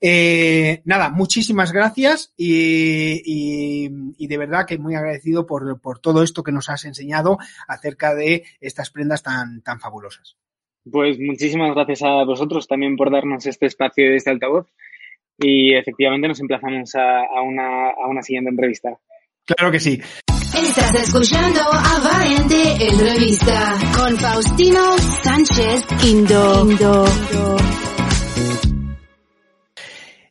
Eh, 0.00 0.82
nada, 0.84 1.10
muchísimas 1.10 1.72
gracias 1.72 2.32
y, 2.36 3.22
y, 3.24 3.90
y, 4.18 4.26
de 4.26 4.38
verdad 4.38 4.66
que 4.66 4.78
muy 4.78 4.94
agradecido 4.94 5.46
por, 5.46 5.80
por 5.80 5.98
todo 5.98 6.22
esto 6.22 6.42
que 6.42 6.52
nos 6.52 6.68
has 6.68 6.84
enseñado 6.84 7.38
acerca 7.66 8.14
de 8.14 8.44
estas 8.60 8.90
prendas 8.90 9.22
tan, 9.22 9.62
tan 9.62 9.80
fabulosas. 9.80 10.36
Pues 10.90 11.18
muchísimas 11.20 11.74
gracias 11.74 12.02
a 12.02 12.24
vosotros 12.24 12.66
también 12.66 12.96
por 12.96 13.10
darnos 13.10 13.46
este 13.46 13.66
espacio 13.66 14.04
de 14.10 14.16
este 14.16 14.30
altavoz 14.30 14.66
y 15.38 15.74
efectivamente 15.74 16.28
nos 16.28 16.40
emplazamos 16.40 16.94
a, 16.94 17.42
una, 17.42 17.90
a 17.90 18.08
una 18.08 18.22
siguiente 18.22 18.50
entrevista. 18.50 18.98
Claro 19.44 19.70
que 19.72 19.80
sí. 19.80 20.00
Estás 20.54 20.94
escuchando 20.94 21.60
a 21.60 22.00
Valiente 22.00 22.86
Entrevista 22.88 23.74
con 23.96 24.16
Faustino 24.16 24.98
Sánchez 25.22 25.86
Indo. 26.04 26.66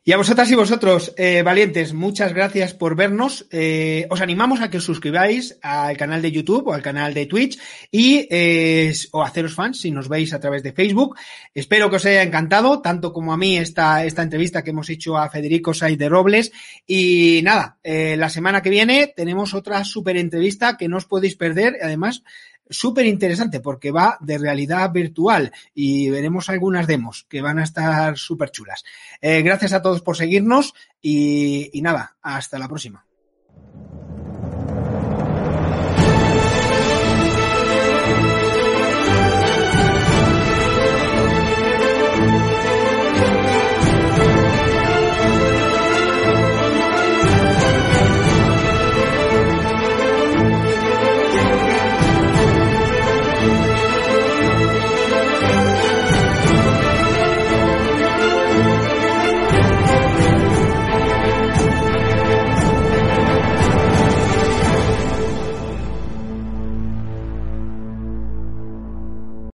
Y 0.04 0.10
a 0.10 0.16
vosotras 0.16 0.50
y 0.50 0.56
vosotros, 0.56 1.14
eh, 1.16 1.42
valientes, 1.44 1.92
muchas 1.92 2.34
gracias 2.34 2.74
por 2.74 2.96
vernos. 2.96 3.46
Eh, 3.52 4.08
os 4.10 4.20
animamos 4.20 4.60
a 4.60 4.68
que 4.68 4.78
os 4.78 4.84
suscribáis 4.84 5.60
al 5.62 5.96
canal 5.96 6.20
de 6.20 6.32
YouTube 6.32 6.66
o 6.66 6.72
al 6.72 6.82
canal 6.82 7.14
de 7.14 7.26
Twitch 7.26 7.56
y 7.88 8.26
eh, 8.28 8.92
o 9.12 9.22
haceros 9.22 9.54
fans 9.54 9.80
si 9.80 9.92
nos 9.92 10.08
veis 10.08 10.32
a 10.32 10.40
través 10.40 10.64
de 10.64 10.72
Facebook. 10.72 11.16
Espero 11.54 11.88
que 11.88 11.96
os 11.96 12.04
haya 12.04 12.24
encantado, 12.24 12.82
tanto 12.82 13.12
como 13.12 13.32
a 13.32 13.36
mí 13.36 13.56
esta, 13.56 14.04
esta 14.04 14.24
entrevista 14.24 14.64
que 14.64 14.70
hemos 14.70 14.90
hecho 14.90 15.16
a 15.16 15.30
Federico 15.30 15.72
Saiz 15.72 15.96
de 15.96 16.08
Robles. 16.08 16.50
Y 16.84 17.38
nada, 17.44 17.78
la 17.84 18.28
semana 18.28 18.60
que 18.60 18.70
viene 18.70 19.12
tenemos 19.14 19.54
otra 19.54 19.84
súper 19.84 20.16
entrevista 20.16 20.76
que 20.76 20.88
no 20.88 20.96
os 20.96 21.06
podéis 21.06 21.36
perder. 21.36 21.76
Además, 21.80 22.24
súper 22.72 23.06
interesante 23.06 23.60
porque 23.60 23.90
va 23.90 24.18
de 24.20 24.38
realidad 24.38 24.90
virtual 24.90 25.52
y 25.74 26.10
veremos 26.10 26.48
algunas 26.48 26.86
demos 26.86 27.26
que 27.28 27.42
van 27.42 27.58
a 27.58 27.64
estar 27.64 28.16
súper 28.18 28.50
chulas. 28.50 28.84
Eh, 29.20 29.42
gracias 29.42 29.72
a 29.72 29.82
todos 29.82 30.02
por 30.02 30.16
seguirnos 30.16 30.74
y, 31.00 31.70
y 31.72 31.82
nada, 31.82 32.16
hasta 32.22 32.58
la 32.58 32.68
próxima. 32.68 33.06